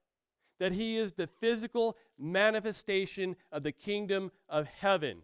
that 0.59 0.71
he 0.71 0.97
is 0.97 1.13
the 1.13 1.27
physical 1.27 1.95
manifestation 2.17 3.35
of 3.51 3.61
the 3.61 3.71
kingdom 3.71 4.31
of 4.49 4.65
heaven. 4.65 5.19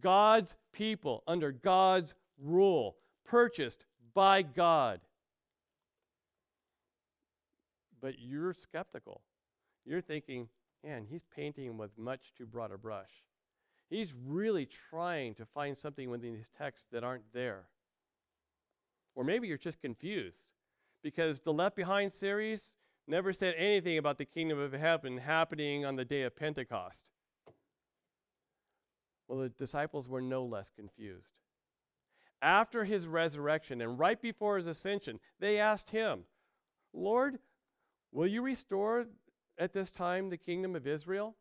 God's 0.00 0.54
people 0.72 1.24
under 1.26 1.50
God's 1.50 2.14
rule 2.38 2.96
purchased 3.24 3.84
by 4.14 4.42
God. 4.42 5.00
But 8.00 8.14
you're 8.20 8.54
skeptical. 8.54 9.22
You're 9.84 10.00
thinking, 10.00 10.48
man, 10.84 11.06
he's 11.08 11.24
painting 11.34 11.76
with 11.78 11.96
much 11.98 12.32
too 12.36 12.46
broad 12.46 12.72
a 12.72 12.78
brush. 12.78 13.10
He's 13.90 14.14
really 14.26 14.66
trying 14.90 15.34
to 15.34 15.46
find 15.46 15.76
something 15.76 16.10
within 16.10 16.34
his 16.34 16.48
text 16.56 16.86
that 16.92 17.04
aren't 17.04 17.32
there. 17.32 17.64
Or 19.14 19.24
maybe 19.24 19.48
you're 19.48 19.58
just 19.58 19.80
confused 19.80 20.44
because 21.02 21.40
the 21.40 21.52
Left 21.52 21.76
Behind 21.76 22.12
series 22.12 22.74
never 23.06 23.32
said 23.32 23.54
anything 23.58 23.98
about 23.98 24.18
the 24.18 24.24
kingdom 24.24 24.58
of 24.58 24.72
heaven 24.72 25.18
happening 25.18 25.84
on 25.84 25.96
the 25.96 26.04
day 26.04 26.22
of 26.22 26.34
Pentecost. 26.34 27.04
Well, 29.28 29.40
the 29.40 29.50
disciples 29.50 30.08
were 30.08 30.22
no 30.22 30.44
less 30.44 30.70
confused 30.74 31.28
after 32.42 32.84
his 32.84 33.06
resurrection 33.06 33.80
and 33.80 33.98
right 33.98 34.20
before 34.20 34.56
his 34.56 34.66
ascension, 34.66 35.20
they 35.38 35.58
asked 35.58 35.90
him, 35.90 36.24
Lord, 36.92 37.38
will 38.10 38.26
you 38.26 38.42
restore 38.42 39.06
at 39.58 39.72
this 39.72 39.90
time 39.90 40.30
the 40.30 40.36
kingdom 40.36 40.74
of 40.76 40.86
Israel? 40.86 41.36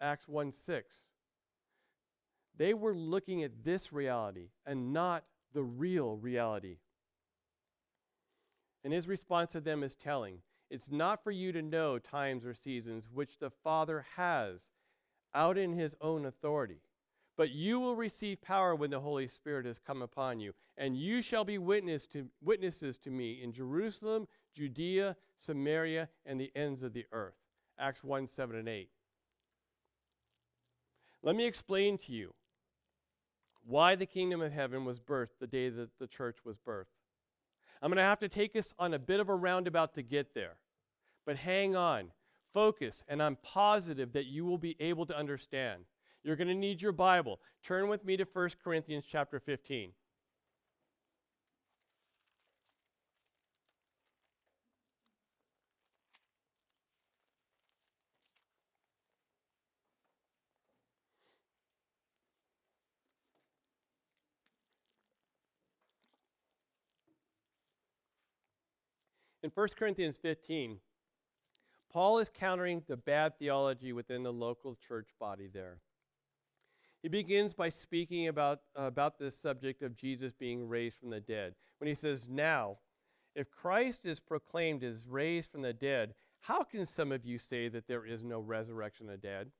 Acts 0.00 0.28
1 0.28 0.52
6. 0.52 0.96
They 2.56 2.74
were 2.74 2.94
looking 2.94 3.42
at 3.44 3.64
this 3.64 3.92
reality 3.92 4.50
and 4.66 4.92
not 4.92 5.24
the 5.54 5.62
real 5.62 6.16
reality. 6.16 6.78
And 8.84 8.92
his 8.92 9.08
response 9.08 9.52
to 9.52 9.60
them 9.60 9.82
is 9.82 9.94
telling 9.94 10.38
it's 10.70 10.90
not 10.90 11.22
for 11.22 11.30
you 11.30 11.52
to 11.52 11.62
know 11.62 11.98
times 11.98 12.44
or 12.44 12.54
seasons 12.54 13.08
which 13.12 13.38
the 13.38 13.50
Father 13.50 14.04
has 14.16 14.70
out 15.34 15.56
in 15.56 15.72
his 15.72 15.96
own 16.00 16.26
authority. 16.26 16.80
But 17.36 17.50
you 17.50 17.78
will 17.78 17.94
receive 17.94 18.42
power 18.42 18.74
when 18.74 18.90
the 18.90 19.00
Holy 19.00 19.28
Spirit 19.28 19.64
has 19.64 19.78
come 19.78 20.02
upon 20.02 20.40
you, 20.40 20.52
and 20.76 20.96
you 20.96 21.22
shall 21.22 21.44
be 21.44 21.56
witness 21.56 22.06
to, 22.08 22.28
witnesses 22.42 22.98
to 22.98 23.10
me 23.10 23.40
in 23.42 23.52
Jerusalem, 23.52 24.26
Judea, 24.58 25.16
Samaria, 25.36 26.08
and 26.26 26.40
the 26.40 26.50
ends 26.56 26.82
of 26.82 26.92
the 26.92 27.06
earth. 27.12 27.36
Acts 27.78 28.02
1 28.02 28.26
7 28.26 28.56
and 28.56 28.68
8. 28.68 28.90
Let 31.22 31.36
me 31.36 31.46
explain 31.46 31.96
to 31.98 32.12
you 32.12 32.34
why 33.64 33.94
the 33.94 34.06
kingdom 34.06 34.40
of 34.42 34.52
heaven 34.52 34.84
was 34.84 34.98
birthed 34.98 35.38
the 35.38 35.46
day 35.46 35.68
that 35.68 35.90
the 36.00 36.08
church 36.08 36.38
was 36.44 36.58
birthed. 36.58 36.86
I'm 37.80 37.90
going 37.90 37.98
to 37.98 38.02
have 38.02 38.18
to 38.18 38.28
take 38.28 38.56
us 38.56 38.74
on 38.80 38.94
a 38.94 38.98
bit 38.98 39.20
of 39.20 39.28
a 39.28 39.34
roundabout 39.34 39.94
to 39.94 40.02
get 40.02 40.34
there. 40.34 40.56
But 41.24 41.36
hang 41.36 41.76
on, 41.76 42.10
focus, 42.52 43.04
and 43.06 43.22
I'm 43.22 43.36
positive 43.42 44.12
that 44.12 44.26
you 44.26 44.44
will 44.44 44.58
be 44.58 44.76
able 44.80 45.06
to 45.06 45.16
understand. 45.16 45.84
You're 46.24 46.36
going 46.36 46.48
to 46.48 46.54
need 46.54 46.82
your 46.82 46.92
Bible. 46.92 47.40
Turn 47.62 47.88
with 47.88 48.04
me 48.04 48.16
to 48.16 48.24
1 48.24 48.50
Corinthians 48.64 49.04
chapter 49.08 49.38
15. 49.38 49.92
In 69.48 69.52
1 69.54 69.68
Corinthians 69.78 70.18
15, 70.20 70.76
Paul 71.90 72.18
is 72.18 72.28
countering 72.28 72.82
the 72.86 72.98
bad 72.98 73.38
theology 73.38 73.94
within 73.94 74.22
the 74.22 74.30
local 74.30 74.76
church 74.86 75.08
body 75.18 75.48
there. 75.50 75.78
He 77.00 77.08
begins 77.08 77.54
by 77.54 77.70
speaking 77.70 78.28
about, 78.28 78.60
uh, 78.78 78.82
about 78.82 79.18
this 79.18 79.34
subject 79.38 79.80
of 79.82 79.96
Jesus 79.96 80.34
being 80.34 80.68
raised 80.68 80.98
from 80.98 81.08
the 81.08 81.20
dead. 81.20 81.54
When 81.78 81.88
he 81.88 81.94
says, 81.94 82.28
Now, 82.28 82.76
if 83.34 83.50
Christ 83.50 84.04
is 84.04 84.20
proclaimed 84.20 84.84
as 84.84 85.06
raised 85.06 85.50
from 85.50 85.62
the 85.62 85.72
dead, 85.72 86.12
how 86.40 86.62
can 86.62 86.84
some 86.84 87.10
of 87.10 87.24
you 87.24 87.38
say 87.38 87.68
that 87.68 87.88
there 87.88 88.04
is 88.04 88.22
no 88.22 88.40
resurrection 88.40 89.06
of 89.06 89.12
the 89.12 89.26
dead? 89.26 89.50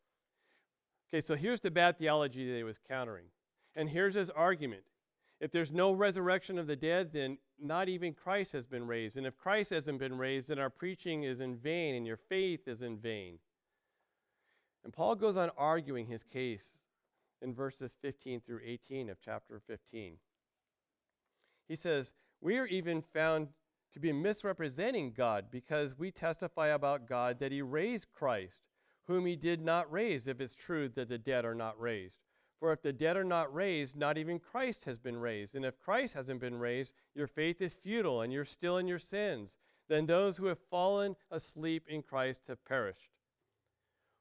Okay, 1.09 1.23
so 1.23 1.35
here's 1.35 1.61
the 1.61 1.71
bad 1.71 1.97
theology 1.97 2.47
that 2.51 2.59
he 2.59 2.63
was 2.63 2.79
countering. 2.87 3.29
And 3.75 3.89
here's 3.89 4.17
his 4.17 4.29
argument. 4.29 4.83
If 5.41 5.51
there's 5.51 5.73
no 5.73 5.93
resurrection 5.93 6.59
of 6.59 6.67
the 6.67 6.77
dead, 6.77 7.15
then 7.15 7.39
not 7.61 7.89
even 7.89 8.15
Christ 8.15 8.53
has 8.53 8.67
been 8.67 8.87
raised. 8.87 9.17
And 9.17 9.27
if 9.27 9.37
Christ 9.37 9.71
hasn't 9.71 9.99
been 9.99 10.19
raised, 10.19 10.49
then 10.49 10.59
our 10.59 10.71
preaching 10.71 11.25
is 11.25 11.41
in 11.41 11.57
vain 11.57 11.95
and 11.95 12.07
your 12.07 12.17
faith 12.17 12.69
is 12.69 12.83
in 12.83 12.99
vain. 12.99 13.39
And 14.85 14.93
Paul 14.93 15.17
goes 15.17 15.37
on 15.37 15.51
arguing 15.57 16.07
his 16.07 16.23
case 16.23 16.79
in 17.43 17.55
verses 17.55 17.97
15 18.01 18.41
through 18.41 18.61
18 18.65 19.11
of 19.11 19.19
chapter 19.21 19.61
15. 19.67 20.15
He 21.69 21.77
says, 21.77 22.15
We 22.41 22.57
are 22.59 22.67
even 22.67 23.03
found 23.03 23.49
to 23.93 24.01
be 24.01 24.13
misrepresenting 24.13 25.13
God 25.13 25.47
because 25.51 25.99
we 25.99 26.11
testify 26.11 26.69
about 26.69 27.09
God 27.09 27.39
that 27.41 27.53
He 27.53 27.63
raised 27.63 28.07
Christ, 28.13 28.63
whom 29.07 29.27
He 29.27 29.37
did 29.37 29.61
not 29.61 29.91
raise, 29.91 30.29
if 30.29 30.41
it's 30.41 30.55
true 30.55 30.89
that 30.91 31.09
the 31.09 31.19
dead 31.19 31.45
are 31.45 31.55
not 31.55 31.81
raised. 31.81 32.21
For 32.59 32.73
if 32.73 32.83
the 32.83 32.93
dead 32.93 33.17
are 33.17 33.25
not 33.25 33.55
raised, 33.55 33.97
not 33.97 34.19
even 34.19 34.41
Christ 34.41 34.85
has 34.85 34.99
been 34.99 35.17
raised. 35.17 35.55
And 35.55 35.65
if 35.65 35.79
Christ 35.79 36.15
hasn't 36.15 36.41
been 36.41 36.59
raised, 36.59 36.93
your 37.15 37.29
faith 37.29 37.61
is 37.61 37.75
futile 37.75 38.23
and 38.23 38.33
you're 38.33 38.45
still 38.45 38.79
in 38.79 38.89
your 38.89 38.99
sins. 38.99 39.59
Then 39.89 40.07
those 40.07 40.37
who 40.37 40.47
have 40.47 40.59
fallen 40.71 41.17
asleep 41.31 41.85
in 41.89 42.03
Christ 42.03 42.43
have 42.49 42.65
perished. 42.65 43.11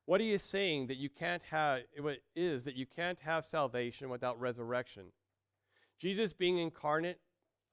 What 0.06 0.22
he 0.22 0.32
is 0.32 0.44
saying 0.44 0.88
that 0.88 0.98
you 0.98 1.10
can't 1.10 1.44
have 1.44 1.82
what 2.00 2.20
is 2.36 2.64
that 2.64 2.76
you 2.76 2.86
can't 2.86 3.20
have 3.20 3.44
salvation 3.44 4.10
without 4.10 4.40
resurrection. 4.40 5.08
Jesus 6.00 6.32
being 6.32 6.60
incarnate 6.60 7.20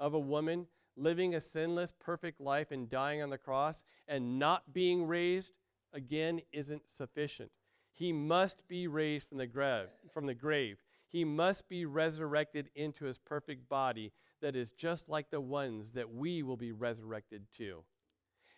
of 0.00 0.14
a 0.14 0.18
woman, 0.18 0.66
living 0.96 1.34
a 1.34 1.40
sinless, 1.40 1.92
perfect 2.00 2.40
life 2.40 2.72
and 2.72 2.88
dying 2.88 3.22
on 3.22 3.30
the 3.30 3.38
cross 3.38 3.84
and 4.08 4.38
not 4.38 4.72
being 4.72 5.06
raised 5.06 5.52
again 5.92 6.40
isn't 6.52 6.82
sufficient. 6.88 7.50
He 7.94 8.12
must 8.12 8.66
be 8.68 8.86
raised 8.88 9.28
from 9.28 9.38
the 9.38 9.46
grave, 9.46 9.88
from 10.12 10.26
the 10.26 10.34
grave. 10.34 10.78
he 11.14 11.24
must 11.24 11.68
be 11.68 11.86
resurrected 11.86 12.68
into 12.74 13.04
his 13.04 13.18
perfect 13.18 13.68
body 13.68 14.10
that 14.42 14.56
is 14.56 14.72
just 14.72 15.08
like 15.08 15.30
the 15.30 15.40
ones 15.40 15.92
that 15.92 16.12
we 16.12 16.42
will 16.42 16.56
be 16.56 16.72
resurrected 16.72 17.46
to. 17.56 17.84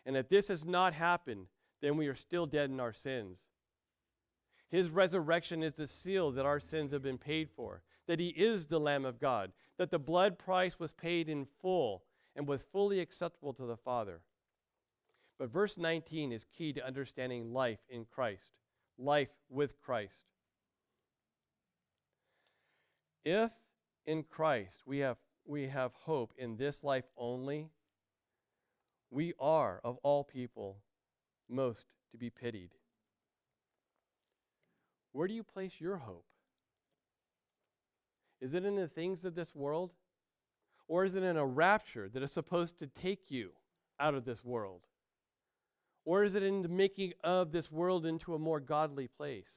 And 0.07 0.17
if 0.17 0.31
this 0.31 0.49
has 0.49 0.65
not 0.65 0.95
happened, 0.95 1.49
then 1.83 1.99
we 1.99 2.07
are 2.07 2.15
still 2.15 2.47
dead 2.47 2.71
in 2.71 2.81
our 2.81 2.95
sins. 2.95 3.43
His 4.71 4.89
resurrection 4.89 5.63
is 5.63 5.75
the 5.75 5.87
seal 5.87 6.31
that 6.33 6.47
our 6.47 6.59
sins 6.59 6.93
have 6.93 7.03
been 7.03 7.19
paid 7.19 7.51
for, 7.51 7.83
that 8.07 8.21
he 8.21 8.29
is 8.29 8.67
the 8.67 8.81
Lamb 8.81 9.05
of 9.05 9.21
God, 9.21 9.53
that 9.77 9.91
the 9.91 9.99
blood 9.99 10.39
price 10.39 10.79
was 10.79 10.95
paid 10.95 11.29
in 11.29 11.47
full 11.61 12.05
and 12.35 12.49
was 12.49 12.65
fully 12.73 13.01
acceptable 13.01 13.53
to 13.53 13.67
the 13.67 13.77
Father. 13.77 14.23
But 15.39 15.53
verse 15.53 15.77
19 15.77 16.33
is 16.33 16.47
key 16.57 16.73
to 16.73 16.87
understanding 16.87 17.53
life 17.53 17.81
in 17.91 18.07
Christ, 18.07 18.55
life 18.99 19.29
with 19.49 19.81
Christ. 19.81 20.25
If 23.25 23.51
in 24.07 24.23
Christ 24.23 24.83
we 24.87 24.99
have, 24.99 25.17
we 25.45 25.69
have 25.69 25.93
hope 25.95 26.33
in 26.39 26.57
this 26.57 26.85
life 26.85 27.05
only, 27.17 27.71
we 29.11 29.35
are, 29.39 29.81
of 29.85 29.99
all 30.03 30.25
people, 30.25 30.79
most 31.49 31.87
to 32.13 32.19
be 32.19 32.31
pitied. 32.31 32.71
Where 35.13 35.29
do 35.29 35.35
you 35.35 35.43
place 35.43 35.81
your 35.81 35.97
hope? 35.97 36.27
Is 38.41 38.55
it 38.55 38.65
in 38.65 38.77
the 38.77 38.89
things 38.89 39.25
of 39.25 39.35
this 39.35 39.55
world? 39.55 39.93
Or 40.89 41.05
is 41.05 41.15
it 41.15 41.23
in 41.23 41.37
a 41.37 41.47
rapture 41.47 42.09
that 42.09 42.23
is 42.23 42.33
supposed 42.33 42.79
to 42.79 42.87
take 42.87 43.31
you 43.31 43.51
out 43.99 44.15
of 44.15 44.25
this 44.25 44.45
world? 44.45 44.83
Or 46.07 46.23
is 46.23 46.37
it 46.37 46.45
in 46.45 46.63
the 46.63 46.69
making 46.69 47.13
of 47.25 47.51
this 47.51 47.71
world 47.71 48.07
into 48.07 48.35
a 48.35 48.39
more 48.39 48.61
godly 48.61 49.09
place? 49.09 49.51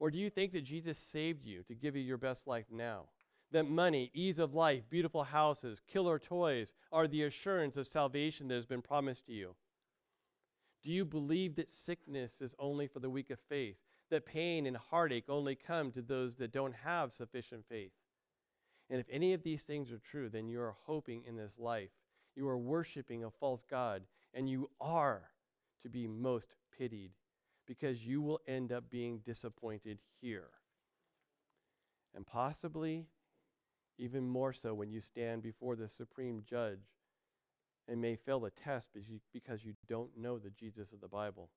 Or 0.00 0.10
do 0.10 0.18
you 0.18 0.30
think 0.30 0.52
that 0.52 0.64
Jesus 0.64 0.98
saved 0.98 1.44
you 1.44 1.62
to 1.68 1.74
give 1.74 1.94
you 1.94 2.02
your 2.02 2.16
best 2.16 2.48
life 2.48 2.64
now? 2.72 3.04
That 3.52 3.68
money, 3.68 4.10
ease 4.14 4.38
of 4.38 4.54
life, 4.54 4.82
beautiful 4.88 5.22
houses, 5.22 5.82
killer 5.86 6.18
toys 6.18 6.72
are 6.90 7.06
the 7.06 7.24
assurance 7.24 7.76
of 7.76 7.86
salvation 7.86 8.48
that 8.48 8.54
has 8.54 8.66
been 8.66 8.80
promised 8.80 9.26
to 9.26 9.32
you? 9.32 9.54
Do 10.82 10.90
you 10.90 11.04
believe 11.04 11.54
that 11.56 11.70
sickness 11.70 12.40
is 12.40 12.54
only 12.58 12.86
for 12.86 13.00
the 13.00 13.10
weak 13.10 13.30
of 13.30 13.38
faith? 13.50 13.76
That 14.10 14.26
pain 14.26 14.66
and 14.66 14.76
heartache 14.76 15.26
only 15.28 15.54
come 15.54 15.92
to 15.92 16.02
those 16.02 16.36
that 16.36 16.52
don't 16.52 16.74
have 16.74 17.12
sufficient 17.12 17.66
faith? 17.68 17.92
And 18.88 18.98
if 18.98 19.06
any 19.10 19.34
of 19.34 19.42
these 19.42 19.62
things 19.62 19.92
are 19.92 20.00
true, 20.10 20.30
then 20.30 20.48
you 20.48 20.60
are 20.60 20.74
hoping 20.86 21.22
in 21.26 21.36
this 21.36 21.58
life. 21.58 21.90
You 22.34 22.48
are 22.48 22.58
worshiping 22.58 23.24
a 23.24 23.30
false 23.30 23.64
God, 23.70 24.02
and 24.34 24.48
you 24.48 24.70
are 24.80 25.30
to 25.82 25.88
be 25.88 26.06
most 26.06 26.54
pitied 26.76 27.12
because 27.66 28.06
you 28.06 28.20
will 28.20 28.40
end 28.46 28.72
up 28.72 28.90
being 28.90 29.20
disappointed 29.24 29.98
here. 30.20 30.48
And 32.14 32.26
possibly 32.26 33.06
even 33.98 34.28
more 34.28 34.52
so 34.52 34.74
when 34.74 34.90
you 34.90 35.00
stand 35.00 35.42
before 35.42 35.76
the 35.76 35.88
supreme 35.88 36.42
judge 36.48 36.80
and 37.88 38.00
may 38.00 38.16
fail 38.16 38.40
the 38.40 38.50
test 38.50 38.90
because 39.32 39.64
you 39.64 39.74
don't 39.88 40.10
know 40.16 40.38
the 40.38 40.50
Jesus 40.50 40.92
of 40.92 41.00
the 41.00 41.08
Bible. 41.08 41.50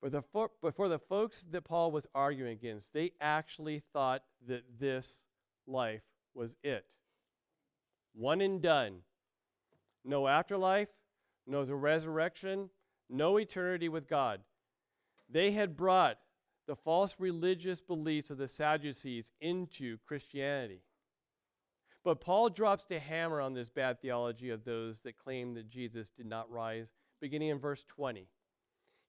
But, 0.00 0.12
the 0.12 0.22
fo- 0.22 0.50
but 0.60 0.74
for 0.74 0.88
the 0.88 0.98
folks 0.98 1.44
that 1.50 1.64
Paul 1.64 1.92
was 1.92 2.06
arguing 2.14 2.52
against, 2.52 2.92
they 2.92 3.12
actually 3.20 3.82
thought 3.92 4.22
that 4.48 4.64
this 4.80 5.20
life 5.66 6.02
was 6.34 6.56
it. 6.62 6.84
One 8.14 8.40
and 8.40 8.60
done. 8.60 8.98
No 10.04 10.26
afterlife, 10.26 10.88
no 11.46 11.62
resurrection, 11.62 12.70
no 13.08 13.38
eternity 13.38 13.88
with 13.88 14.08
God. 14.08 14.40
They 15.28 15.52
had 15.52 15.76
brought 15.76 16.18
the 16.66 16.76
false 16.76 17.14
religious 17.18 17.80
beliefs 17.80 18.30
of 18.30 18.38
the 18.38 18.48
Sadducees 18.48 19.30
into 19.40 19.98
Christianity. 20.06 20.82
But 22.04 22.20
Paul 22.20 22.50
drops 22.50 22.84
the 22.84 22.98
hammer 22.98 23.40
on 23.40 23.54
this 23.54 23.68
bad 23.68 24.00
theology 24.00 24.50
of 24.50 24.64
those 24.64 25.00
that 25.00 25.18
claim 25.18 25.54
that 25.54 25.68
Jesus 25.68 26.10
did 26.10 26.26
not 26.26 26.50
rise, 26.50 26.92
beginning 27.20 27.48
in 27.48 27.58
verse 27.58 27.84
20. 27.84 28.26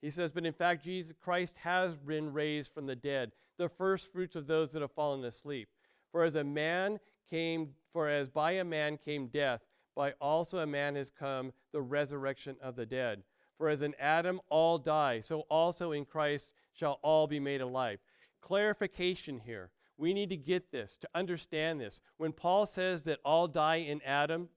He 0.01 0.11
says, 0.11 0.31
But 0.31 0.45
in 0.45 0.53
fact, 0.53 0.83
Jesus 0.83 1.13
Christ 1.19 1.57
has 1.57 1.95
been 1.95 2.33
raised 2.33 2.71
from 2.73 2.85
the 2.85 2.95
dead, 2.95 3.31
the 3.57 3.69
first 3.69 4.11
fruits 4.11 4.35
of 4.35 4.47
those 4.47 4.71
that 4.71 4.81
have 4.81 4.91
fallen 4.91 5.23
asleep. 5.25 5.69
For 6.11 6.23
as 6.23 6.35
a 6.35 6.43
man 6.43 6.99
came, 7.29 7.69
for 7.91 8.07
as 8.07 8.29
by 8.29 8.51
a 8.53 8.63
man 8.63 8.97
came 8.97 9.27
death, 9.27 9.61
by 9.95 10.13
also 10.19 10.59
a 10.59 10.67
man 10.67 10.95
has 10.95 11.11
come 11.11 11.53
the 11.71 11.81
resurrection 11.81 12.55
of 12.61 12.75
the 12.75 12.85
dead. 12.85 13.23
For 13.57 13.69
as 13.69 13.81
in 13.81 13.95
Adam 13.99 14.41
all 14.49 14.77
die, 14.77 15.19
so 15.21 15.41
also 15.49 15.91
in 15.91 16.05
Christ 16.05 16.53
shall 16.73 16.99
all 17.01 17.27
be 17.27 17.39
made 17.39 17.61
alive. 17.61 17.99
Clarification 18.41 19.39
here. 19.39 19.69
We 19.97 20.13
need 20.13 20.29
to 20.29 20.37
get 20.37 20.71
this, 20.71 20.97
to 20.97 21.09
understand 21.13 21.79
this. 21.79 22.01
When 22.17 22.33
Paul 22.33 22.65
says 22.65 23.03
that 23.03 23.19
all 23.23 23.47
die 23.47 23.77
in 23.77 24.01
Adam, 24.01 24.49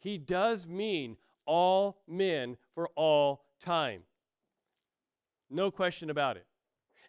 he 0.00 0.18
does 0.18 0.66
mean 0.66 1.16
all 1.46 1.98
men 2.08 2.56
for 2.74 2.88
all 2.96 3.44
time. 3.62 4.02
No 5.48 5.70
question 5.70 6.10
about 6.10 6.36
it. 6.36 6.46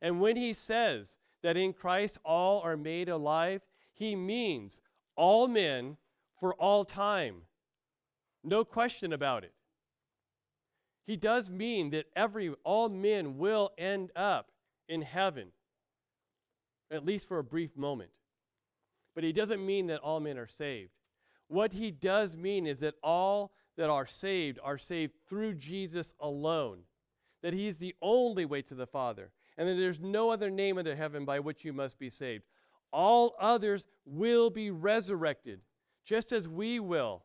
And 0.01 0.21
when 0.21 0.35
he 0.35 0.53
says 0.53 1.17
that 1.43 1.57
in 1.57 1.73
Christ 1.73 2.19
all 2.23 2.61
are 2.61 2.77
made 2.77 3.09
alive, 3.09 3.61
he 3.93 4.15
means 4.15 4.81
all 5.15 5.47
men 5.47 5.97
for 6.41 6.53
all 6.55 6.83
time. 6.83 7.43
No 8.43 8.65
question 8.65 9.13
about 9.13 9.45
it. 9.45 9.53
He 11.07 11.15
does 11.15 11.49
mean 11.49 11.91
that 11.91 12.07
every 12.15 12.53
all 12.65 12.89
men 12.89 13.37
will 13.37 13.71
end 13.77 14.11
up 14.15 14.51
in 14.89 15.03
heaven 15.03 15.53
at 16.91 17.05
least 17.05 17.27
for 17.27 17.39
a 17.39 17.43
brief 17.43 17.77
moment. 17.77 18.11
But 19.15 19.23
he 19.23 19.31
doesn't 19.31 19.65
mean 19.65 19.87
that 19.87 20.01
all 20.01 20.19
men 20.19 20.37
are 20.37 20.47
saved. 20.47 20.91
What 21.47 21.73
he 21.73 21.89
does 21.89 22.35
mean 22.35 22.67
is 22.67 22.81
that 22.81 22.95
all 23.01 23.51
that 23.77 23.89
are 23.89 24.05
saved 24.05 24.59
are 24.63 24.77
saved 24.77 25.13
through 25.27 25.55
Jesus 25.55 26.13
alone, 26.19 26.79
that 27.41 27.53
he 27.53 27.67
is 27.67 27.77
the 27.77 27.95
only 28.01 28.45
way 28.45 28.61
to 28.63 28.75
the 28.75 28.85
Father, 28.85 29.31
and 29.57 29.67
that 29.67 29.75
there's 29.75 29.99
no 29.99 30.29
other 30.29 30.49
name 30.49 30.77
under 30.77 30.95
heaven 30.95 31.25
by 31.25 31.39
which 31.39 31.65
you 31.65 31.73
must 31.73 31.97
be 31.97 32.09
saved. 32.09 32.43
All 32.93 33.35
others 33.39 33.87
will 34.05 34.49
be 34.49 34.69
resurrected, 34.69 35.61
just 36.03 36.31
as 36.31 36.47
we 36.47 36.79
will, 36.79 37.23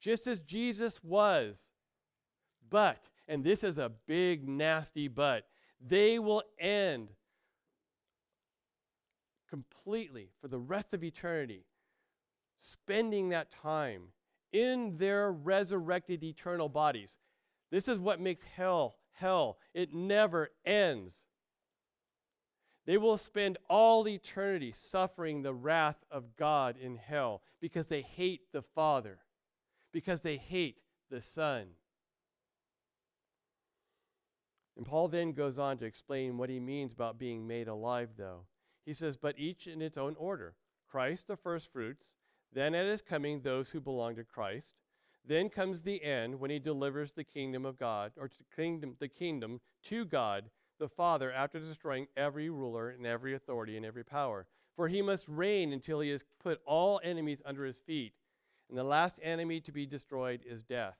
just 0.00 0.26
as 0.26 0.40
Jesus 0.40 1.02
was. 1.02 1.56
But, 2.70 3.08
and 3.28 3.44
this 3.44 3.64
is 3.64 3.78
a 3.78 3.92
big, 4.06 4.48
nasty 4.48 5.08
but, 5.08 5.46
they 5.80 6.18
will 6.18 6.42
end 6.58 7.08
completely 9.48 10.30
for 10.40 10.48
the 10.48 10.58
rest 10.58 10.94
of 10.94 11.04
eternity, 11.04 11.66
spending 12.58 13.28
that 13.30 13.50
time 13.50 14.04
in 14.52 14.96
their 14.96 15.32
resurrected 15.32 16.22
eternal 16.22 16.68
bodies. 16.68 17.18
This 17.70 17.88
is 17.88 17.98
what 17.98 18.20
makes 18.20 18.42
hell 18.42 18.96
hell. 19.12 19.58
It 19.74 19.94
never 19.94 20.50
ends. 20.64 21.14
They 22.84 22.98
will 22.98 23.16
spend 23.16 23.58
all 23.68 24.08
eternity 24.08 24.72
suffering 24.72 25.42
the 25.42 25.54
wrath 25.54 26.04
of 26.10 26.36
God 26.36 26.76
in 26.76 26.96
hell 26.96 27.42
because 27.60 27.88
they 27.88 28.02
hate 28.02 28.52
the 28.52 28.62
Father, 28.62 29.18
because 29.92 30.22
they 30.22 30.36
hate 30.36 30.78
the 31.10 31.20
Son. 31.20 31.68
And 34.76 34.86
Paul 34.86 35.08
then 35.08 35.32
goes 35.32 35.58
on 35.58 35.78
to 35.78 35.84
explain 35.84 36.38
what 36.38 36.50
he 36.50 36.58
means 36.58 36.92
about 36.92 37.18
being 37.18 37.46
made 37.46 37.68
alive, 37.68 38.10
though. 38.16 38.46
He 38.84 38.94
says, 38.94 39.16
But 39.16 39.38
each 39.38 39.66
in 39.66 39.80
its 39.80 39.98
own 39.98 40.16
order 40.16 40.54
Christ 40.90 41.28
the 41.28 41.36
firstfruits, 41.36 42.12
then 42.52 42.74
at 42.74 42.86
his 42.86 43.00
coming, 43.00 43.40
those 43.40 43.70
who 43.70 43.80
belong 43.80 44.16
to 44.16 44.24
Christ. 44.24 44.74
Then 45.24 45.48
comes 45.48 45.82
the 45.82 46.02
end 46.02 46.40
when 46.40 46.50
he 46.50 46.58
delivers 46.58 47.12
the 47.12 47.22
kingdom 47.22 47.64
of 47.64 47.78
God, 47.78 48.12
or 48.16 48.28
kingdom, 48.54 48.96
the 48.98 49.08
kingdom 49.08 49.60
to 49.84 50.04
God 50.04 50.50
the 50.78 50.88
Father 50.88 51.32
after 51.32 51.58
destroying 51.58 52.06
every 52.16 52.50
ruler 52.50 52.90
and 52.90 53.06
every 53.06 53.34
authority 53.34 53.76
and 53.76 53.86
every 53.86 54.04
power. 54.04 54.46
For 54.76 54.88
he 54.88 55.02
must 55.02 55.28
reign 55.28 55.72
until 55.72 56.00
he 56.00 56.10
has 56.10 56.24
put 56.42 56.60
all 56.64 57.00
enemies 57.04 57.42
under 57.44 57.64
his 57.64 57.78
feet. 57.78 58.14
And 58.68 58.78
the 58.78 58.84
last 58.84 59.18
enemy 59.22 59.60
to 59.60 59.72
be 59.72 59.84
destroyed 59.84 60.40
is 60.48 60.62
death. 60.62 60.96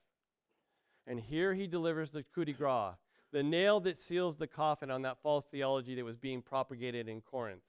And 1.06 1.18
here 1.18 1.54
he 1.54 1.66
delivers 1.66 2.10
the 2.10 2.22
coup 2.22 2.44
de 2.44 2.52
grace, 2.52 2.94
the 3.32 3.42
nail 3.42 3.80
that 3.80 3.96
seals 3.96 4.36
the 4.36 4.46
coffin 4.46 4.90
on 4.90 5.02
that 5.02 5.22
false 5.22 5.46
theology 5.46 5.94
that 5.94 6.04
was 6.04 6.16
being 6.16 6.42
propagated 6.42 7.08
in 7.08 7.20
Corinth 7.22 7.62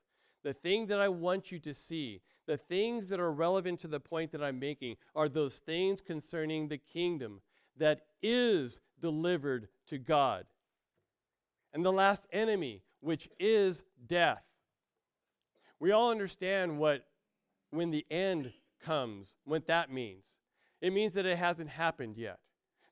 the 0.44 0.54
thing 0.54 0.86
that 0.88 1.00
I 1.00 1.08
want 1.08 1.52
you 1.52 1.60
to 1.60 1.74
see, 1.74 2.22
the 2.46 2.58
things 2.58 3.08
that 3.10 3.20
are 3.20 3.32
relevant 3.32 3.80
to 3.82 3.88
the 3.88 4.00
point 4.00 4.32
that 4.34 4.44
I'm 4.44 4.60
making, 4.60 4.98
are 5.16 5.30
those 5.30 5.60
things 5.60 6.02
concerning 6.02 6.68
the 6.68 6.78
kingdom 6.78 7.42
that 7.78 8.02
is 8.22 8.82
delivered 9.02 9.70
to 9.88 9.98
God. 9.98 10.46
And 11.74 11.84
the 11.84 11.92
last 11.92 12.28
enemy, 12.32 12.84
which 13.00 13.28
is 13.40 13.84
death. 14.06 14.44
We 15.80 15.92
all 15.92 16.12
understand 16.12 16.78
what, 16.78 17.06
when 17.72 17.92
the 17.92 18.06
end 18.10 18.54
comes, 18.82 19.36
what 19.44 19.68
that 19.68 19.92
means. 19.92 20.26
It 20.82 20.94
means 20.94 21.14
that 21.16 21.26
it 21.26 21.38
hasn't 21.38 21.70
happened 21.70 22.18
yet. 22.18 22.40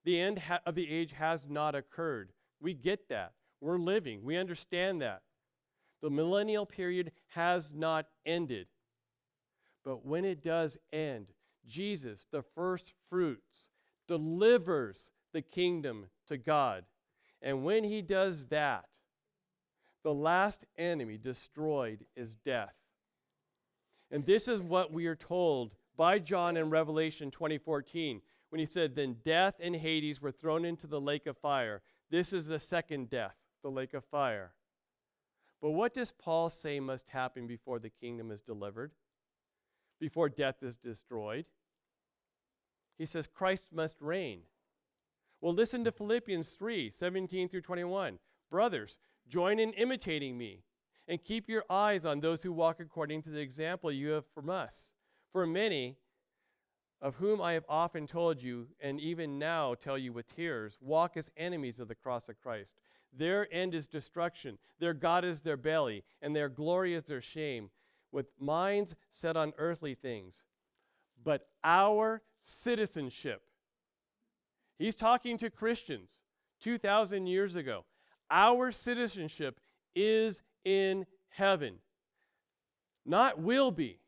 The 0.03 0.19
end 0.19 0.39
ha- 0.39 0.61
of 0.65 0.75
the 0.75 0.89
age 0.89 1.13
has 1.13 1.47
not 1.47 1.75
occurred. 1.75 2.31
We 2.59 2.73
get 2.73 3.09
that. 3.09 3.33
We're 3.59 3.77
living. 3.77 4.23
We 4.23 4.37
understand 4.37 5.01
that. 5.01 5.21
The 6.01 6.09
millennial 6.09 6.65
period 6.65 7.11
has 7.27 7.73
not 7.73 8.07
ended. 8.25 8.67
But 9.85 10.05
when 10.05 10.25
it 10.25 10.43
does 10.43 10.77
end, 10.91 11.27
Jesus, 11.67 12.25
the 12.31 12.41
first 12.41 12.93
fruits, 13.09 13.69
delivers 14.07 15.11
the 15.33 15.41
kingdom 15.41 16.07
to 16.27 16.37
God. 16.37 16.85
And 17.41 17.63
when 17.63 17.83
he 17.83 18.01
does 18.01 18.45
that, 18.47 18.85
the 20.03 20.13
last 20.13 20.65
enemy 20.77 21.17
destroyed 21.17 22.05
is 22.15 22.35
death. 22.35 22.73
And 24.11 24.25
this 24.25 24.47
is 24.47 24.61
what 24.61 24.91
we 24.91 25.07
are 25.07 25.15
told 25.15 25.73
by 25.95 26.19
John 26.19 26.57
in 26.57 26.69
Revelation 26.69 27.31
2014 27.31 28.21
when 28.49 28.59
he 28.59 28.65
said, 28.65 28.95
Then 28.95 29.17
death 29.23 29.55
and 29.59 29.75
Hades 29.75 30.21
were 30.21 30.31
thrown 30.31 30.65
into 30.65 30.87
the 30.87 31.01
lake 31.01 31.27
of 31.27 31.37
fire. 31.37 31.81
This 32.09 32.33
is 32.33 32.47
the 32.47 32.59
second 32.59 33.09
death, 33.09 33.35
the 33.63 33.71
lake 33.71 33.93
of 33.93 34.03
fire. 34.05 34.51
But 35.61 35.71
what 35.71 35.93
does 35.93 36.11
Paul 36.11 36.49
say 36.49 36.79
must 36.79 37.07
happen 37.09 37.47
before 37.47 37.79
the 37.79 37.89
kingdom 37.89 38.31
is 38.31 38.41
delivered? 38.41 38.91
Before 39.99 40.27
death 40.27 40.63
is 40.63 40.75
destroyed? 40.75 41.45
He 42.97 43.05
says 43.05 43.27
Christ 43.27 43.67
must 43.71 43.95
reign. 44.01 44.41
Well, 45.41 45.53
listen 45.55 45.83
to 45.85 45.91
Philippians 45.91 46.49
3 46.49 46.91
17 46.91 47.49
through 47.49 47.61
21. 47.61 48.19
Brothers, 48.49 48.99
join 49.27 49.59
in 49.59 49.73
imitating 49.73 50.37
me, 50.37 50.63
and 51.07 51.23
keep 51.23 51.49
your 51.49 51.63
eyes 51.69 52.05
on 52.05 52.19
those 52.19 52.43
who 52.43 52.53
walk 52.53 52.79
according 52.79 53.23
to 53.23 53.29
the 53.29 53.39
example 53.39 53.91
you 53.91 54.09
have 54.09 54.25
from 54.35 54.49
us. 54.49 54.91
For 55.31 55.47
many, 55.47 55.97
of 57.01 57.15
whom 57.15 57.41
I 57.41 57.53
have 57.53 57.65
often 57.67 58.05
told 58.05 58.41
you, 58.41 58.67
and 58.79 58.99
even 58.99 59.39
now 59.39 59.73
tell 59.73 59.97
you 59.97 60.13
with 60.13 60.33
tears, 60.35 60.77
walk 60.79 61.17
as 61.17 61.31
enemies 61.35 61.79
of 61.79 61.87
the 61.87 61.95
cross 61.95 62.29
of 62.29 62.39
Christ. 62.39 62.75
Their 63.11 63.51
end 63.51 63.73
is 63.73 63.87
destruction, 63.87 64.59
their 64.79 64.93
God 64.93 65.25
is 65.25 65.41
their 65.41 65.57
belly, 65.57 66.03
and 66.21 66.35
their 66.35 66.49
glory 66.49 66.93
is 66.93 67.05
their 67.05 67.21
shame, 67.21 67.71
with 68.11 68.27
minds 68.39 68.95
set 69.11 69.35
on 69.35 69.53
earthly 69.57 69.95
things. 69.95 70.43
But 71.23 71.47
our 71.63 72.21
citizenship, 72.39 73.41
he's 74.81 74.95
talking 74.95 75.37
to 75.37 75.49
Christians 75.49 76.09
2,000 76.61 77.27
years 77.27 77.55
ago. 77.55 77.85
Our 78.29 78.71
citizenship 78.71 79.59
is 79.95 80.41
in 80.63 81.05
heaven, 81.29 81.75
not 83.05 83.39
will 83.39 83.71
be. 83.71 83.99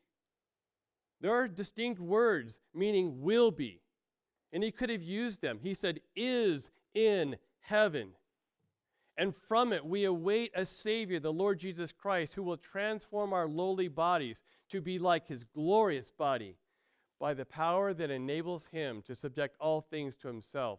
There 1.20 1.34
are 1.34 1.48
distinct 1.48 2.00
words 2.00 2.60
meaning 2.74 3.22
will 3.22 3.50
be. 3.50 3.80
And 4.52 4.62
he 4.62 4.70
could 4.70 4.90
have 4.90 5.02
used 5.02 5.40
them. 5.40 5.58
He 5.62 5.74
said, 5.74 6.00
is 6.14 6.70
in 6.94 7.36
heaven. 7.60 8.10
And 9.16 9.34
from 9.34 9.72
it, 9.72 9.84
we 9.84 10.04
await 10.04 10.52
a 10.54 10.64
Savior, 10.64 11.20
the 11.20 11.32
Lord 11.32 11.58
Jesus 11.58 11.92
Christ, 11.92 12.34
who 12.34 12.42
will 12.42 12.56
transform 12.56 13.32
our 13.32 13.48
lowly 13.48 13.88
bodies 13.88 14.42
to 14.70 14.80
be 14.80 14.98
like 14.98 15.26
his 15.26 15.44
glorious 15.44 16.10
body 16.10 16.56
by 17.24 17.32
the 17.32 17.46
power 17.46 17.94
that 17.94 18.10
enables 18.10 18.66
him 18.66 19.00
to 19.00 19.14
subject 19.14 19.56
all 19.58 19.80
things 19.80 20.14
to 20.14 20.28
himself. 20.28 20.78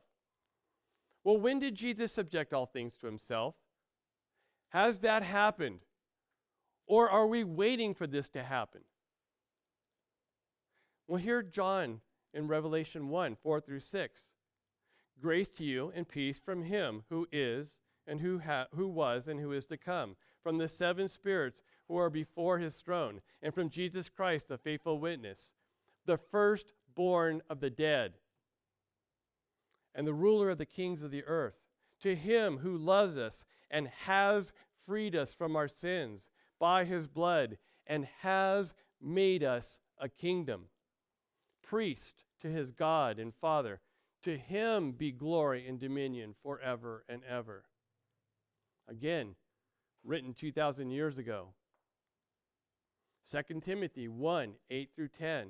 Well, 1.24 1.40
when 1.40 1.58
did 1.58 1.74
Jesus 1.74 2.12
subject 2.12 2.54
all 2.54 2.68
things 2.68 2.96
to 2.98 3.08
himself? 3.08 3.56
Has 4.70 5.00
that 5.00 5.24
happened? 5.24 5.80
Or 6.86 7.10
are 7.10 7.26
we 7.26 7.44
waiting 7.44 7.96
for 7.96 8.06
this 8.06 8.30
to 8.30 8.44
happen? 8.44 8.82
Well, 11.08 11.18
here 11.18 11.42
John 11.42 12.02
in 12.32 12.48
Revelation 12.48 13.10
1 13.10 13.38
4 13.42 13.62
through 13.62 13.80
6. 13.80 14.22
Grace 15.20 15.50
to 15.50 15.64
you 15.64 15.92
and 15.96 16.08
peace 16.08 16.38
from 16.38 16.62
him 16.62 17.06
who 17.10 17.28
is, 17.32 17.74
and 18.06 18.22
who, 18.22 18.38
ha- 18.38 18.68
who 18.76 18.88
was, 18.88 19.28
and 19.28 19.40
who 19.40 19.52
is 19.52 19.66
to 19.66 19.78
come, 19.78 20.16
from 20.44 20.60
the 20.60 20.70
seven 20.70 21.08
spirits 21.08 21.64
who 21.88 21.98
are 21.98 22.12
before 22.12 22.60
his 22.60 22.76
throne, 22.76 23.22
and 23.42 23.52
from 23.52 23.72
Jesus 23.72 24.10
Christ, 24.10 24.48
the 24.48 24.60
faithful 24.60 25.00
witness, 25.00 25.56
the 26.06 26.18
firstborn 26.18 27.42
of 27.50 27.60
the 27.60 27.70
dead, 27.70 28.14
and 29.94 30.06
the 30.06 30.14
ruler 30.14 30.50
of 30.50 30.58
the 30.58 30.66
kings 30.66 31.02
of 31.04 31.12
the 31.12 31.24
earth. 31.26 31.56
To 32.02 32.16
him 32.16 32.58
who 32.58 32.78
loves 32.78 33.18
us 33.18 33.46
and 33.72 33.88
has 33.88 34.52
freed 34.86 35.16
us 35.16 35.34
from 35.34 35.56
our 35.56 35.68
sins 35.68 36.28
by 36.60 36.86
his 36.86 37.08
blood, 37.08 37.58
and 37.88 38.08
has 38.22 38.74
made 39.02 39.44
us 39.44 39.80
a 40.00 40.10
kingdom 40.10 40.66
priest 41.66 42.24
to 42.42 42.48
his 42.48 42.72
God 42.72 43.20
and 43.20 43.34
Father. 43.34 43.80
To 44.24 44.38
him 44.38 44.92
be 44.92 45.12
glory 45.12 45.68
and 45.68 45.80
dominion 45.80 46.34
forever 46.42 47.04
and 47.08 47.22
ever. 47.30 47.66
Again, 48.88 49.36
written 50.04 50.34
2,000 50.34 50.90
years 50.90 51.18
ago. 51.18 51.50
2 53.30 53.60
Timothy 53.62 54.08
1 54.08 54.54
8 54.70 54.90
through 54.96 55.08
10. 55.10 55.50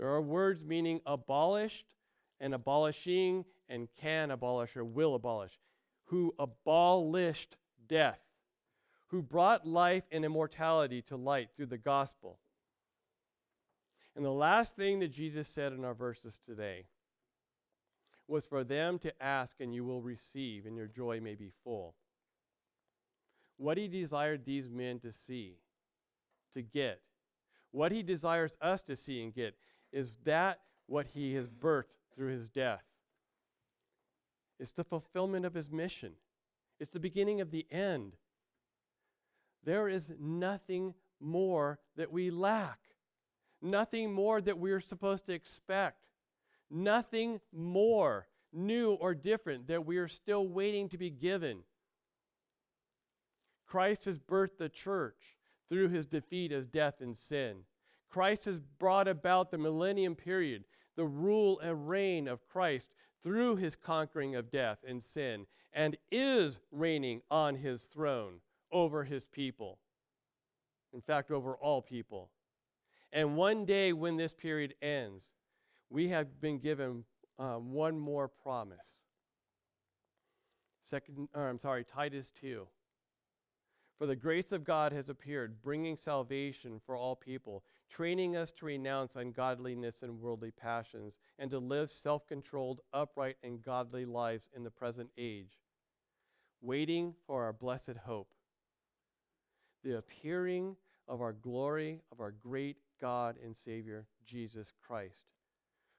there 0.00 0.08
are 0.08 0.20
words 0.20 0.64
meaning 0.64 1.00
abolished 1.06 1.94
and 2.40 2.54
abolishing 2.54 3.44
and 3.68 3.86
can 4.00 4.32
abolish 4.32 4.76
or 4.76 4.84
will 4.84 5.14
abolish. 5.14 5.56
Who 6.06 6.34
abolished 6.40 7.56
death, 7.86 8.18
who 9.08 9.22
brought 9.22 9.64
life 9.64 10.02
and 10.10 10.24
immortality 10.24 11.02
to 11.02 11.16
light 11.16 11.50
through 11.54 11.66
the 11.66 11.78
gospel 11.78 12.40
and 14.16 14.24
the 14.24 14.30
last 14.30 14.76
thing 14.76 15.00
that 15.00 15.12
Jesus 15.12 15.48
said 15.48 15.72
in 15.72 15.84
our 15.84 15.94
verses 15.94 16.40
today 16.44 16.84
was 18.26 18.44
for 18.44 18.64
them 18.64 18.98
to 18.98 19.22
ask 19.22 19.56
and 19.60 19.74
you 19.74 19.84
will 19.84 20.02
receive, 20.02 20.66
and 20.66 20.76
your 20.76 20.86
joy 20.86 21.20
may 21.20 21.34
be 21.34 21.50
full. 21.64 21.94
What 23.56 23.78
he 23.78 23.88
desired 23.88 24.44
these 24.44 24.70
men 24.70 24.98
to 25.00 25.12
see, 25.12 25.56
to 26.54 26.62
get, 26.62 27.00
what 27.70 27.92
he 27.92 28.02
desires 28.02 28.56
us 28.60 28.82
to 28.82 28.96
see 28.96 29.22
and 29.22 29.34
get, 29.34 29.56
is 29.92 30.12
that 30.24 30.60
what 30.86 31.06
he 31.06 31.34
has 31.34 31.48
birthed 31.48 31.96
through 32.14 32.32
his 32.32 32.48
death. 32.48 32.84
It's 34.58 34.72
the 34.72 34.84
fulfillment 34.84 35.46
of 35.46 35.54
his 35.54 35.70
mission, 35.70 36.12
it's 36.78 36.90
the 36.90 37.00
beginning 37.00 37.40
of 37.40 37.50
the 37.50 37.66
end. 37.70 38.16
There 39.62 39.88
is 39.88 40.10
nothing 40.18 40.94
more 41.20 41.78
that 41.96 42.10
we 42.10 42.30
lack 42.30 42.78
nothing 43.62 44.12
more 44.12 44.40
that 44.40 44.58
we're 44.58 44.80
supposed 44.80 45.26
to 45.26 45.32
expect, 45.32 46.06
nothing 46.70 47.40
more 47.52 48.26
new 48.52 48.92
or 48.92 49.14
different 49.14 49.68
that 49.68 49.86
we 49.86 49.98
are 49.98 50.08
still 50.08 50.46
waiting 50.46 50.88
to 50.88 50.98
be 50.98 51.10
given. 51.10 51.60
Christ 53.66 54.06
has 54.06 54.18
birthed 54.18 54.58
the 54.58 54.68
church 54.68 55.36
through 55.68 55.88
his 55.88 56.06
defeat 56.06 56.52
of 56.52 56.72
death 56.72 57.00
and 57.00 57.16
sin. 57.16 57.58
Christ 58.10 58.44
has 58.46 58.58
brought 58.58 59.08
about 59.08 59.50
the 59.50 59.58
millennium 59.58 60.14
period, 60.14 60.64
the 60.96 61.04
rule 61.04 61.60
and 61.60 61.88
reign 61.88 62.28
of 62.28 62.46
Christ 62.46 62.88
through 63.22 63.56
his 63.56 63.76
conquering 63.76 64.34
of 64.34 64.50
death 64.50 64.78
and 64.86 65.02
sin, 65.02 65.46
and 65.72 65.96
is 66.10 66.60
reigning 66.72 67.22
on 67.30 67.54
his 67.56 67.84
throne 67.84 68.40
over 68.72 69.04
his 69.04 69.26
people. 69.26 69.78
In 70.92 71.00
fact, 71.00 71.30
over 71.30 71.54
all 71.54 71.80
people. 71.80 72.30
And 73.12 73.36
one 73.36 73.64
day 73.64 73.92
when 73.92 74.16
this 74.16 74.34
period 74.34 74.74
ends, 74.82 75.28
we 75.88 76.08
have 76.08 76.40
been 76.40 76.58
given 76.58 77.04
um, 77.38 77.72
one 77.72 77.98
more 77.98 78.28
promise. 78.28 79.00
Second, 80.84 81.28
or 81.34 81.48
I'm 81.48 81.58
sorry, 81.58 81.84
Titus 81.84 82.30
2. 82.40 82.66
For 83.98 84.06
the 84.06 84.16
grace 84.16 84.50
of 84.52 84.64
God 84.64 84.92
has 84.92 85.08
appeared, 85.08 85.62
bringing 85.62 85.96
salvation 85.96 86.80
for 86.84 86.96
all 86.96 87.14
people, 87.14 87.62
training 87.90 88.36
us 88.36 88.52
to 88.52 88.66
renounce 88.66 89.16
ungodliness 89.16 90.02
and 90.02 90.20
worldly 90.20 90.50
passions, 90.50 91.18
and 91.38 91.50
to 91.50 91.58
live 91.58 91.90
self 91.90 92.26
controlled, 92.26 92.80
upright, 92.92 93.36
and 93.42 93.62
godly 93.62 94.04
lives 94.04 94.48
in 94.54 94.62
the 94.62 94.70
present 94.70 95.10
age, 95.18 95.58
waiting 96.60 97.14
for 97.26 97.44
our 97.44 97.52
blessed 97.52 97.96
hope, 98.04 98.28
the 99.82 99.98
appearing 99.98 100.76
of 101.08 101.20
our 101.20 101.32
glory, 101.32 102.00
of 102.12 102.20
our 102.20 102.30
great 102.30 102.76
God 103.00 103.36
and 103.42 103.56
Savior, 103.56 104.06
Jesus 104.24 104.72
Christ, 104.86 105.24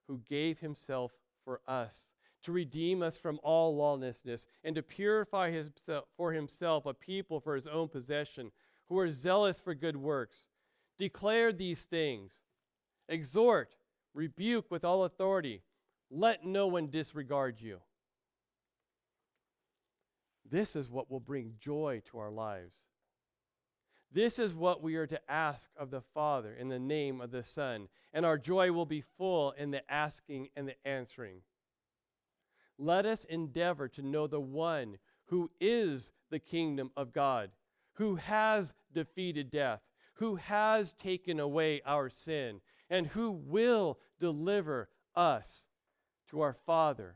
who 0.07 0.21
gave 0.29 0.59
himself 0.59 1.11
for 1.43 1.61
us 1.67 2.05
to 2.43 2.51
redeem 2.51 3.03
us 3.03 3.17
from 3.17 3.39
all 3.43 3.75
lawlessness 3.75 4.47
and 4.63 4.75
to 4.75 4.81
purify 4.81 5.51
his, 5.51 5.71
for 6.17 6.33
himself 6.33 6.85
a 6.85 6.93
people 6.93 7.39
for 7.39 7.55
his 7.55 7.67
own 7.67 7.87
possession 7.87 8.51
who 8.87 8.97
are 8.97 9.09
zealous 9.09 9.59
for 9.59 9.73
good 9.73 9.95
works. 9.95 10.37
Declare 10.97 11.53
these 11.53 11.85
things, 11.85 12.33
exhort, 13.09 13.75
rebuke 14.13 14.69
with 14.69 14.85
all 14.85 15.03
authority. 15.03 15.63
Let 16.09 16.45
no 16.45 16.67
one 16.67 16.87
disregard 16.87 17.59
you. 17.59 17.79
This 20.49 20.75
is 20.75 20.89
what 20.89 21.09
will 21.09 21.19
bring 21.19 21.53
joy 21.59 22.01
to 22.11 22.19
our 22.19 22.29
lives. 22.29 22.75
This 24.13 24.37
is 24.39 24.53
what 24.53 24.83
we 24.83 24.97
are 24.97 25.07
to 25.07 25.31
ask 25.31 25.69
of 25.77 25.89
the 25.89 26.01
Father 26.01 26.53
in 26.53 26.67
the 26.67 26.79
name 26.79 27.21
of 27.21 27.31
the 27.31 27.43
Son, 27.43 27.87
and 28.13 28.25
our 28.25 28.37
joy 28.37 28.71
will 28.73 28.85
be 28.85 29.03
full 29.17 29.51
in 29.51 29.71
the 29.71 29.89
asking 29.89 30.49
and 30.55 30.67
the 30.67 30.75
answering. 30.85 31.37
Let 32.77 33.05
us 33.05 33.23
endeavor 33.23 33.87
to 33.89 34.01
know 34.01 34.27
the 34.27 34.41
one 34.41 34.97
who 35.27 35.49
is 35.61 36.11
the 36.29 36.39
kingdom 36.39 36.91
of 36.97 37.13
God, 37.13 37.51
who 37.93 38.15
has 38.15 38.73
defeated 38.93 39.49
death, 39.49 39.79
who 40.21 40.35
has 40.35 40.93
taken 40.93 41.39
away 41.39 41.81
our 41.83 42.07
sin, 42.07 42.61
and 42.91 43.07
who 43.07 43.31
will 43.31 43.97
deliver 44.19 44.87
us 45.15 45.65
to 46.29 46.41
our 46.41 46.53
Father 46.53 47.15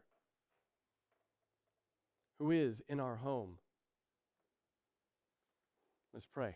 who 2.39 2.49
is 2.49 2.82
in 2.89 2.99
our 2.99 3.18
home. 3.18 3.60
Let's 6.16 6.26
pray. 6.26 6.56